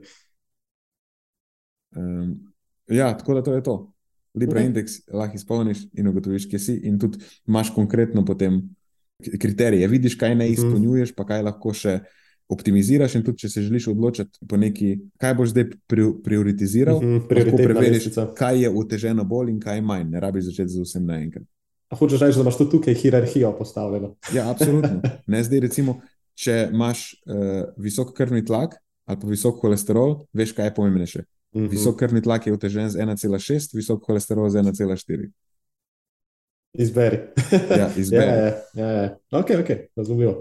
Um, 1.95 2.53
ja, 2.87 3.17
tako 3.17 3.33
da 3.33 3.43
to 3.43 3.53
je 3.53 3.63
to. 3.63 3.91
Libra 4.35 4.59
okay. 4.59 4.65
indeks 4.65 4.91
lahko 5.07 5.35
izpolniš 5.35 5.85
in 5.93 6.07
ugotoviš, 6.07 6.49
kje 6.49 6.59
si, 6.59 6.75
in 6.83 6.99
tudi 6.99 7.23
imaš 7.47 7.71
konkretno 7.75 8.25
potem 8.25 8.59
kriterije, 9.41 9.87
vidiš, 9.87 10.15
kaj 10.15 10.35
ne 10.35 10.45
mhm. 10.45 10.53
izpolnjuješ, 10.53 11.15
pa 11.15 11.25
kaj 11.25 11.41
lahko 11.41 11.73
še 11.73 11.99
optimiziraš. 12.51 13.15
In 13.17 13.23
tudi, 13.25 13.45
če 13.45 13.49
se 13.49 13.63
želiš 13.65 13.87
odločiti 13.93 14.45
po 14.47 14.57
neki, 14.57 14.95
kaj 15.21 15.33
boš 15.39 15.53
zdaj 15.53 15.69
prioritiziral, 16.23 16.97
uh 16.97 17.03
-huh, 17.03 17.37
lahko 17.37 17.57
preveriš, 17.57 18.09
kaj 18.37 18.61
je 18.61 18.69
oteženo 18.69 19.23
bolj 19.23 19.51
in 19.51 19.59
kaj 19.59 19.81
manj. 19.81 20.09
Ne 20.09 20.19
rabiš 20.19 20.51
začeti 20.51 20.69
z 20.69 20.83
vsem 20.83 21.05
naenkrat. 21.05 21.47
Hočeš 21.95 22.21
reči, 22.21 22.37
da 22.37 22.41
imaš 22.41 22.57
tudi 22.57 22.71
tukaj 22.71 22.93
hierarhijo 22.93 23.55
postavljeno? 23.57 24.15
ja, 24.33 24.49
absolutno. 24.51 25.01
Ne, 25.27 25.43
zdaj, 25.43 25.59
recimo, 25.59 26.01
če 26.35 26.69
imaš 26.73 27.13
uh, 27.25 27.63
visok 27.77 28.13
krvni 28.13 28.45
tlak 28.45 28.75
ali 29.05 29.19
pa 29.21 29.27
visok 29.27 29.61
holesterol, 29.61 30.25
veš, 30.33 30.51
kaj 30.51 30.65
je 30.65 30.73
pomembnejše. 30.73 31.19
Uh 31.19 31.61
mhm. 31.61 31.65
-huh. 31.65 31.71
Visok 31.71 31.99
krvni 31.99 32.21
tlak 32.21 32.47
je 32.47 32.53
otežen 32.53 32.89
z 32.89 32.97
1,6, 32.97 33.75
visok 33.75 34.05
holesterol 34.05 34.49
z 34.49 34.55
1,4. 34.55 35.29
Izberi. 36.77 37.19
ja, 37.79 37.89
izberi. 37.97 38.25
ja, 38.31 38.35
ja, 38.35 38.53
ja, 38.73 38.91
ja. 38.91 39.17
Ok, 39.31 39.49
ok, 39.61 39.69
razumljivo. 39.95 40.39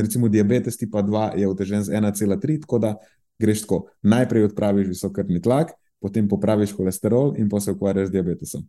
Recimo 0.00 0.28
diabetes 0.28 0.76
tipa 0.76 1.02
2 1.02 1.38
je 1.38 1.48
otežen 1.48 1.84
z 1.84 1.92
1,3, 1.92 2.60
tako 2.60 2.78
da 2.78 2.94
greš 3.38 3.62
tako. 3.62 3.86
Najprej 4.02 4.44
odpraviš 4.44 4.88
visokrvni 4.88 5.42
tlak, 5.42 5.70
potem 6.00 6.28
popraviš 6.28 6.72
holesterol 6.76 7.34
in 7.36 7.48
pa 7.48 7.60
se 7.60 7.72
ukvarjaš 7.72 8.08
z 8.08 8.12
diabetesom. 8.12 8.68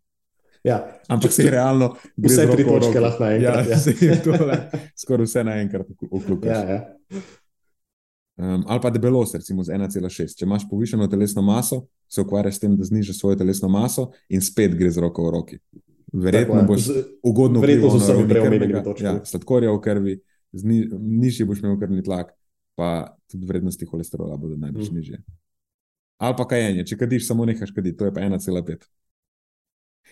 Ja, 0.64 1.00
Ampak 1.08 1.32
se 1.32 1.52
realno. 1.52 1.96
Vse 2.18 2.48
tri 2.52 2.66
točke 2.66 3.00
lahko 3.00 3.24
naenkrat. 3.24 3.68
Ja, 4.02 4.12
ja. 4.52 4.70
Skoraj 4.98 5.26
vse 5.26 5.44
naenkrat 5.44 5.88
vključiš. 6.12 6.48
Ja, 6.50 6.64
ja. 6.70 6.82
Um, 8.38 8.64
ali 8.68 8.82
pa 8.82 8.90
debelost, 8.90 9.36
recimo 9.36 9.64
z 9.64 9.74
1,6. 9.74 10.36
Če 10.38 10.46
imaš 10.46 10.68
povišeno 10.70 11.08
telesno 11.08 11.42
maso, 11.42 11.86
se 12.10 12.22
ukvarjaš 12.22 12.56
s 12.56 12.60
tem, 12.60 12.76
da 12.78 12.86
znižaš 12.86 13.20
svojo 13.20 13.36
telesno 13.36 13.70
maso 13.70 14.12
in 14.30 14.42
spet 14.42 14.76
gre 14.78 14.92
z 14.92 15.02
roko 15.02 15.26
v 15.26 15.32
roki 15.34 15.58
verjetno 16.14 16.64
boš 16.68 16.90
ugodno 17.24 17.62
videl, 17.62 17.90
da 17.90 18.00
so 18.00 18.18
bili 18.18 18.30
preomenjeni 18.30 18.84
točki. 18.84 19.06
Ja, 19.06 19.16
sladkorja 19.26 19.72
v 19.72 19.82
krvi, 19.82 20.20
zni, 20.52 20.86
nižji 20.92 21.46
boš 21.48 21.64
imel 21.64 21.80
krvni 21.80 22.04
tlak, 22.04 22.32
pa 22.78 23.18
tudi 23.32 23.48
vrednosti 23.50 23.86
holesterola 23.86 24.38
bodo 24.38 24.58
najbrž 24.58 24.92
mm. 24.92 24.96
nižje. 24.96 25.22
Ali 26.18 26.36
pa 26.38 26.48
kajenje, 26.50 26.86
če 26.90 26.98
kadiš, 26.98 27.28
samo 27.28 27.46
nekaj 27.46 27.70
škodi, 27.70 27.94
to 27.98 28.08
je 28.08 28.14
pa 28.14 28.24
1,5. 28.26 28.88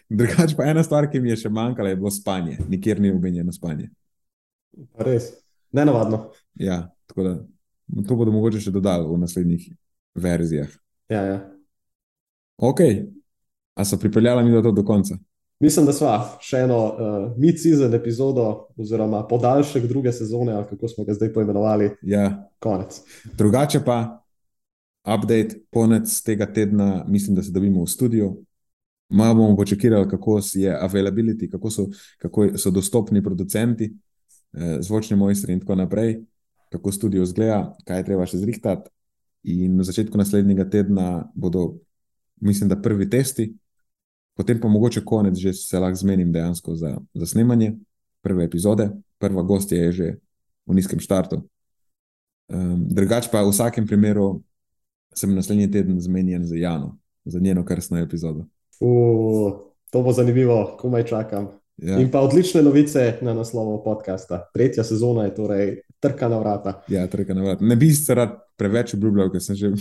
Drugač 0.10 0.54
pa 0.58 0.68
ena 0.70 0.84
stvar, 0.86 1.08
ki 1.10 1.22
mi 1.24 1.32
je 1.32 1.40
še 1.46 1.50
manjkala, 1.50 1.90
je 1.90 1.98
bilo 1.98 2.12
spanje. 2.14 2.60
Nikjer 2.70 3.00
ni 3.02 3.10
omenjeno 3.14 3.54
spanje. 3.56 3.90
Res, 5.02 5.32
ne 5.74 5.86
navadno. 5.88 6.28
Ja, 6.62 6.84
tako 7.10 7.26
da 7.26 7.34
to 8.06 8.18
bodo 8.18 8.34
mogoče 8.36 8.62
še 8.62 8.74
dodali 8.76 9.08
v 9.08 9.18
naslednjih 9.22 9.70
verzijah. 10.20 10.70
Ja, 11.10 11.22
ja. 11.26 11.40
Ok, 12.62 12.82
a 13.76 13.86
so 13.86 13.98
pripeljali 14.00 14.46
mi 14.46 14.62
do 14.62 14.84
konca? 14.86 15.18
Mislim, 15.60 15.86
da 15.86 15.94
smo 15.96 16.12
še 16.44 16.66
eno 16.66 16.80
uh, 16.84 17.14
mid-season 17.40 17.94
epizodo, 17.96 18.68
oziroma 18.78 19.22
podaljšek 19.28 19.88
druge 19.88 20.12
sezone, 20.12 20.52
ali 20.54 20.68
kako 20.70 20.88
smo 20.92 21.06
ga 21.08 21.16
zdaj 21.16 21.32
poimenovali. 21.34 21.94
Ja. 22.04 22.50
Konec. 22.60 23.00
Drugače 23.38 23.80
pa, 23.86 24.26
update, 25.06 25.62
konec 25.74 26.12
tega 26.26 26.50
tedna, 26.54 27.06
mislim, 27.08 27.36
da 27.36 27.44
se 27.44 27.56
dobimo 27.56 27.84
v 27.84 27.88
studiu. 27.88 28.34
Malo 29.10 29.36
bomo 29.36 29.56
počakali, 29.56 30.10
kako 30.10 30.40
je 30.54 30.76
availability, 30.82 31.52
kako 31.52 31.70
so, 31.70 31.88
kako 32.18 32.50
so 32.58 32.72
dostopni 32.72 33.24
producenti, 33.24 33.94
eh, 34.54 34.78
zvočni 34.82 35.18
mojstri 35.18 35.54
in 35.54 35.60
tako 35.60 35.76
naprej, 35.76 36.18
kako 36.72 36.92
studio 36.92 37.26
zgleda, 37.26 37.78
kaj 37.86 37.98
je 37.98 38.06
treba 38.06 38.26
še 38.26 38.38
zrihtati. 38.38 38.90
In 39.44 39.78
na 39.78 39.84
začetku 39.84 40.18
naslednjega 40.18 40.66
tedna 40.70 41.32
bodo, 41.36 41.78
mislim, 42.42 42.70
da 42.70 42.82
prvi 42.82 43.10
testi, 43.10 43.54
potem 44.36 44.60
pa 44.60 44.68
mogoče 44.68 45.06
konec, 45.06 45.38
že 45.38 45.54
se 45.54 45.80
lahko 45.80 45.96
zmenim 45.96 46.32
dejansko 46.32 46.76
za, 46.76 46.98
za 47.14 47.26
snemanje 47.26 47.76
prve 48.22 48.44
epizode. 48.44 48.90
Prva 49.18 49.42
gostja 49.42 49.84
je 49.84 49.92
že 49.92 50.08
v 50.68 50.76
nizkem 50.76 51.00
štartu. 51.00 51.42
Um, 52.52 52.86
drugač 52.90 53.30
pa 53.32 53.42
v 53.42 53.50
vsakem 53.50 53.88
primeru 53.88 54.44
sem 55.16 55.32
naslednji 55.34 55.72
teden 55.72 56.02
zmenjen 56.02 56.46
za 56.46 56.56
Jano, 56.56 56.98
za 57.26 57.40
njeno 57.40 57.66
krstno 57.66 57.98
epizodo. 57.98 58.46
Uh, 58.80 59.54
to 59.90 60.02
bo 60.02 60.12
zanimivo, 60.12 60.76
komaj 60.80 61.06
čakam. 61.06 61.48
Ja. 61.78 62.00
In 62.00 62.12
pa 62.12 62.22
odlične 62.24 62.62
novice 62.64 63.18
na 63.22 63.34
naslovu 63.34 63.84
podcasta. 63.84 64.46
Tretja 64.54 64.84
sezona 64.84 65.26
je 65.26 65.36
torej 65.36 65.82
trka 66.00 66.30
na 66.30 66.40
vrata. 66.40 66.82
Ja, 66.88 67.08
trka 67.08 67.34
na 67.34 67.44
vrata. 67.44 67.66
Ne 67.66 67.76
bi 67.76 67.92
se 67.92 68.16
rad 68.16 68.38
preveč 68.56 68.94
obljubljal, 68.94 69.32
ker 69.32 69.44
sem 69.44 69.56
že. 69.56 69.72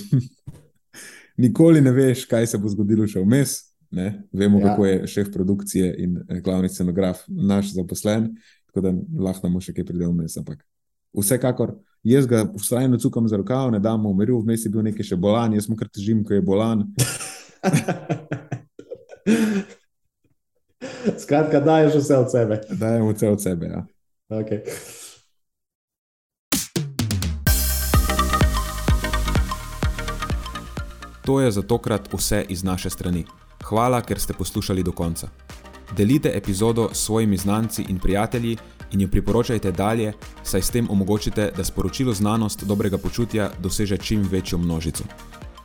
Nikoli 1.43 1.81
ne 1.81 1.91
veš, 1.91 2.25
kaj 2.31 2.47
se 2.47 2.59
bo 2.59 2.71
zgodilo 2.71 3.07
še 3.11 3.23
vmes. 3.23 3.74
Ne? 3.91 4.23
Vemo, 4.33 4.59
ja. 4.59 4.67
kako 4.69 4.87
je 4.87 5.07
šef 5.07 5.33
produkcije 5.33 5.95
in 5.99 6.19
eh, 6.29 6.41
glavni 6.41 6.69
scenograf, 6.69 7.19
naš 7.29 7.73
zaposlen, 7.75 8.37
tako 8.67 8.81
da 8.81 8.93
lahko 9.21 9.49
mu 9.49 9.61
še 9.61 9.73
kaj 9.75 9.85
pride 9.85 10.07
vmes. 10.07 10.37
Ampak 10.41 10.65
vsekakor, 11.15 11.75
jaz 12.03 12.27
ga 12.27 12.45
vztrajno 12.59 12.99
cukam 12.99 13.29
za 13.29 13.37
rokav, 13.37 13.71
ne 13.73 13.81
dam 13.81 14.03
mu 14.03 14.11
umiril, 14.11 14.41
vmes 14.43 14.65
je 14.65 14.71
bil 14.71 14.83
nekaj 14.87 15.07
še 15.13 15.17
bolan, 15.17 15.55
jaz 15.55 15.69
mu 15.69 15.77
kar 15.77 15.89
težim, 15.89 16.25
ko 16.25 16.35
je 16.35 16.43
bolan. 16.43 16.85
Skratka, 21.25 21.61
daješ 21.61 21.95
vse 22.01 22.17
od 22.17 22.31
sebe. 22.33 22.61
Dajem 22.71 23.09
vse 23.13 23.29
od 23.31 23.43
sebe. 23.43 23.67
Ja. 23.67 23.87
Okay. 24.29 24.61
To 31.25 31.41
je 31.41 31.51
za 31.51 31.63
tokrat 31.63 32.13
vse 32.13 32.45
iz 32.49 32.65
naše 32.65 32.91
strani. 32.91 33.25
Hvala, 33.65 34.03
ker 34.03 34.21
ste 34.21 34.33
poslušali 34.33 34.83
do 34.83 34.93
konca. 34.93 35.29
Delite 35.97 36.31
epizodo 36.35 36.89
s 36.93 37.05
svojimi 37.05 37.37
znanci 37.37 37.85
in 37.89 37.99
prijatelji 37.99 38.57
in 38.93 39.01
jo 39.01 39.09
priporočajte 39.09 39.73
dalje, 39.73 40.13
saj 40.43 40.63
s 40.63 40.71
tem 40.71 40.91
omogočite, 40.91 41.51
da 41.57 41.65
sporočilo 41.65 42.13
znanost 42.13 42.65
dobrega 42.65 42.99
počutja 42.99 43.51
doseže 43.59 43.97
čim 43.97 44.23
večjo 44.23 44.59
množico. 44.59 45.05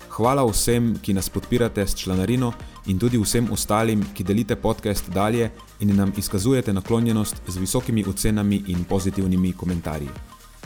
Hvala 0.10 0.46
vsem, 0.46 0.96
ki 1.02 1.14
nas 1.14 1.30
podpirate 1.30 1.88
s 1.88 1.96
članarino 1.96 2.54
in 2.88 3.00
tudi 3.00 3.18
vsem 3.18 3.52
ostalim, 3.52 4.06
ki 4.14 4.24
delite 4.24 4.56
podcast 4.56 5.10
dalje 5.10 5.52
in 5.80 5.96
nam 5.96 6.14
izkazujete 6.18 6.74
naklonjenost 6.74 7.42
z 7.48 7.58
visokimi 7.58 8.06
ocenami 8.08 8.64
in 8.68 8.84
pozitivnimi 8.84 9.54
komentarji. 9.54 10.10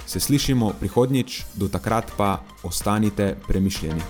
Se 0.05 0.19
slišimo 0.19 0.73
prihodnjič, 0.79 1.43
do 1.55 1.67
takrat 1.67 2.11
pa 2.17 2.43
ostanite 2.63 3.35
premišljeni. 3.47 4.01